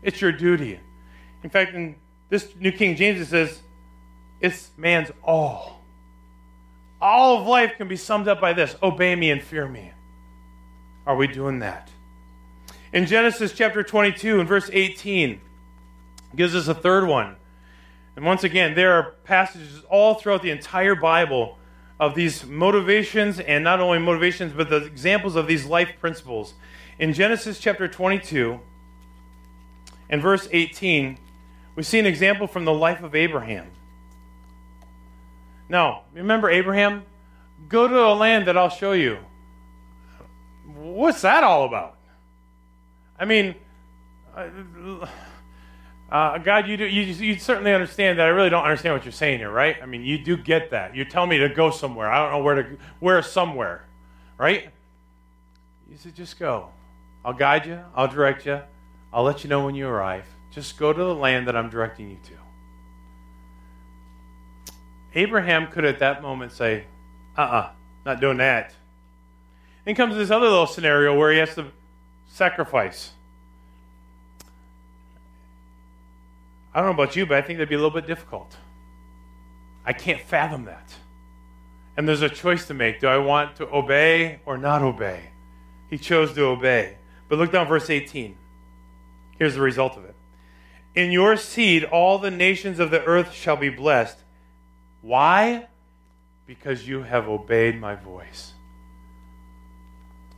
It's 0.02 0.20
your 0.20 0.32
duty. 0.32 0.80
In 1.42 1.50
fact, 1.50 1.74
in 1.74 1.96
this 2.28 2.54
New 2.58 2.72
King 2.72 2.96
James, 2.96 3.20
it 3.20 3.26
says, 3.26 3.60
It's 4.40 4.70
man's 4.76 5.10
all. 5.22 5.82
All 7.00 7.38
of 7.38 7.46
life 7.46 7.74
can 7.76 7.88
be 7.88 7.96
summed 7.96 8.28
up 8.28 8.40
by 8.40 8.52
this 8.52 8.76
obey 8.82 9.14
me 9.14 9.30
and 9.30 9.42
fear 9.42 9.68
me. 9.68 9.92
Are 11.06 11.16
we 11.16 11.26
doing 11.26 11.58
that? 11.58 11.90
In 12.92 13.06
Genesis 13.06 13.52
chapter 13.52 13.82
22 13.82 14.38
and 14.38 14.48
verse 14.48 14.70
18, 14.72 15.40
gives 16.34 16.54
us 16.54 16.68
a 16.68 16.74
third 16.74 17.06
one. 17.06 17.36
And 18.16 18.24
once 18.24 18.44
again, 18.44 18.74
there 18.74 18.92
are 18.92 19.14
passages 19.24 19.82
all 19.88 20.14
throughout 20.14 20.42
the 20.42 20.50
entire 20.50 20.94
Bible 20.94 21.58
of 21.98 22.14
these 22.14 22.44
motivations, 22.44 23.40
and 23.40 23.62
not 23.64 23.80
only 23.80 23.98
motivations, 23.98 24.52
but 24.52 24.68
the 24.68 24.84
examples 24.84 25.36
of 25.36 25.46
these 25.46 25.64
life 25.64 25.90
principles. 26.00 26.54
In 26.98 27.12
Genesis 27.12 27.58
chapter 27.58 27.88
22 27.88 28.60
and 30.10 30.22
verse 30.22 30.48
18, 30.50 31.18
we 31.76 31.82
see 31.82 31.98
an 31.98 32.06
example 32.06 32.46
from 32.46 32.64
the 32.64 32.72
life 32.72 33.02
of 33.02 33.14
Abraham. 33.14 33.66
Now, 35.68 36.02
remember 36.12 36.50
Abraham? 36.50 37.04
Go 37.68 37.88
to 37.88 38.06
a 38.06 38.14
land 38.14 38.46
that 38.46 38.56
I'll 38.56 38.68
show 38.68 38.92
you 38.92 39.18
what's 40.66 41.22
that 41.22 41.44
all 41.44 41.64
about? 41.64 41.96
I 43.18 43.24
mean, 43.24 43.54
uh, 46.14 46.38
God, 46.38 46.68
you, 46.68 46.76
do, 46.76 46.86
you, 46.86 47.02
you 47.02 47.38
certainly 47.40 47.74
understand 47.74 48.20
that 48.20 48.26
I 48.26 48.28
really 48.28 48.48
don't 48.48 48.62
understand 48.62 48.94
what 48.94 49.04
you're 49.04 49.10
saying 49.10 49.40
here, 49.40 49.50
right? 49.50 49.76
I 49.82 49.86
mean, 49.86 50.04
you 50.04 50.16
do 50.16 50.36
get 50.36 50.70
that. 50.70 50.94
You 50.94 51.04
tell 51.04 51.26
me 51.26 51.38
to 51.38 51.48
go 51.48 51.72
somewhere. 51.72 52.08
I 52.08 52.22
don't 52.22 52.38
know 52.38 52.44
where 52.44 52.54
to, 52.54 52.76
where 53.00 53.20
somewhere, 53.20 53.84
right? 54.38 54.70
You 55.90 55.96
said, 55.96 56.14
just 56.14 56.38
go. 56.38 56.68
I'll 57.24 57.32
guide 57.32 57.66
you. 57.66 57.80
I'll 57.96 58.06
direct 58.06 58.46
you. 58.46 58.60
I'll 59.12 59.24
let 59.24 59.42
you 59.42 59.50
know 59.50 59.64
when 59.64 59.74
you 59.74 59.88
arrive. 59.88 60.24
Just 60.52 60.78
go 60.78 60.92
to 60.92 61.02
the 61.02 61.14
land 61.16 61.48
that 61.48 61.56
I'm 61.56 61.68
directing 61.68 62.08
you 62.08 62.18
to. 62.26 62.32
Abraham 65.16 65.66
could 65.66 65.84
at 65.84 65.98
that 65.98 66.22
moment 66.22 66.52
say, 66.52 66.84
uh 67.36 67.40
uh-uh, 67.40 67.56
uh, 67.56 67.70
not 68.06 68.20
doing 68.20 68.36
that. 68.36 68.72
Then 69.84 69.96
comes 69.96 70.14
this 70.14 70.30
other 70.30 70.46
little 70.46 70.68
scenario 70.68 71.18
where 71.18 71.32
he 71.32 71.38
has 71.38 71.56
to 71.56 71.72
sacrifice. 72.28 73.10
I 76.74 76.80
don't 76.80 76.86
know 76.96 77.02
about 77.02 77.14
you, 77.14 77.24
but 77.24 77.38
I 77.38 77.42
think 77.42 77.58
that'd 77.58 77.68
be 77.68 77.76
a 77.76 77.78
little 77.78 77.90
bit 77.90 78.06
difficult. 78.06 78.56
I 79.86 79.92
can't 79.92 80.20
fathom 80.20 80.64
that. 80.64 80.94
And 81.96 82.08
there's 82.08 82.22
a 82.22 82.28
choice 82.28 82.66
to 82.66 82.74
make. 82.74 83.00
Do 83.00 83.06
I 83.06 83.18
want 83.18 83.56
to 83.56 83.68
obey 83.72 84.40
or 84.44 84.58
not 84.58 84.82
obey? 84.82 85.20
He 85.88 85.98
chose 85.98 86.34
to 86.34 86.46
obey. 86.46 86.96
But 87.28 87.38
look 87.38 87.52
down 87.52 87.68
verse 87.68 87.88
18. 87.88 88.36
Here's 89.38 89.54
the 89.54 89.60
result 89.60 89.96
of 89.96 90.04
it. 90.04 90.16
In 90.94 91.12
your 91.12 91.36
seed, 91.36 91.84
all 91.84 92.18
the 92.18 92.30
nations 92.30 92.78
of 92.78 92.90
the 92.90 93.04
earth 93.04 93.32
shall 93.32 93.56
be 93.56 93.68
blessed. 93.68 94.18
Why? 95.02 95.66
Because 96.46 96.88
you 96.88 97.02
have 97.02 97.28
obeyed 97.28 97.80
my 97.80 97.94
voice. 97.94 98.52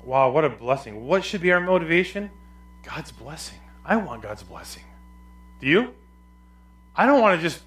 Wow, 0.05 0.31
what 0.31 0.45
a 0.45 0.51
blessing. 0.51 1.07
What 1.07 1.25
should 1.25 1.41
be 1.41 1.53
our 1.53 1.61
motivation? 1.61 2.31
God's 2.85 3.13
blessing. 3.13 3.59
I 3.85 3.97
want 3.97 4.23
God's 4.23 4.43
blessing. 4.43 4.85
Do 5.61 5.67
you? 5.67 5.95
I 6.97 7.07
don't 7.07 7.21
want 7.21 7.39
to 7.39 7.43
just 7.43 7.61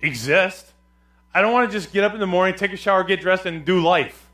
exist. 0.00 0.72
I 1.34 1.40
don't 1.40 1.52
want 1.52 1.70
to 1.70 1.76
just 1.76 1.92
get 1.92 2.04
up 2.04 2.14
in 2.14 2.20
the 2.20 2.26
morning, 2.26 2.54
take 2.54 2.72
a 2.72 2.76
shower, 2.76 3.04
get 3.04 3.20
dressed, 3.20 3.44
and 3.46 3.64
do 3.64 3.80
life. 3.80 4.30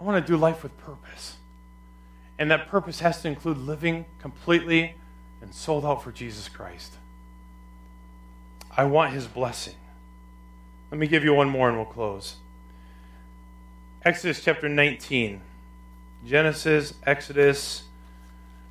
I 0.00 0.04
want 0.04 0.24
to 0.24 0.32
do 0.32 0.36
life 0.36 0.62
with 0.62 0.76
purpose. 0.78 1.36
And 2.38 2.50
that 2.50 2.68
purpose 2.68 3.00
has 3.00 3.22
to 3.22 3.28
include 3.28 3.58
living 3.58 4.04
completely 4.20 4.94
and 5.40 5.54
sold 5.54 5.84
out 5.84 6.02
for 6.02 6.12
Jesus 6.12 6.48
Christ. 6.48 6.94
I 8.76 8.84
want 8.84 9.12
his 9.12 9.26
blessing. 9.26 9.74
Let 10.90 10.98
me 10.98 11.06
give 11.06 11.24
you 11.24 11.32
one 11.32 11.48
more 11.48 11.68
and 11.68 11.76
we'll 11.76 11.86
close. 11.86 12.36
Exodus 14.04 14.42
chapter 14.42 14.68
19. 14.68 15.40
Genesis, 16.26 16.94
Exodus, 17.06 17.84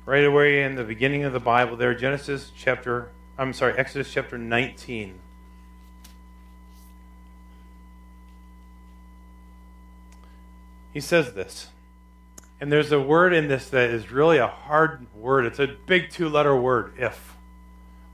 right 0.06 0.24
away 0.24 0.62
in 0.62 0.74
the 0.74 0.84
beginning 0.84 1.24
of 1.24 1.32
the 1.32 1.40
Bible 1.40 1.76
there. 1.76 1.94
Genesis 1.94 2.50
chapter, 2.56 3.10
I'm 3.36 3.52
sorry, 3.52 3.76
Exodus 3.76 4.12
chapter 4.12 4.38
19. 4.38 5.18
He 10.92 11.00
says 11.00 11.34
this. 11.34 11.68
And 12.60 12.70
there's 12.70 12.92
a 12.92 13.00
word 13.00 13.34
in 13.34 13.48
this 13.48 13.68
that 13.70 13.90
is 13.90 14.12
really 14.12 14.38
a 14.38 14.46
hard 14.46 15.06
word. 15.14 15.44
It's 15.46 15.58
a 15.58 15.66
big 15.66 16.10
two 16.10 16.28
letter 16.28 16.56
word, 16.56 16.94
if. 16.96 17.34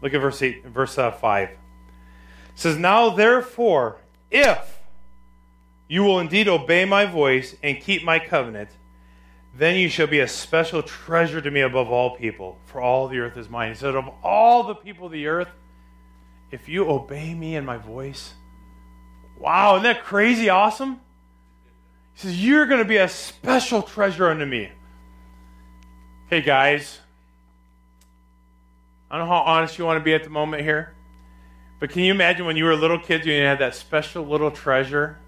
Look 0.00 0.14
at 0.14 0.20
verse, 0.20 0.40
eight, 0.40 0.64
verse 0.64 0.96
uh, 0.96 1.10
5. 1.10 1.50
It 1.50 1.58
says, 2.54 2.78
Now 2.78 3.10
therefore, 3.10 3.98
if 4.30 4.78
you 5.88 6.02
will 6.02 6.18
indeed 6.18 6.48
obey 6.48 6.86
my 6.86 7.04
voice 7.04 7.54
and 7.62 7.78
keep 7.78 8.02
my 8.02 8.18
covenant, 8.18 8.70
then 9.54 9.76
you 9.76 9.88
shall 9.88 10.06
be 10.06 10.20
a 10.20 10.28
special 10.28 10.82
treasure 10.82 11.40
to 11.40 11.50
me 11.50 11.60
above 11.60 11.90
all 11.90 12.16
people, 12.16 12.58
for 12.66 12.80
all 12.80 13.08
the 13.08 13.18
earth 13.18 13.36
is 13.36 13.48
mine. 13.48 13.70
He 13.70 13.74
said, 13.74 13.94
Of 13.94 14.08
all 14.22 14.62
the 14.62 14.74
people 14.74 15.06
of 15.06 15.12
the 15.12 15.26
earth, 15.26 15.48
if 16.50 16.68
you 16.68 16.88
obey 16.88 17.34
me 17.34 17.56
and 17.56 17.66
my 17.66 17.76
voice, 17.76 18.34
wow, 19.38 19.74
isn't 19.74 19.84
that 19.84 20.04
crazy 20.04 20.48
awesome? 20.48 21.00
He 22.14 22.20
says, 22.20 22.44
You're 22.44 22.66
going 22.66 22.78
to 22.78 22.88
be 22.88 22.98
a 22.98 23.08
special 23.08 23.82
treasure 23.82 24.28
unto 24.28 24.46
me. 24.46 24.70
Hey, 26.28 26.42
guys, 26.42 27.00
I 29.10 29.18
don't 29.18 29.26
know 29.26 29.34
how 29.34 29.40
honest 29.40 29.78
you 29.78 29.84
want 29.84 29.98
to 29.98 30.04
be 30.04 30.14
at 30.14 30.22
the 30.22 30.30
moment 30.30 30.62
here, 30.62 30.94
but 31.80 31.90
can 31.90 32.02
you 32.02 32.12
imagine 32.12 32.46
when 32.46 32.56
you 32.56 32.64
were 32.64 32.76
little 32.76 33.00
kids, 33.00 33.26
you 33.26 33.32
had 33.32 33.58
that 33.58 33.74
special 33.74 34.24
little 34.24 34.52
treasure? 34.52 35.18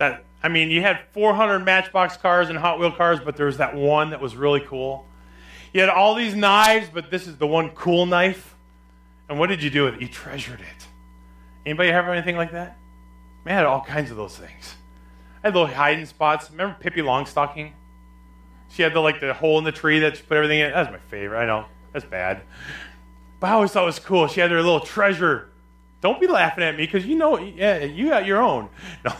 That 0.00 0.24
I 0.42 0.48
mean, 0.48 0.70
you 0.70 0.80
had 0.80 1.00
400 1.12 1.60
Matchbox 1.60 2.16
cars 2.16 2.48
and 2.48 2.58
Hot 2.58 2.80
Wheel 2.80 2.90
cars, 2.90 3.20
but 3.22 3.36
there 3.36 3.46
was 3.46 3.58
that 3.58 3.74
one 3.74 4.10
that 4.10 4.20
was 4.20 4.34
really 4.34 4.60
cool. 4.60 5.06
You 5.72 5.80
had 5.80 5.90
all 5.90 6.14
these 6.14 6.34
knives, 6.34 6.88
but 6.92 7.10
this 7.10 7.26
is 7.26 7.36
the 7.36 7.46
one 7.46 7.70
cool 7.70 8.06
knife. 8.06 8.56
And 9.28 9.38
what 9.38 9.48
did 9.48 9.62
you 9.62 9.70
do 9.70 9.84
with 9.84 9.94
it? 9.94 10.00
You 10.00 10.08
treasured 10.08 10.60
it. 10.60 10.86
Anybody 11.66 11.90
have 11.90 12.08
anything 12.08 12.36
like 12.36 12.52
that? 12.52 12.78
Man, 13.44 13.54
I 13.54 13.58
had 13.58 13.66
all 13.66 13.82
kinds 13.82 14.10
of 14.10 14.16
those 14.16 14.36
things. 14.36 14.74
I 15.44 15.48
had 15.48 15.54
little 15.54 15.68
hiding 15.68 16.06
spots. 16.06 16.50
Remember 16.50 16.76
Pippi 16.80 17.02
Longstocking? 17.02 17.72
She 18.70 18.82
had 18.82 18.94
the 18.94 19.00
like 19.00 19.20
the 19.20 19.34
hole 19.34 19.58
in 19.58 19.64
the 19.64 19.72
tree 19.72 20.00
that 20.00 20.16
she 20.16 20.22
put 20.22 20.38
everything 20.38 20.60
in. 20.60 20.70
That 20.70 20.90
was 20.90 20.90
my 20.90 20.98
favorite. 21.10 21.38
I 21.38 21.44
know 21.44 21.66
that's 21.92 22.06
bad, 22.06 22.40
but 23.38 23.48
I 23.48 23.52
always 23.52 23.70
thought 23.70 23.82
it 23.82 23.86
was 23.86 23.98
cool. 23.98 24.26
She 24.28 24.40
had 24.40 24.50
her 24.50 24.62
little 24.62 24.80
treasure. 24.80 25.50
Don't 26.00 26.20
be 26.20 26.26
laughing 26.26 26.64
at 26.64 26.76
me 26.76 26.86
because 26.86 27.04
you 27.04 27.16
know, 27.16 27.38
yeah, 27.38 27.84
you 27.84 28.08
got 28.08 28.24
your 28.24 28.40
own. 28.40 28.70
No. 29.04 29.14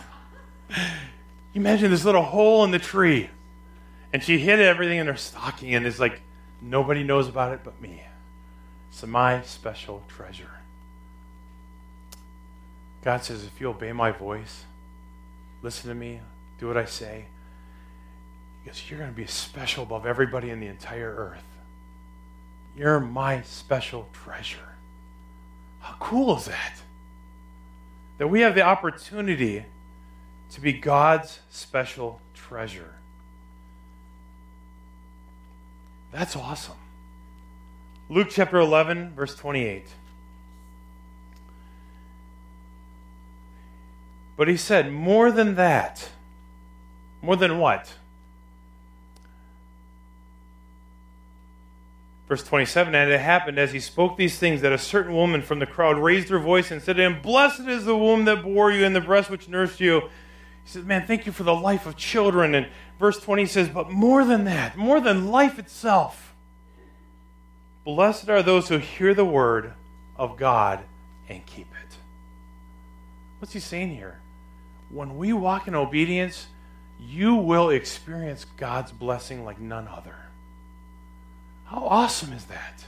Imagine 1.54 1.90
this 1.90 2.04
little 2.04 2.22
hole 2.22 2.64
in 2.64 2.70
the 2.70 2.78
tree, 2.78 3.30
and 4.12 4.22
she 4.22 4.38
hid 4.38 4.60
everything 4.60 4.98
in 4.98 5.06
her 5.06 5.16
stocking, 5.16 5.74
and 5.74 5.86
it's 5.86 5.98
like 5.98 6.20
nobody 6.60 7.02
knows 7.02 7.28
about 7.28 7.52
it 7.52 7.60
but 7.64 7.80
me. 7.80 8.02
It's 8.90 9.04
my 9.06 9.42
special 9.42 10.02
treasure. 10.08 10.50
God 13.02 13.24
says, 13.24 13.44
if 13.44 13.60
you 13.60 13.70
obey 13.70 13.92
my 13.92 14.10
voice, 14.10 14.64
listen 15.62 15.88
to 15.88 15.94
me, 15.94 16.20
do 16.58 16.66
what 16.66 16.76
I 16.76 16.84
say, 16.84 17.26
because 18.62 18.90
you're 18.90 18.98
going 18.98 19.10
to 19.10 19.16
be 19.16 19.26
special 19.26 19.84
above 19.84 20.04
everybody 20.04 20.50
in 20.50 20.60
the 20.60 20.66
entire 20.66 21.14
earth. 21.14 21.44
You're 22.76 23.00
my 23.00 23.42
special 23.42 24.08
treasure. 24.12 24.58
How 25.80 25.94
cool 25.98 26.36
is 26.36 26.44
that? 26.44 26.74
That 28.18 28.28
we 28.28 28.40
have 28.40 28.54
the 28.54 28.62
opportunity 28.62 29.64
to 30.50 30.60
be 30.60 30.72
God's 30.72 31.40
special 31.50 32.20
treasure. 32.34 32.94
That's 36.12 36.34
awesome. 36.34 36.76
Luke 38.08 38.28
chapter 38.30 38.58
11, 38.58 39.14
verse 39.14 39.34
28. 39.36 39.86
But 44.36 44.48
he 44.48 44.56
said, 44.56 44.90
more 44.92 45.30
than 45.30 45.54
that. 45.56 46.08
More 47.22 47.36
than 47.36 47.58
what? 47.58 47.92
Verse 52.26 52.42
27 52.44 52.94
And 52.94 53.10
it 53.10 53.20
happened 53.20 53.58
as 53.58 53.72
he 53.72 53.80
spoke 53.80 54.16
these 54.16 54.38
things 54.38 54.62
that 54.62 54.72
a 54.72 54.78
certain 54.78 55.14
woman 55.14 55.42
from 55.42 55.58
the 55.58 55.66
crowd 55.66 55.98
raised 55.98 56.28
her 56.28 56.38
voice 56.38 56.70
and 56.70 56.80
said 56.80 56.96
to 56.96 57.02
him, 57.02 57.20
Blessed 57.20 57.66
is 57.66 57.84
the 57.84 57.96
womb 57.96 58.24
that 58.24 58.42
bore 58.42 58.72
you 58.72 58.84
and 58.84 58.94
the 58.96 59.00
breast 59.00 59.30
which 59.30 59.48
nursed 59.48 59.80
you. 59.80 60.08
He 60.70 60.74
says, 60.78 60.84
Man, 60.84 61.06
thank 61.06 61.26
you 61.26 61.32
for 61.32 61.42
the 61.42 61.54
life 61.54 61.86
of 61.86 61.96
children. 61.96 62.54
And 62.54 62.68
verse 62.98 63.18
20 63.18 63.46
says, 63.46 63.68
But 63.68 63.90
more 63.90 64.24
than 64.24 64.44
that, 64.44 64.76
more 64.76 65.00
than 65.00 65.28
life 65.28 65.58
itself, 65.58 66.34
blessed 67.84 68.28
are 68.28 68.42
those 68.42 68.68
who 68.68 68.78
hear 68.78 69.14
the 69.14 69.24
word 69.24 69.72
of 70.16 70.36
God 70.36 70.80
and 71.28 71.44
keep 71.44 71.66
it. 71.66 71.96
What's 73.38 73.52
he 73.52 73.60
saying 73.60 73.94
here? 73.94 74.20
when 74.90 75.16
we 75.16 75.32
walk 75.32 75.68
in 75.68 75.74
obedience, 75.74 76.48
you 76.98 77.36
will 77.36 77.70
experience 77.70 78.44
God's 78.56 78.92
blessing 78.92 79.44
like 79.44 79.60
none 79.60 79.88
other. 79.88 80.16
How 81.64 81.84
awesome 81.86 82.32
is 82.32 82.44
that? 82.46 82.84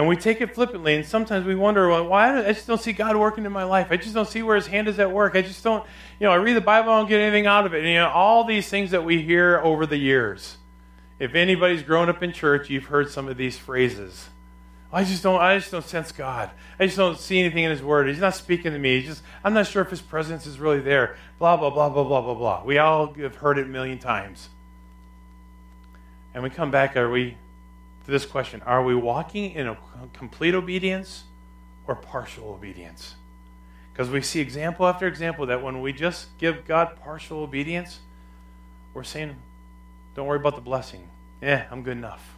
And 0.00 0.08
we 0.08 0.16
take 0.16 0.40
it 0.40 0.54
flippantly, 0.54 0.94
and 0.94 1.04
sometimes 1.04 1.44
we 1.44 1.54
wonder, 1.54 1.86
well, 1.86 2.06
why? 2.06 2.38
I 2.38 2.54
just 2.54 2.66
don't 2.66 2.80
see 2.80 2.94
God 2.94 3.16
working 3.16 3.44
in 3.44 3.52
my 3.52 3.64
life. 3.64 3.88
I 3.90 3.98
just 3.98 4.14
don't 4.14 4.26
see 4.26 4.42
where 4.42 4.56
His 4.56 4.66
hand 4.66 4.88
is 4.88 4.98
at 4.98 5.12
work. 5.12 5.36
I 5.36 5.42
just 5.42 5.62
don't, 5.62 5.84
you 6.18 6.26
know, 6.26 6.32
I 6.32 6.36
read 6.36 6.54
the 6.54 6.62
Bible, 6.62 6.90
I 6.90 7.00
don't 7.00 7.08
get 7.10 7.20
anything 7.20 7.46
out 7.46 7.66
of 7.66 7.74
it. 7.74 7.80
And, 7.80 7.88
you 7.88 7.96
know, 7.96 8.08
all 8.08 8.44
these 8.44 8.66
things 8.66 8.92
that 8.92 9.04
we 9.04 9.20
hear 9.20 9.58
over 9.58 9.84
the 9.84 9.98
years. 9.98 10.56
If 11.18 11.34
anybody's 11.34 11.82
grown 11.82 12.08
up 12.08 12.22
in 12.22 12.32
church, 12.32 12.70
you've 12.70 12.86
heard 12.86 13.10
some 13.10 13.28
of 13.28 13.36
these 13.36 13.58
phrases. 13.58 14.30
I 14.90 15.04
just 15.04 15.22
don't 15.22 15.38
I 15.38 15.58
just 15.58 15.70
don't 15.70 15.84
sense 15.84 16.12
God. 16.12 16.50
I 16.78 16.86
just 16.86 16.96
don't 16.96 17.18
see 17.18 17.38
anything 17.38 17.64
in 17.64 17.70
his 17.70 17.82
word. 17.82 18.08
He's 18.08 18.20
not 18.20 18.34
speaking 18.34 18.72
to 18.72 18.78
me. 18.78 19.00
He's 19.00 19.10
just 19.10 19.22
I'm 19.44 19.52
not 19.52 19.66
sure 19.66 19.82
if 19.82 19.90
his 19.90 20.00
presence 20.00 20.46
is 20.46 20.58
really 20.58 20.80
there. 20.80 21.18
Blah 21.38 21.58
blah 21.58 21.68
blah 21.68 21.90
blah 21.90 22.04
blah 22.04 22.22
blah 22.22 22.34
blah. 22.34 22.64
We 22.64 22.78
all 22.78 23.12
have 23.12 23.34
heard 23.34 23.58
it 23.58 23.66
a 23.66 23.68
million 23.68 23.98
times. 23.98 24.48
And 26.32 26.42
we 26.42 26.48
come 26.48 26.70
back 26.70 26.96
are 26.96 27.10
we 27.10 27.36
this 28.10 28.26
question, 28.26 28.62
are 28.62 28.84
we 28.84 28.94
walking 28.94 29.52
in 29.52 29.68
a 29.68 29.76
complete 30.12 30.54
obedience 30.54 31.24
or 31.86 31.94
partial 31.94 32.48
obedience? 32.50 33.14
Because 33.92 34.10
we 34.10 34.22
see 34.22 34.40
example 34.40 34.86
after 34.86 35.06
example 35.06 35.46
that 35.46 35.62
when 35.62 35.80
we 35.80 35.92
just 35.92 36.36
give 36.38 36.66
God 36.66 36.96
partial 37.02 37.38
obedience, 37.38 38.00
we're 38.94 39.04
saying, 39.04 39.36
don't 40.14 40.26
worry 40.26 40.38
about 40.38 40.54
the 40.54 40.60
blessing. 40.60 41.08
Yeah, 41.40 41.66
I'm 41.70 41.82
good 41.82 41.96
enough. 41.96 42.36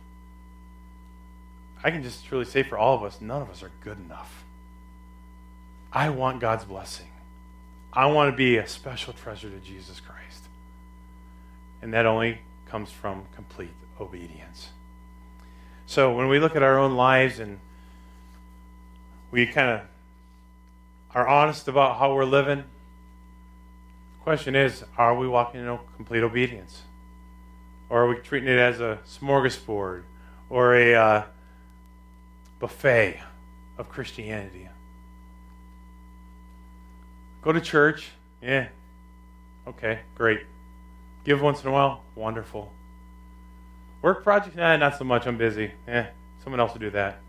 I 1.85 1.91
can 1.91 2.03
just 2.03 2.25
truly 2.27 2.45
say 2.45 2.62
for 2.62 2.79
all 2.79 2.95
of 2.95 3.03
us, 3.03 3.20
none 3.20 3.43
of 3.43 3.51
us 3.51 3.62
are 3.62 3.70
good 3.83 3.99
enough. 3.99 4.45
I 5.93 6.11
want 6.11 6.41
God's 6.41 6.64
blessing. 6.64 7.09
I 7.93 8.07
want 8.07 8.33
to 8.33 8.37
be 8.37 8.57
a 8.57 8.66
special 8.66 9.12
treasure 9.12 9.51
to 9.51 9.59
Jesus 9.59 10.01
Christ. 10.01 10.45
And 11.83 11.93
that 11.93 12.07
only 12.07 12.39
comes 12.66 12.91
from 12.91 13.25
complete 13.35 13.73
obedience. 14.01 14.70
So 15.93 16.14
when 16.14 16.28
we 16.28 16.38
look 16.38 16.57
at 16.57 16.62
our 16.62 16.78
own 16.78 16.97
lives 16.97 17.38
and 17.38 17.61
we 19.30 19.47
kind 19.47 19.70
of 19.70 19.80
are 21.14 21.28
honest 21.28 21.68
about 21.68 21.99
how 21.99 22.14
we're 22.14 22.24
living, 22.24 22.59
the 22.59 24.22
question 24.22 24.57
is 24.57 24.84
are 24.97 25.16
we 25.16 25.28
walking 25.28 25.61
in 25.61 25.78
complete 25.97 26.22
obedience? 26.22 26.82
Or 27.90 28.05
are 28.05 28.09
we 28.09 28.16
treating 28.16 28.49
it 28.49 28.59
as 28.59 28.80
a 28.80 28.99
smorgasbord 29.07 30.05
or 30.51 30.74
a. 30.74 30.95
Uh, 30.95 31.22
buffet 32.62 33.20
of 33.76 33.88
Christianity. 33.88 34.68
Go 37.43 37.51
to 37.51 37.61
church, 37.61 38.12
yeah, 38.40 38.68
okay, 39.66 39.99
great. 40.14 40.43
Give 41.24 41.43
once 41.43 41.61
in 41.64 41.68
a 41.68 41.72
while, 41.72 42.05
wonderful. 42.14 42.72
Work 44.03 44.24
project, 44.24 44.57
nah, 44.57 44.76
not 44.76 44.98
so 44.98 45.05
much. 45.05 45.26
I'm 45.26 45.38
busy. 45.38 45.70
Yeah, 45.86 46.09
someone 46.42 46.59
else 46.59 46.72
will 46.72 46.80
do 46.80 46.90
that. 46.90 47.20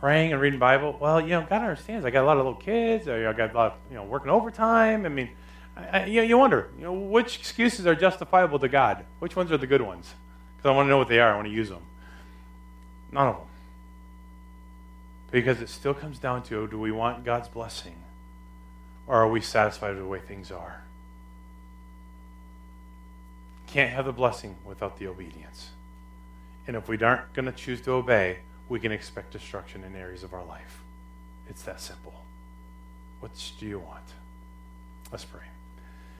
Praying 0.00 0.32
and 0.32 0.40
reading 0.40 0.60
Bible. 0.60 0.96
Well, 1.00 1.20
you 1.20 1.30
know, 1.30 1.40
God 1.40 1.62
understands. 1.62 2.06
I 2.06 2.10
got 2.10 2.22
a 2.22 2.26
lot 2.26 2.36
of 2.36 2.46
little 2.46 2.60
kids. 2.60 3.08
I 3.08 3.20
got 3.32 3.52
a 3.52 3.56
lot, 3.56 3.72
of, 3.72 3.78
you 3.90 3.96
know, 3.96 4.04
working 4.04 4.30
overtime. 4.30 5.04
I 5.04 5.08
mean, 5.08 5.30
I, 5.76 5.86
I, 5.86 6.04
you, 6.04 6.22
you 6.22 6.38
wonder, 6.38 6.70
you 6.76 6.84
know, 6.84 6.92
which 6.92 7.36
excuses 7.40 7.84
are 7.84 7.96
justifiable 7.96 8.60
to 8.60 8.68
God? 8.68 9.04
Which 9.18 9.34
ones 9.34 9.50
are 9.50 9.58
the 9.58 9.66
good 9.66 9.82
ones? 9.82 10.14
Because 10.56 10.70
I 10.70 10.72
want 10.72 10.86
to 10.86 10.90
know 10.90 10.98
what 10.98 11.08
they 11.08 11.18
are. 11.18 11.32
I 11.32 11.34
want 11.34 11.48
to 11.48 11.52
use 11.52 11.68
them. 11.68 11.82
None 13.10 13.26
of 13.26 13.36
them. 13.38 13.46
Because 15.32 15.60
it 15.60 15.68
still 15.68 15.94
comes 15.94 16.20
down 16.20 16.44
to 16.44 16.68
do 16.68 16.78
we 16.78 16.92
want 16.92 17.24
God's 17.24 17.48
blessing 17.48 17.96
or 19.08 19.16
are 19.16 19.28
we 19.28 19.40
satisfied 19.40 19.90
with 19.90 19.98
the 19.98 20.06
way 20.06 20.20
things 20.20 20.52
are? 20.52 20.84
Can't 23.68 23.92
have 23.92 24.06
the 24.06 24.12
blessing 24.12 24.56
without 24.64 24.98
the 24.98 25.06
obedience. 25.06 25.70
And 26.66 26.76
if 26.76 26.88
we 26.88 26.98
aren't 26.98 27.32
going 27.34 27.46
to 27.46 27.52
choose 27.52 27.80
to 27.82 27.92
obey, 27.92 28.38
we 28.68 28.80
can 28.80 28.92
expect 28.92 29.32
destruction 29.32 29.84
in 29.84 29.94
areas 29.94 30.22
of 30.22 30.34
our 30.34 30.44
life. 30.44 30.82
It's 31.48 31.62
that 31.62 31.80
simple. 31.80 32.14
What 33.20 33.30
do 33.58 33.66
you 33.66 33.78
want? 33.78 34.04
Let's 35.10 35.24
pray. 35.24 35.47